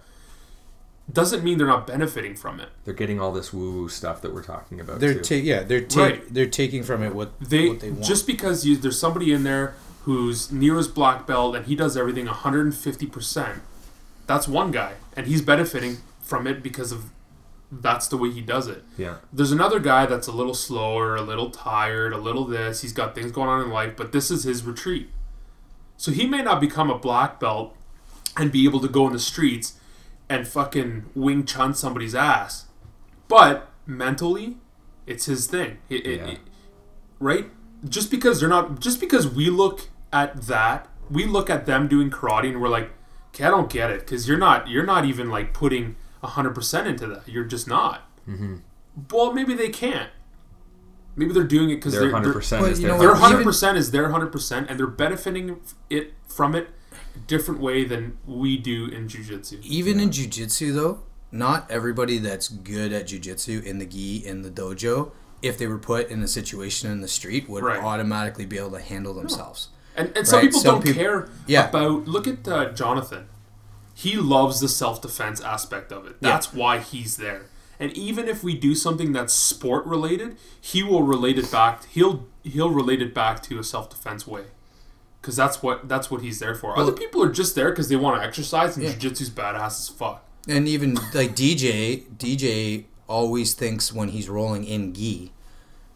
[1.12, 2.70] Doesn't mean they're not benefiting from it.
[2.84, 5.00] They're getting all this woo woo stuff that we're talking about.
[5.00, 5.42] they're too.
[5.42, 6.34] ta- yeah they're ta- Right.
[6.34, 8.04] they're taking from it what They, what they want.
[8.04, 11.96] just because you, there's somebody in there who's near his black belt and he does
[11.98, 13.60] everything 150%.
[14.26, 17.06] That's one guy, and he's benefiting from it because of
[17.72, 18.84] that's the way he does it.
[18.98, 19.16] yeah.
[19.34, 22.82] There's another guy that's a little slower, a little tired, a little this.
[22.82, 25.10] He's got things going on in life, but this is his retreat.
[25.98, 27.76] So he may not become a black belt
[28.38, 29.77] and be able to go in the streets
[30.30, 32.66] and fucking wing chun somebody's ass.
[33.28, 34.58] But mentally,
[35.06, 35.78] it's his thing.
[35.90, 36.28] It- it- Yeah.
[36.28, 36.40] it-
[37.20, 37.52] right?
[37.88, 42.10] Just because they're not, just because we look at that, we look at them doing
[42.10, 42.92] karate and we're like,
[43.30, 46.88] okay, I don't get it because you're not, you're not even like putting hundred percent
[46.88, 47.30] into that.
[47.30, 48.02] You're just not.
[48.28, 48.56] Mm-hmm.
[49.12, 50.10] Well, maybe they can't.
[51.16, 53.36] Maybe they're doing it because they're, hundred percent But is their know their what, hundred
[53.36, 56.77] even- percent is their hundred percent, and they're benefiting it from it a
[57.18, 59.62] different way than we do in jujitsu.
[59.64, 61.00] even in jujitsu though,
[61.32, 65.12] not everybody that's good at jujitsu in the gi in the dojo,
[65.42, 67.82] if they were put in a situation in the street, would Right.
[67.84, 69.70] automatically be able to handle themselves.
[69.96, 71.70] And, and some people some don't peop- care Yeah.
[71.70, 72.08] about.
[72.08, 73.28] Look at uh, Jonathan.
[73.94, 76.18] He loves the self defense aspect of it.
[76.20, 76.30] Yeah.
[76.32, 77.46] That's why he's there.
[77.80, 81.86] And even if we do something that's sport related, he will relate it back.
[81.90, 84.46] He'll he'll relate it back to a self defense way,
[85.28, 86.80] because that's what that's what he's there for.
[86.80, 88.94] Other people are just there because they want to exercise, and Yeah.
[88.94, 90.24] jiu-jitsu's badass as fuck.
[90.48, 95.34] And even like DJ, DJ always thinks when he's rolling in gi,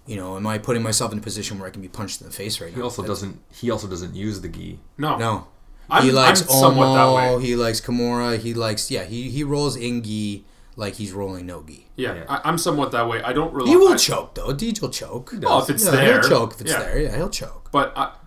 [0.06, 2.28] you know, am I putting myself in a position where I can be punched in
[2.28, 2.76] the face right now?
[2.76, 3.40] He also That's- doesn't.
[3.54, 4.80] He also doesn't use the gi.
[4.98, 5.48] No, No.
[5.90, 7.38] I'm, he likes I'm somewhat that Omo.
[7.38, 7.46] way.
[7.46, 8.38] He likes Kimura.
[8.38, 9.04] He likes yeah.
[9.06, 10.46] He he rolls in gi
[10.76, 11.88] like he's rolling no gi.
[11.96, 12.24] Yeah, Yeah.
[12.28, 13.22] I, I'm somewhat that way.
[13.24, 13.70] I don't really.
[13.70, 14.54] He will I, choke though.
[14.54, 15.34] DJ will choke.
[15.42, 16.80] Well, if it's yeah, there, he'll choke if it's yeah.
[16.80, 17.00] there.
[17.02, 17.70] Yeah, he'll choke.
[17.72, 18.21] But I, But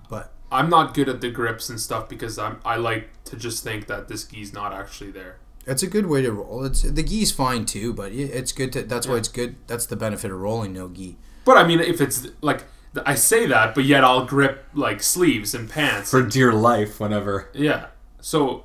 [0.55, 3.87] I'm not good at the grips and stuff because I'm I like to just think
[3.89, 5.37] that this gi's not actually there.
[5.65, 6.65] That's a good way to roll.
[6.65, 8.83] It's the gi's fine too, but it's good to.
[8.83, 9.57] That's why it's good.
[9.67, 11.17] That's the benefit of rolling no gi.
[11.45, 12.65] But I mean, if it's like
[13.05, 16.11] I say that, but yet I'll grip like sleeves and pants.
[16.11, 17.51] For dear life, whenever.
[17.55, 17.87] yeah.
[18.21, 18.65] So,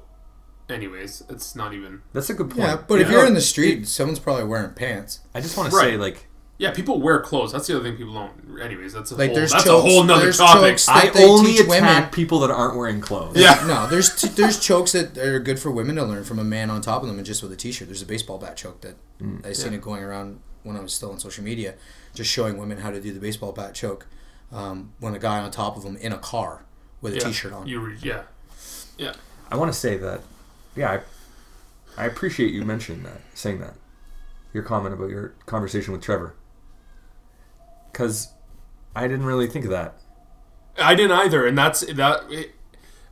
[0.70, 2.02] anyways, it's not even.
[2.14, 2.62] That's a good point.
[2.62, 5.20] Yeah, but if you're in the street, someone's probably wearing pants.
[5.34, 6.28] I just want to say, like,
[6.60, 7.54] Yeah, people wear clothes.
[7.54, 8.60] That's the other thing people don't.
[8.62, 9.36] Anyways, that's a Like, whole.
[9.38, 10.78] there's that's chokes- a whole nother topic.
[10.90, 13.38] I only teach attack women- people that aren't wearing clothes.
[13.38, 13.64] Yeah.
[13.66, 16.70] No, there's t- there's chokes that are good for women to learn from a man
[16.70, 17.88] on top of them and just with a t-shirt.
[17.88, 18.96] There's a baseball bat choke that
[19.46, 19.78] I seen Yeah.
[19.78, 21.76] it going around when I was still on social media,
[22.14, 24.06] just showing women how to do the baseball bat choke
[24.52, 26.66] um, when a guy on top of them in a car
[27.02, 27.32] with a yeah.
[27.32, 27.68] shirt on.
[27.68, 28.24] You re- yeah.
[28.98, 29.14] Yeah.
[29.50, 30.20] I want to say that,
[30.76, 31.00] yeah,
[31.98, 33.76] I, I appreciate you mentioning that, saying that,
[34.54, 36.34] your comment about your conversation with Trevor,
[37.92, 38.30] because
[38.96, 39.96] I didn't really think of that.
[40.82, 42.24] I didn't either, and that's that.
[42.32, 42.52] It,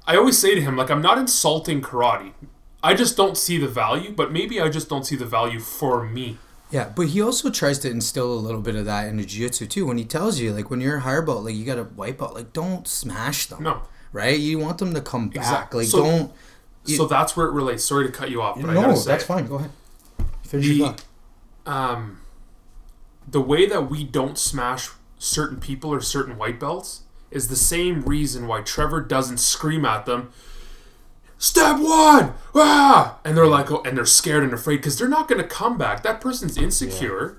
[0.06, 2.32] I always say to him, like, I'm not insulting karate.
[2.82, 6.04] I just don't see the value, but maybe I just don't see the value for
[6.06, 6.38] me.
[6.72, 9.86] Yeah, but he also tries to instill a little bit of that into jiu-jitsu too.
[9.86, 12.22] When he tells you, like, when you're a higher belt, like, you got to wipe
[12.22, 13.64] out, like, don't smash them.
[13.64, 13.82] No.
[14.14, 14.40] Right?
[14.40, 15.38] You want them to come back.
[15.38, 15.84] Exactly.
[15.84, 16.32] Like, So- don't.
[16.86, 17.84] You- so that's where it relates.
[17.84, 19.28] Sorry to cut you off, but I no, gotta say that's it.
[19.28, 19.48] fine.
[19.48, 19.72] Go ahead.
[20.44, 21.04] Finish The- your thought.
[21.66, 22.20] um,
[23.28, 24.90] the way that we don't smash
[25.20, 27.02] certain people or certain white belts
[27.32, 30.32] is the same reason why Trevor doesn't scream at them.
[31.38, 35.28] step one, ah, and they're like, oh, and they're scared and afraid because they're not
[35.28, 36.02] going to come back.
[36.04, 37.38] That person's insecure,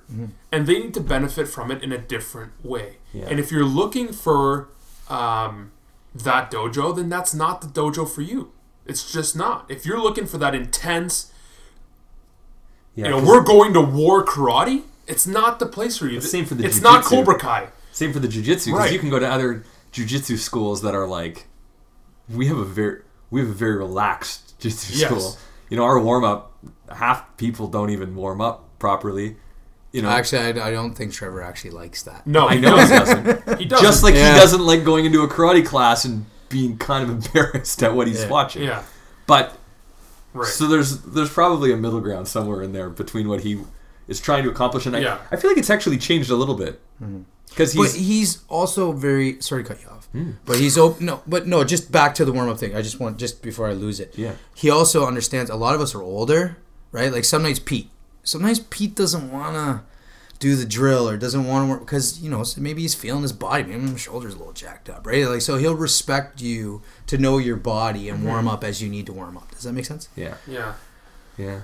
[0.52, 2.98] and they need to benefit from it in a different way.
[3.12, 3.26] Yeah.
[3.28, 4.68] And if you're looking for
[5.08, 5.72] um,
[6.14, 8.52] that dojo, then that's not the dojo for you.
[8.86, 9.68] It's just not.
[9.68, 11.32] If you're looking for that intense,
[12.94, 14.82] Yeah, you know, we're going to war karate.
[15.08, 16.20] It's not the place for you.
[16.20, 17.08] The same for the It's not jujitsu.
[17.08, 17.68] Cobra Kai.
[17.92, 18.92] Same for the jujitsu because Right.
[18.92, 21.46] you can go to other jujitsu schools that are like,
[22.28, 25.10] we have a very we have a very relaxed jujitsu Yes.
[25.10, 25.38] school.
[25.70, 26.52] You know, our warm up,
[26.94, 29.36] half people don't even warm up properly.
[29.92, 32.26] You know, Actually, I, I don't think Trevor actually likes that.
[32.26, 33.24] No, I know he doesn't.
[33.24, 33.58] doesn't.
[33.58, 33.84] He doesn't.
[33.86, 34.34] Just like Yeah.
[34.34, 38.06] he doesn't like going into a karate class and being kind of embarrassed at what
[38.06, 38.28] he's Yeah.
[38.28, 38.62] watching.
[38.64, 38.82] yeah,
[39.26, 39.56] But
[40.34, 40.46] right.
[40.48, 43.62] so there's there's probably a middle ground somewhere in there between what he
[44.08, 45.18] is trying to accomplish, and I, Yeah.
[45.30, 47.22] I feel like it's actually changed a little bit mm-hmm.
[47.48, 50.06] because But he's he's also very sorry to cut you off.
[50.12, 50.32] Hmm.
[50.46, 51.06] But he's open.
[51.06, 51.62] No, but no.
[51.64, 52.74] Just back to the warm up thing.
[52.74, 54.16] I just want just before I lose it.
[54.16, 54.32] Yeah.
[54.54, 55.50] He also understands.
[55.50, 56.56] A lot of us are older,
[56.92, 57.12] right?
[57.12, 57.90] Like sometimes Pete.
[58.22, 59.84] Sometimes Pete doesn't wanna
[60.38, 63.32] do the drill or doesn't want to work because you know maybe he's feeling his
[63.32, 63.64] body.
[63.64, 65.26] Maybe his shoulders a little jacked up, right?
[65.26, 68.28] Like so he'll respect you to know your body and mm-hmm.
[68.28, 69.50] warm up as you need to warm up.
[69.50, 70.08] Does that make sense?
[70.16, 70.74] yeah yeah.
[71.36, 71.60] yeah.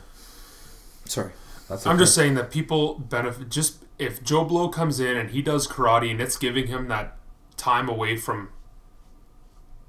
[1.05, 1.33] Sorry.
[1.69, 5.41] That's I'm just saying that people benefit just if Joe Blow comes in and he
[5.43, 7.17] does karate and it's giving him that
[7.57, 8.51] time away from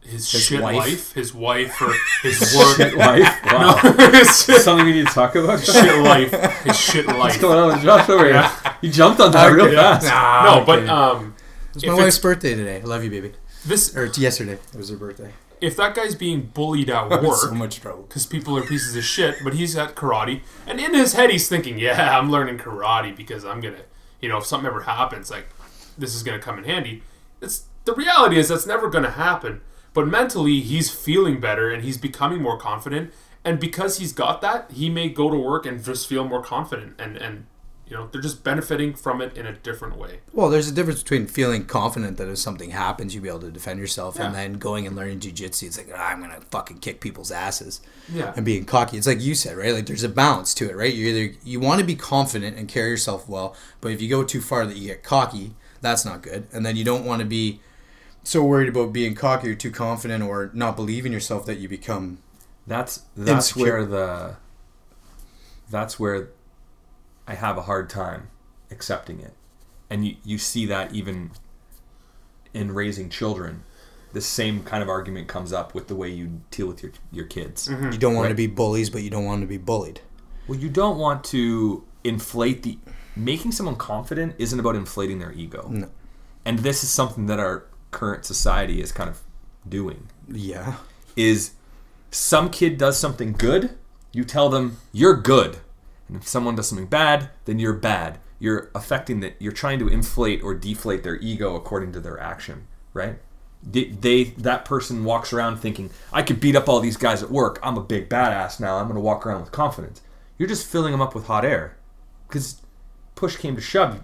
[0.01, 0.75] his, His shit wife.
[0.75, 1.91] life, his wife or
[2.21, 3.39] his work, Shit life.
[3.45, 3.75] Wow.
[4.11, 5.59] his shit Something we need to talk about.
[5.63, 6.31] Shit life,
[6.63, 7.41] his shit What's life.
[7.41, 8.51] going on with Josh over here?
[8.81, 10.05] He jumped on that real fast.
[10.05, 10.87] Nah, No, but okay.
[10.89, 11.35] um,
[11.73, 12.81] It's if my it's- wife's birthday today.
[12.81, 13.33] I love you, baby.
[13.65, 14.53] this Or yesterday.
[14.53, 15.33] It was her birthday.
[15.61, 18.03] If that guy's being bullied at was so work much trouble.
[18.03, 21.47] because people are pieces of shit, but he's at karate, and in his head he's
[21.47, 23.83] thinking, "Yeah, I'm learning karate because I'm gonna,
[24.21, 25.47] you know, if something ever happens, like
[25.97, 27.03] this is gonna come in handy."
[27.41, 29.61] It's the reality is that's never gonna happen.
[29.93, 33.13] But mentally, he's feeling better and he's becoming more confident,
[33.45, 36.95] and because he's got that, he may go to work and just feel more confident,
[36.99, 37.45] and and
[37.87, 40.19] you know they're just benefiting from it in a different way.
[40.33, 43.51] Well, there's a difference between feeling confident that if something happens, you'll be able to
[43.51, 45.63] defend yourself, and then going and learning jujitsu.
[45.67, 47.81] It's like "Ah, I'm gonna fucking kick people's asses,
[48.11, 48.33] Yeah.
[48.35, 48.97] and being cocky.
[48.97, 49.73] It's like you said, right?
[49.73, 50.93] Like there's a balance to it, right?
[50.93, 54.23] You either you want to be confident and carry yourself well, but if you go
[54.23, 56.47] too far that you get cocky, that's not good.
[56.51, 57.59] And then you don't want to be
[58.23, 62.17] so worried about being cocky or too confident or not believing yourself that you become
[62.65, 63.63] That's that's Insecure.
[63.63, 64.35] where the
[65.69, 66.29] that's where
[67.27, 68.29] I have a hard time
[68.71, 69.33] accepting it.
[69.89, 71.31] And you, you see that even
[72.55, 73.63] in raising children.
[74.13, 77.25] The same kind of argument comes up with the way you deal with your your
[77.25, 77.67] kids.
[77.67, 77.91] Mm-hmm.
[77.91, 79.99] you don't want to be bullies, but you don't want to be bullied.
[80.47, 82.79] Well, you don't want to inflate the
[83.15, 85.67] making someone confident isn't about inflating their ego.
[85.69, 85.89] No.
[86.45, 89.21] And this is something that our current society is kind of
[89.67, 90.07] doing.
[90.29, 90.75] Yeah.
[91.15, 91.51] is
[92.11, 93.77] some kid does something good,
[94.13, 95.57] you tell them you're good.
[96.07, 98.19] And if someone does something bad, then you're bad.
[98.39, 99.35] You're affecting that.
[99.39, 103.17] You're trying to inflate or deflate their ego according to their action, right?
[103.63, 107.31] They, they that person walks around thinking I could beat up all these guys at
[107.31, 107.59] work.
[107.63, 108.77] I'm a big badass now.
[108.77, 110.01] I'm going to walk around with confidence.
[110.37, 111.77] You're just filling them up with hot air,
[112.27, 112.61] because
[113.15, 114.01] push came to shove,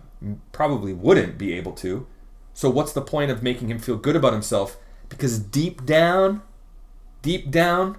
[0.52, 2.08] probably wouldn't be able to.
[2.54, 4.78] So what's the point of making him feel good about himself?
[5.10, 6.42] Because deep down,
[7.22, 7.98] deep down,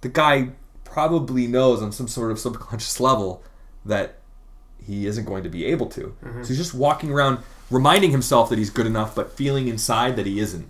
[0.00, 0.52] the guy
[0.96, 3.42] probably knows on some sort of subconscious level
[3.84, 4.16] that
[4.82, 6.16] he isn't going to be able to.
[6.40, 7.40] So he's just walking around
[7.70, 10.66] reminding himself that he's good enough, but feeling inside that he isn't.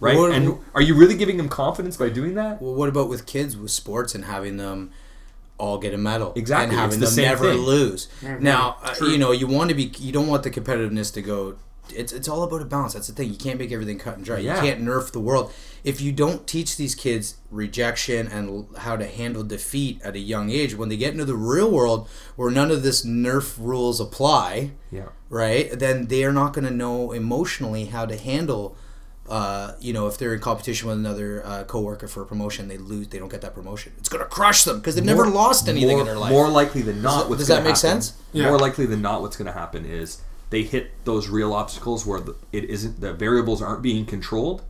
[0.00, 0.16] Right?
[0.16, 2.60] What- and are you really giving him confidence by doing that?
[2.60, 4.90] Well, what about with kids with sports and having them
[5.58, 7.58] all get a medal Exactly, and having the them never thing.
[7.62, 8.08] lose?
[8.20, 8.42] Mm-hmm.
[8.42, 11.54] Now, uh, you know, you want to be, you don't want the competitiveness to go.
[11.94, 12.94] It's it's all about a balance.
[12.94, 13.30] That's the thing.
[13.30, 14.38] You can't make everything cut and dry.
[14.38, 14.56] Yeah.
[14.56, 15.52] You can't nerf the world.
[15.84, 20.18] If you don't teach these kids rejection and l- how to handle defeat at a
[20.20, 23.98] young age, when they get into the real world where none of this nerf rules
[24.00, 25.08] apply, Yeah.
[25.28, 25.76] right?
[25.76, 28.76] Then they are not going to know emotionally how to handle.
[29.28, 32.76] Uh, you know, if they're in competition with another uh, coworker for a promotion, they
[32.76, 33.06] lose.
[33.08, 33.92] They don't get that promotion.
[33.98, 36.30] It's going to crush them because they've never lost anything more, in their life.
[36.32, 38.14] More likely than not, that- what's does that make happen- sense?
[38.32, 38.48] Yeah.
[38.48, 40.18] More likely than not, what's going to happen is
[40.52, 42.20] they hit those real obstacles where
[42.52, 44.62] it isn't the variables aren't being controlled,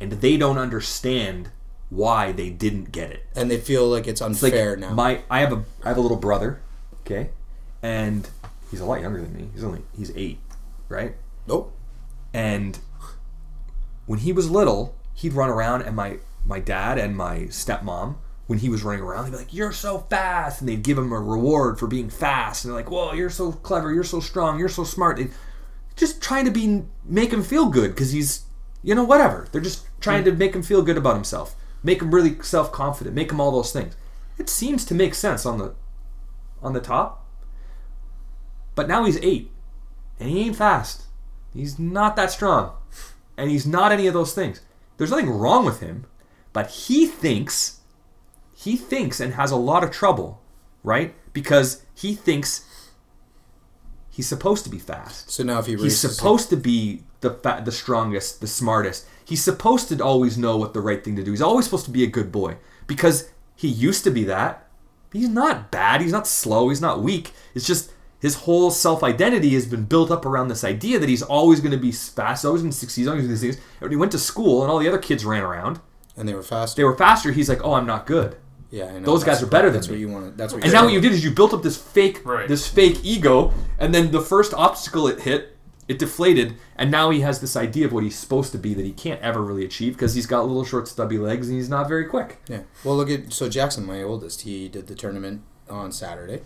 [0.00, 1.50] and they don't understand
[1.90, 3.24] why they didn't get it.
[3.36, 4.94] and they feel like it's It's like unfair now.
[4.94, 6.60] my I have a I have a little brother,
[7.02, 7.30] okay,
[7.82, 8.30] and
[8.70, 9.50] he's a lot younger than me.
[9.52, 10.38] He's only he's eight,
[10.88, 11.16] right?
[11.48, 11.76] nope.
[12.32, 12.78] And
[14.06, 18.58] when he was little, he'd run around, and my my dad and my stepmom, when
[18.58, 21.20] he was running around, they'd be like, "You're so fast," and they'd give him a
[21.20, 24.68] reward for being fast, and they're like, "Whoa, you're so clever, you're so strong, you're
[24.68, 25.30] so smart." And
[25.96, 28.44] just trying to be make him feel good because he's,
[28.82, 29.46] you know, whatever.
[29.50, 31.56] They're just trying to make him feel good about himself.
[31.84, 33.94] make him really self-confident, make him all those things.
[34.38, 35.74] It seems to make sense on the
[36.60, 37.24] on the top.
[38.74, 39.52] But now he's 8
[40.18, 41.04] and he ain't fast.
[41.52, 42.72] He's not that strong.
[43.36, 44.62] And he's not any of those things.
[44.96, 46.06] There's nothing wrong with him,
[46.52, 47.73] but he thinks
[48.54, 50.40] he thinks and has a lot of trouble,
[50.82, 51.14] right?
[51.32, 52.64] Because he thinks
[54.10, 55.30] he's supposed to be fast.
[55.30, 59.06] So now if he He's supposed to be the fa- the strongest, the smartest.
[59.24, 61.30] He's supposed to always know what the right thing to do.
[61.30, 62.56] He's always supposed to be a good boy
[62.86, 64.68] because he used to be that.
[65.12, 66.00] He's not bad.
[66.00, 66.68] He's not slow.
[66.68, 67.32] He's not weak.
[67.54, 71.22] It's just his whole self identity has been built up around this idea that he's
[71.22, 73.62] always going to be fast, always going to succeed, always going to succeed.
[73.74, 75.80] And when he went to school and all the other kids ran around,
[76.16, 76.76] and they were fast.
[76.76, 77.32] they were faster.
[77.32, 78.36] He's like, oh, I'm not good.
[78.74, 79.06] Yeah, I know.
[79.06, 79.94] Those guys are better than That's me.
[79.94, 80.36] what you want.
[80.36, 80.64] That's what.
[80.64, 82.48] And now what you did is you built up this fake, Right.
[82.48, 85.56] this fake ego, and then the first obstacle it hit,
[85.86, 88.84] it deflated, and now he has this idea of what he's supposed to be that
[88.84, 91.86] he can't ever really achieve because he's got little short stubby legs and he's not
[91.88, 92.38] very quick.
[92.48, 92.62] Yeah.
[92.82, 94.42] Well, look at so Jackson, my oldest.
[94.42, 96.40] He did the tournament on Saturday,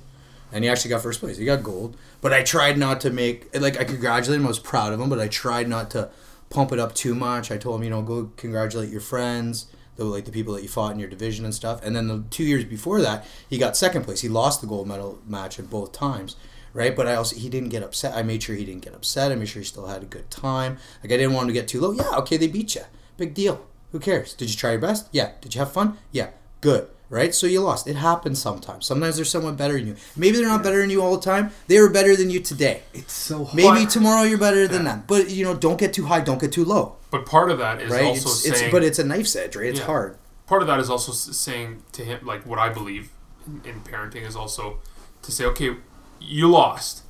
[0.52, 1.36] and he actually got first place.
[1.38, 1.96] He got gold.
[2.20, 4.46] But I tried not to make like I congratulated him.
[4.46, 6.10] I was proud of him, but I tried not to
[6.50, 7.50] pump it up too much.
[7.50, 9.66] I told him, you know, go congratulate your friends,
[9.98, 11.84] the like the people that you fought in your division and stuff.
[11.84, 14.22] And then the two years before that, he got second place.
[14.22, 16.36] He lost the gold medal match at both times.
[16.74, 18.14] Right, but I also he didn't get upset.
[18.14, 19.32] I made sure he didn't get upset.
[19.32, 20.78] I made sure he still had a good time.
[21.02, 21.92] Like I didn't want him to get too low.
[21.92, 22.82] Yeah, okay, they beat you.
[23.16, 23.66] Big deal.
[23.92, 24.34] Who cares?
[24.34, 25.08] Did you try your best?
[25.10, 25.32] Yeah.
[25.40, 25.96] Did you have fun?
[26.12, 26.30] Yeah.
[26.60, 26.88] Good.
[27.10, 27.34] Right?
[27.34, 27.88] So you lost.
[27.88, 28.84] It happens sometimes.
[28.84, 29.96] Sometimes there's someone better than you.
[30.14, 31.50] Maybe they're not better than you all the time.
[31.66, 32.82] They were better than you today.
[32.92, 33.56] It's so hard.
[33.56, 35.04] Maybe tomorrow you're better than them.
[35.06, 36.97] But you know, don't get too high, don't get too low.
[37.10, 38.04] But part of that is Right?
[38.04, 38.64] also It's, saying.
[38.66, 39.66] it's but it's a knife's edge, right?
[39.66, 39.86] It's Yeah.
[39.86, 40.18] hard.
[40.46, 43.10] part of that is also saying to him like what I believe
[43.46, 44.78] in, in parenting is also
[45.22, 45.76] to say, okay,
[46.20, 47.02] you lost.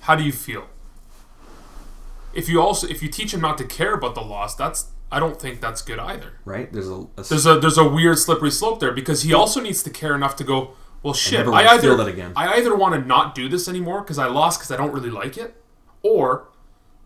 [0.00, 0.64] How do you feel?
[2.32, 5.18] If you also if you teach him not to care about the loss, that's I
[5.18, 6.34] don't think that's good either.
[6.44, 6.72] right?
[6.72, 9.82] There's a, a There's a there's a weird slippery slope there because he also needs
[9.82, 10.72] to care enough to go.
[11.02, 11.46] Well, shit.
[11.48, 12.32] I feel either that again.
[12.36, 15.10] I either want to not do this anymore because I lost because I don't really
[15.10, 15.56] like it,
[16.02, 16.46] or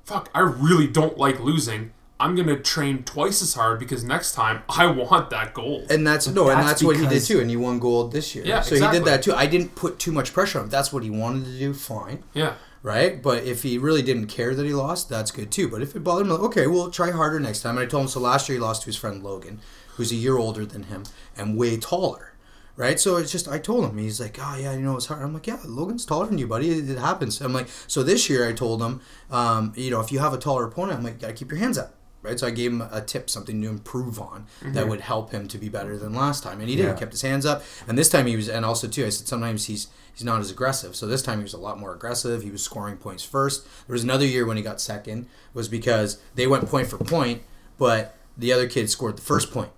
[0.04, 1.92] fuck, I really don't like losing.
[2.24, 5.90] I'm gonna train twice as hard because next time I want that gold.
[5.90, 8.34] And that's no, and that's that's what he did too, and he won gold this
[8.34, 8.44] year.
[8.46, 9.34] Yeah, so he did that too.
[9.34, 10.70] I didn't put too much pressure on him.
[10.70, 12.24] That's what he wanted to do, fine.
[12.32, 12.54] Yeah.
[12.82, 13.22] right?
[13.22, 15.68] But if he really didn't care that he lost, that's good too.
[15.68, 17.76] But if it bothered him, like, okay, well, try harder next time.
[17.76, 18.20] And I told him so.
[18.20, 19.60] Last year, he lost to his friend Logan,
[19.96, 21.04] who's a year older than him
[21.36, 22.32] and way taller,
[22.76, 22.98] right?
[22.98, 23.98] So it's just I told him.
[23.98, 25.22] He's like, oh yeah, you know, it's hard.
[25.22, 26.70] I'm like, yeah, Logan's taller than you, buddy.
[26.70, 27.40] It, it happens.
[27.42, 30.38] I'm like, so this year I told him, um, you know, if you have a
[30.38, 31.94] taller opponent, I'm like, gotta keep your hands up.
[32.24, 34.88] Right, so I gave him a tip, something to improve on that mm-hmm.
[34.88, 36.86] would help him to be better than last time, and he did.
[36.86, 36.94] Yeah.
[36.94, 39.28] He kept his hands up, and this time he was, and also too, I said
[39.28, 40.96] sometimes he's he's not as aggressive.
[40.96, 42.42] So this time he was a lot more aggressive.
[42.42, 43.66] He was scoring points first.
[43.86, 47.42] There was another year when he got second was because they went point for point,
[47.76, 49.70] but the other kid scored the first point.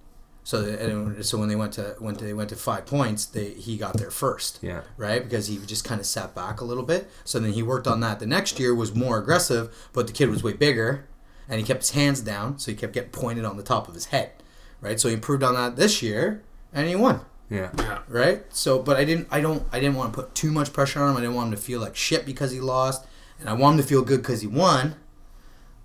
[0.45, 3.77] So the, so when they went to when they went to five points, they he
[3.77, 4.61] got there first.
[4.63, 4.83] Yeah.
[4.97, 7.11] Right, because he just kind of sat back a little bit.
[7.25, 8.21] So then he worked on that.
[8.21, 11.09] The next year was more aggressive, but the kid was way bigger,
[11.49, 13.95] and he kept his hands down, so he kept getting pointed on the top of
[13.95, 14.33] his head.
[14.81, 16.43] Right, so he improved on that this year,
[16.73, 17.71] and he won yeah.
[17.79, 18.01] Yeah.
[18.09, 18.45] right?
[18.51, 21.11] So, but I didn't, I don't, I didn't want to put too much pressure on
[21.11, 21.17] him.
[21.17, 23.07] I didn't want him to feel like shit because he lost,
[23.39, 24.97] and I want him to feel good because he won.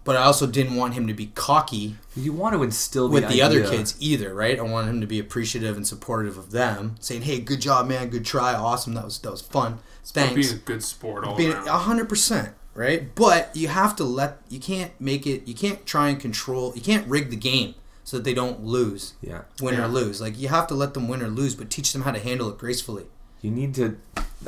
[0.03, 3.43] But I also didn't want him to be cocky You want to instill with the
[3.43, 4.57] other kids either, right?
[4.57, 8.09] I want him to be appreciative and supportive of them, saying, "Hey, good job, man,
[8.09, 11.53] good try, awesome, that was that was fun, thanks." Being a good sport all being
[11.53, 11.67] around.
[11.67, 15.85] a hundred percent right but you have to let you can't make it you can't
[15.85, 19.41] try and control you can't rig the game so that they don't lose Yeah.
[19.61, 19.85] win Yeah.
[19.85, 22.11] or lose like you have to let them win or lose but teach them how
[22.11, 23.05] to handle it gracefully
[23.41, 23.97] You need to.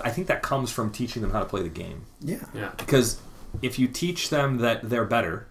[0.03, 2.05] I think that comes from teaching them how to play the game.
[2.21, 2.71] yeah yeah.
[2.77, 3.17] Because
[3.61, 5.47] if you teach them that they're better,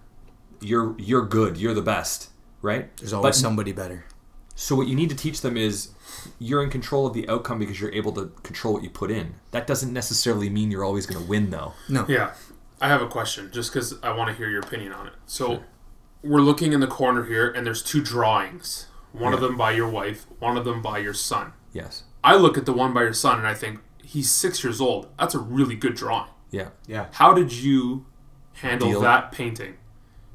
[0.60, 2.30] you're you're good, you're the best,
[2.62, 2.84] right?
[2.98, 4.04] there's always But- somebody better
[4.54, 5.88] So what you need to teach them is
[6.38, 9.34] you're in control of the outcome because you're able to control what you put in.
[9.50, 11.72] That doesn't necessarily mean you're always going to win, though.
[11.88, 12.32] no Yeah.
[12.82, 15.12] I have a question just because I want to hear your opinion on it.
[15.24, 15.62] So
[16.20, 18.88] we're looking in the corner here, and there's two drawings.
[19.12, 21.52] One of them by your wife, one of them by your son.
[21.72, 22.02] Yes.
[22.24, 25.08] I look at the one by your son and I think he's six years old.
[25.18, 26.30] That's a really good drawing.
[26.50, 26.70] Yeah.
[26.86, 28.06] yeah How did you
[28.54, 29.76] handle Deal- that painting?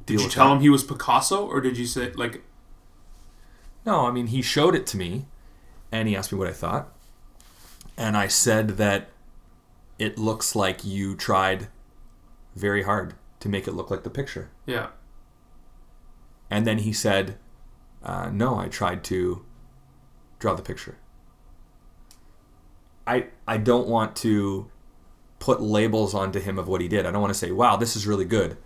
[0.05, 0.55] Did deal you tell that.
[0.55, 2.43] him he was Picasso, or did you say like,
[3.85, 5.25] No, I mean he showed it to me,
[5.91, 6.93] and he asked me what I thought,
[7.97, 9.09] and I said that
[9.99, 11.67] it looks like you tried
[12.57, 14.49] very hard to make it look like the picture.
[14.65, 14.87] yeah,
[16.49, 17.37] And then he said,
[18.03, 19.45] uh, "No, I tried to
[20.39, 20.97] draw the picture."
[23.05, 24.69] I I don't want to
[25.39, 27.05] put labels onto him of what he did.
[27.05, 28.57] I don't want to say, "Wow, this is really good."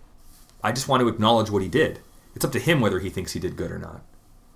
[0.64, 2.00] I just want to acknowledge what he did.
[2.36, 4.02] It's up to him whether he thinks he did good or not.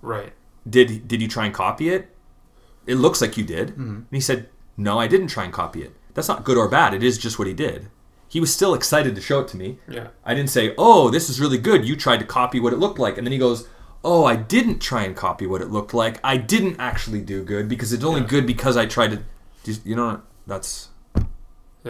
[0.02, 0.34] right,
[0.70, 2.16] did did you try and copy it?
[2.86, 3.76] It looks like you did.
[3.78, 4.48] And he said,
[4.78, 5.96] no, I didn't try and copy it.
[6.14, 6.94] That's not good or bad.
[6.94, 7.88] It is just what he did.
[8.28, 9.78] He was still excited to show it to me.
[9.88, 10.08] Yeah.
[10.26, 11.88] I didn't say, oh, this is really good.
[11.88, 13.18] You tried to copy what it looked like.
[13.18, 13.68] And then he goes,
[14.04, 16.20] oh, I didn't try and copy what it looked like.
[16.24, 18.28] I didn't actually do good because it's only Yeah.
[18.28, 19.24] good because I tried to.
[19.64, 21.24] Just, you know, that's Yeah.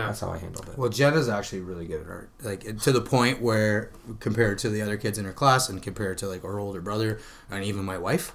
[0.08, 0.78] that's how I handled it.
[0.78, 2.30] Well, Jenna's actually really good at art.
[2.44, 6.18] Like to the point where, compared to the other kids in her class, and compared
[6.20, 8.34] to like her older brother, and even my wife,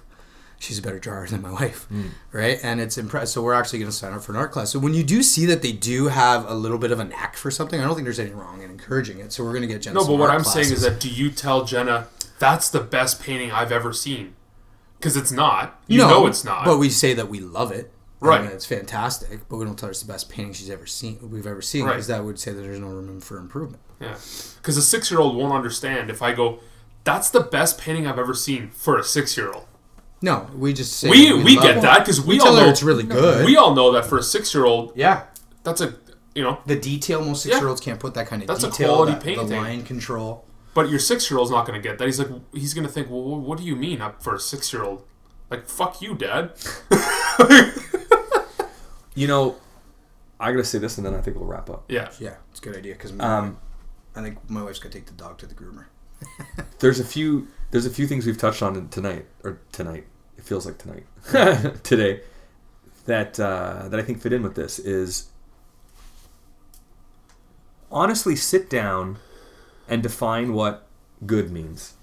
[0.61, 2.09] she's a better drawer than my wife, hmm.
[2.31, 2.59] right?
[2.63, 3.29] And it's impressive.
[3.29, 4.69] So we're actually going to sign up for an art class.
[4.69, 7.35] So when you do see that they do have a little bit of a knack
[7.35, 9.33] for something, I don't think there's anything wrong in encouraging it.
[9.33, 9.99] So we're going to get Jenna.
[9.99, 12.07] No, but what I'm saying is that do you tell Jenna
[12.39, 14.35] that's the best painting I've ever seen?
[14.99, 15.81] Because it's not.
[15.87, 16.63] You no, know it's not.
[16.63, 17.91] But we say that we love it.
[18.19, 18.41] Right.
[18.41, 21.31] And it's fantastic, but we don't tell her it's the best painting she's ever seen.
[21.31, 21.93] We've ever seen Right.
[21.93, 23.81] because that would say that there's no room for improvement.
[23.99, 24.15] yeah.
[24.57, 26.59] Because a six year old won't understand if I go,
[27.03, 29.65] that's the best painting I've ever seen for a six year old.
[30.21, 31.81] No, we just say We that we love get it.
[31.81, 33.45] that because we, We all know it's really good.
[33.45, 35.23] We all know that for a six year old, Yeah,
[35.63, 35.95] that's a
[36.35, 36.59] you know.
[36.65, 38.89] the detail most six year olds can't put that kind of That's a detail.
[38.95, 39.57] quality that- The painting.
[39.57, 40.45] line control.
[40.73, 42.05] But your six year old's not going to get that.
[42.05, 44.71] He's like, he's going to think, well, what do you mean up for a six
[44.71, 45.03] year old?
[45.49, 46.51] Like, fuck you, dad.
[49.13, 49.57] You know,
[50.39, 51.83] I gotta say this, and then I think we'll wrap up.
[51.89, 52.09] Yeah.
[52.17, 53.57] Yeah, it's a good idea because Um,
[54.15, 55.85] I think my wife's gonna take the dog to the groomer.
[56.79, 60.05] there's a few there's a few things we've touched on tonight or tonight.
[60.37, 61.05] It feels like tonight
[61.83, 62.21] today
[63.05, 65.29] that uh, that I think fit in with this is
[67.91, 69.17] honestly sit down
[69.87, 70.87] and define what
[71.25, 71.93] good means.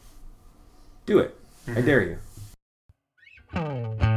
[1.06, 1.38] Do it.
[1.66, 2.18] I dare
[3.54, 4.07] you.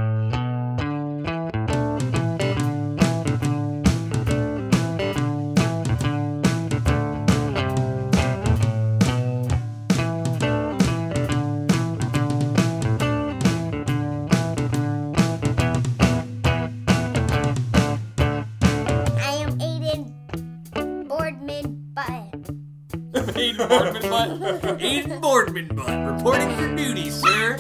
[25.50, 27.58] Reporting for duty, sir.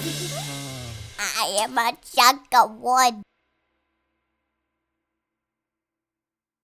[1.17, 3.23] I am a chunk of wood.